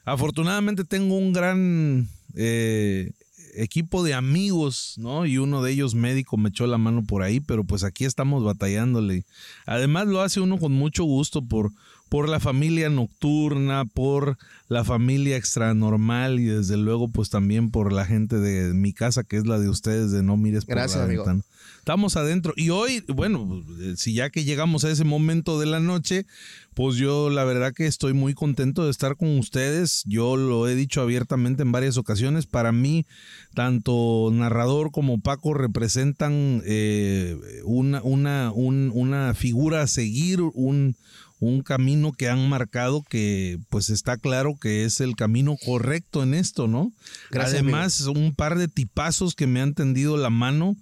afortunadamente 0.04 0.84
tengo 0.84 1.16
un 1.16 1.32
gran 1.32 2.10
eh, 2.36 3.12
equipo 3.56 4.04
de 4.04 4.14
amigos, 4.14 4.96
¿no? 4.98 5.26
Y 5.26 5.38
uno 5.38 5.62
de 5.62 5.72
ellos 5.72 5.96
médico 5.96 6.38
me 6.38 6.50
echó 6.50 6.68
la 6.68 6.78
mano 6.78 7.04
por 7.04 7.24
ahí, 7.24 7.40
pero 7.40 7.64
pues 7.64 7.84
aquí 7.84 8.06
estamos 8.06 8.44
batallándole. 8.44 9.24
Además 9.66 10.08
lo 10.08 10.22
hace 10.22 10.40
uno 10.42 10.58
con 10.58 10.72
mucho 10.72 11.04
gusto 11.04 11.42
por, 11.44 11.72
por 12.10 12.28
la 12.30 12.40
familia 12.40 12.90
nocturna, 12.90 13.86
por 13.86 14.38
la 14.68 14.84
familia 14.84 15.38
extranormal 15.38 16.40
y 16.40 16.46
desde 16.46 16.78
luego 16.78 17.08
pues 17.10 17.30
también 17.30 17.72
por 17.72 17.94
la 17.94 18.06
gente 18.06 18.38
de 18.38 18.74
mi 18.74 18.94
casa 18.94 19.24
que 19.24 19.38
es 19.38 19.46
la 19.46 19.60
de 19.60 19.70
ustedes 19.70 20.12
de 20.12 20.24
no 20.24 20.38
mires 20.38 20.66
por 20.66 20.76
Gracias, 20.76 21.00
la 21.00 21.06
amigo. 21.06 21.26
ventana. 21.26 21.44
Estamos 21.82 22.16
adentro 22.16 22.54
y 22.56 22.70
hoy, 22.70 23.04
bueno, 23.08 23.64
si 23.98 24.14
ya 24.14 24.30
que 24.30 24.44
llegamos 24.44 24.84
a 24.86 24.92
ese 24.92 25.04
momento 25.04 25.60
de 25.60 25.66
la 25.66 25.80
noche, 25.80 26.28
pues 26.76 26.96
yo 26.96 27.32
la 27.32 27.44
verdad 27.44 27.74
que 27.74 27.88
estoy 27.88 28.14
muy 28.14 28.36
contento 28.36 28.86
de 28.86 28.92
estar 28.92 29.16
con 29.18 29.40
ustedes. 29.40 30.04
Yo 30.06 30.38
lo 30.38 30.68
he 30.68 30.76
dicho 30.76 31.02
abiertamente 31.02 31.64
en 31.64 31.72
varias 31.72 31.98
ocasiones. 31.98 32.46
Para 32.46 32.72
mí, 32.72 33.08
tanto 33.56 34.30
narrador 34.32 34.92
como 34.92 35.20
Paco 35.22 35.56
representan 35.56 36.62
eh, 36.68 37.36
una, 37.66 38.04
una, 38.04 38.52
un- 38.54 38.92
una 38.94 39.34
figura 39.34 39.82
a 39.82 39.88
seguir, 39.88 40.40
un, 40.54 40.96
un 41.40 41.64
camino 41.64 42.12
que 42.12 42.30
han 42.30 42.48
marcado 42.48 43.02
que 43.02 43.58
pues 43.72 43.90
está 43.90 44.18
claro 44.18 44.54
que 44.62 44.86
es 44.86 45.02
el 45.02 45.16
camino 45.16 45.58
correcto 45.66 46.22
en 46.22 46.36
esto, 46.36 46.68
¿no? 46.68 46.92
Gracias, 47.32 47.64
Además, 47.64 48.02
un 48.02 48.36
par 48.36 48.60
de 48.60 48.68
tipazos 48.68 49.34
que 49.34 49.48
me 49.48 49.62
han 49.62 49.74
tendido 49.74 50.16
la 50.16 50.30
mano. 50.30 50.76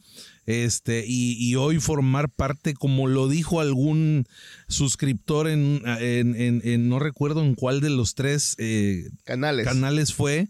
Este, 0.50 1.04
y, 1.08 1.34
y 1.38 1.56
hoy 1.58 1.80
formar 1.80 2.28
parte, 2.28 2.74
como 2.74 3.08
lo 3.08 3.28
dijo 3.28 3.60
algún 3.62 4.26
suscriptor 4.68 5.48
en, 5.48 5.84
en- 5.86 6.36
en- 6.36 6.62
en- 6.64 6.90
no 6.90 6.98
recuerdo 6.98 7.44
en 7.44 7.54
cuál 7.54 7.82
de 7.82 7.92
los 7.92 8.16
tres 8.16 8.56
eh, 8.58 9.10
Canales. 9.26 9.68
canales 9.68 10.14
fue, 10.14 10.48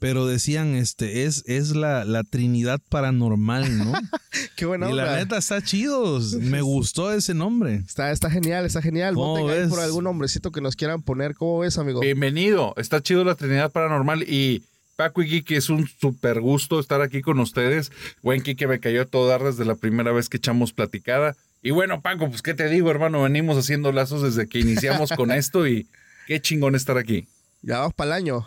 pero 0.00 0.26
decían, 0.26 0.74
este, 0.74 1.24
es, 1.24 1.44
es 1.46 1.76
la, 1.76 2.04
la 2.04 2.24
Trinidad 2.24 2.80
Paranormal, 2.88 3.78
¿no? 3.78 3.92
Qué 4.56 4.66
buena 4.66 4.90
y 4.90 4.94
la 4.94 5.16
neta 5.16 5.38
está 5.38 5.62
chido, 5.62 6.20
me 6.40 6.60
gustó 6.62 7.12
ese 7.12 7.32
nombre. 7.32 7.76
Está, 7.76 8.10
está 8.10 8.28
genial, 8.30 8.66
está 8.66 8.82
genial. 8.82 9.14
¿Cómo 9.14 9.46
ves? 9.46 9.68
por 9.68 9.78
algún 9.78 10.04
nombrecito 10.04 10.50
que 10.50 10.60
nos 10.60 10.74
quieran 10.74 11.02
poner. 11.02 11.34
¿Cómo 11.36 11.60
ves, 11.60 11.78
amigo? 11.78 12.00
Bienvenido. 12.00 12.74
Está 12.76 13.00
chido 13.02 13.22
la 13.24 13.36
Trinidad 13.36 13.70
Paranormal 13.70 14.24
y 14.24 14.64
Paco 14.96 15.22
y 15.22 15.28
Kike, 15.28 15.56
es 15.56 15.68
un 15.68 15.86
súper 15.86 16.40
gusto 16.40 16.80
estar 16.80 17.02
aquí 17.02 17.20
con 17.20 17.38
ustedes. 17.38 17.92
Buen 18.22 18.42
Kike 18.42 18.66
me 18.66 18.80
cayó 18.80 19.02
a 19.02 19.04
todo 19.04 19.28
dar 19.28 19.44
desde 19.44 19.66
la 19.66 19.74
primera 19.74 20.10
vez 20.10 20.30
que 20.30 20.38
echamos 20.38 20.72
platicada. 20.72 21.36
Y 21.62 21.70
bueno, 21.70 22.00
Paco, 22.00 22.30
pues 22.30 22.40
qué 22.40 22.54
te 22.54 22.68
digo, 22.68 22.90
hermano, 22.90 23.22
venimos 23.22 23.58
haciendo 23.58 23.92
lazos 23.92 24.22
desde 24.22 24.48
que 24.48 24.58
iniciamos 24.58 25.10
con 25.12 25.30
esto 25.32 25.66
y 25.66 25.86
qué 26.26 26.40
chingón 26.40 26.74
estar 26.74 26.96
aquí. 26.96 27.28
Ya 27.60 27.78
vamos 27.80 27.94
para 27.94 28.16
el 28.16 28.22
año. 28.22 28.46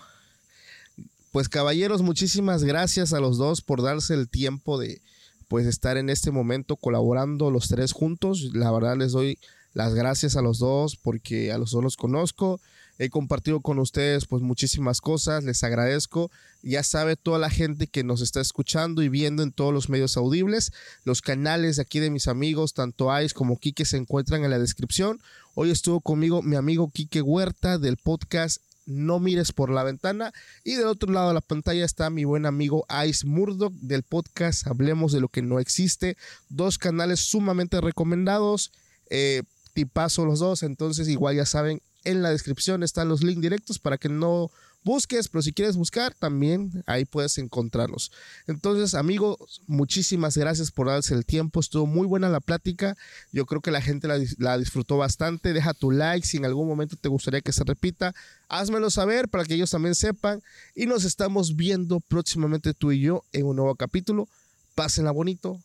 Pues 1.31 1.49
caballeros, 1.49 2.01
muchísimas 2.01 2.63
gracias 2.63 3.13
a 3.13 3.19
los 3.19 3.37
dos 3.37 3.61
por 3.61 3.83
darse 3.83 4.15
el 4.15 4.27
tiempo 4.27 4.79
de 4.79 5.01
pues 5.47 5.67
estar 5.67 5.97
en 5.97 6.09
este 6.09 6.31
momento 6.31 6.75
colaborando 6.77 7.51
los 7.51 7.67
tres 7.67 7.91
juntos. 7.91 8.49
La 8.53 8.71
verdad 8.71 8.97
les 8.97 9.11
doy 9.11 9.37
las 9.73 9.93
gracias 9.93 10.35
a 10.35 10.41
los 10.41 10.57
dos 10.57 10.95
porque 10.95 11.51
a 11.51 11.59
los 11.59 11.69
dos 11.71 11.83
los 11.83 11.95
conozco 11.95 12.59
He 12.99 13.09
compartido 13.09 13.61
con 13.61 13.79
ustedes 13.79 14.25
pues 14.25 14.43
muchísimas 14.43 14.99
cosas, 14.99 15.45
les 15.45 15.63
agradezco. 15.63 16.29
Ya 16.61 16.83
sabe 16.83 17.15
toda 17.15 17.39
la 17.39 17.49
gente 17.49 17.87
que 17.87 18.03
nos 18.03 18.19
está 18.19 18.41
escuchando 18.41 19.01
y 19.01 19.07
viendo 19.07 19.41
en 19.41 19.53
todos 19.53 19.73
los 19.73 19.87
medios 19.87 20.17
audibles. 20.17 20.73
Los 21.05 21.21
canales 21.21 21.77
de 21.77 21.83
aquí 21.83 21.99
de 21.99 22.09
mis 22.09 22.27
amigos, 22.27 22.73
tanto 22.73 23.17
Ice 23.21 23.33
como 23.33 23.57
Kike, 23.57 23.85
se 23.85 23.95
encuentran 23.95 24.43
en 24.43 24.51
la 24.51 24.59
descripción. 24.59 25.21
Hoy 25.55 25.71
estuvo 25.71 26.01
conmigo 26.01 26.41
mi 26.41 26.57
amigo 26.57 26.91
Kike 26.91 27.21
Huerta 27.21 27.77
del 27.77 27.95
podcast 27.95 28.61
no 28.89 29.19
mires 29.19 29.53
por 29.53 29.69
la 29.69 29.83
ventana. 29.83 30.33
Y 30.65 30.73
del 30.73 30.87
otro 30.87 31.13
lado 31.13 31.29
de 31.29 31.35
la 31.35 31.41
pantalla 31.41 31.85
está 31.85 32.09
mi 32.09 32.25
buen 32.25 32.45
amigo 32.45 32.85
Ice 33.07 33.25
Murdoch 33.25 33.73
del 33.73 34.03
podcast 34.03 34.67
Hablemos 34.67 35.13
de 35.13 35.21
lo 35.21 35.29
que 35.29 35.41
no 35.41 35.59
existe. 35.59 36.17
Dos 36.49 36.77
canales 36.77 37.21
sumamente 37.21 37.79
recomendados. 37.79 38.71
Eh, 39.09 39.43
tipazo 39.73 40.25
los 40.25 40.39
dos. 40.39 40.63
Entonces, 40.63 41.07
igual 41.07 41.35
ya 41.35 41.45
saben, 41.45 41.81
en 42.09 42.21
la 42.21 42.31
descripción 42.31 42.83
están 42.83 43.09
los 43.09 43.23
links 43.23 43.41
directos 43.41 43.79
para 43.79 43.97
que 43.97 44.09
no 44.09 44.51
busques, 44.83 45.27
pero 45.27 45.41
si 45.41 45.53
quieres 45.53 45.75
buscar, 45.75 46.13
también 46.13 46.83
ahí 46.85 47.05
puedes 47.05 47.37
encontrarlos. 47.37 48.11
Entonces, 48.47 48.93
amigos, 48.93 49.61
muchísimas 49.67 50.37
gracias 50.37 50.71
por 50.71 50.87
darse 50.87 51.13
el 51.13 51.25
tiempo. 51.25 51.59
Estuvo 51.59 51.85
muy 51.85 52.07
buena 52.07 52.29
la 52.29 52.39
plática. 52.39 52.97
Yo 53.31 53.45
creo 53.45 53.61
que 53.61 53.71
la 53.71 53.81
gente 53.81 54.07
la, 54.37 54.57
disfrutó 54.57 54.97
bastante. 54.97 55.53
Deja 55.53 55.73
tu 55.73 55.91
like 55.91 56.25
si 56.25 56.37
en 56.37 56.45
algún 56.45 56.67
momento 56.67 56.95
te 56.95 57.09
gustaría 57.09 57.41
que 57.41 57.51
se 57.51 57.63
repita. 57.63 58.13
Házmelo 58.47 58.89
saber 58.89 59.29
para 59.29 59.45
que 59.45 59.55
ellos 59.55 59.71
también 59.71 59.95
sepan. 59.95 60.41
Y 60.75 60.85
nos 60.85 61.03
estamos 61.03 61.55
viendo 61.55 61.99
próximamente 61.99 62.73
tú 62.73 62.91
y 62.91 63.01
yo 63.01 63.23
en 63.33 63.45
un 63.45 63.57
nuevo 63.57 63.75
capítulo. 63.75 64.27
Pásenla 64.75 65.11
bonito. 65.11 65.59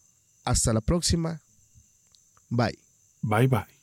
Hasta 0.44 0.72
la 0.72 0.80
próxima. 0.80 1.40
Bye. 2.50 2.78
Bye 3.22 3.48
bye. 3.48 3.73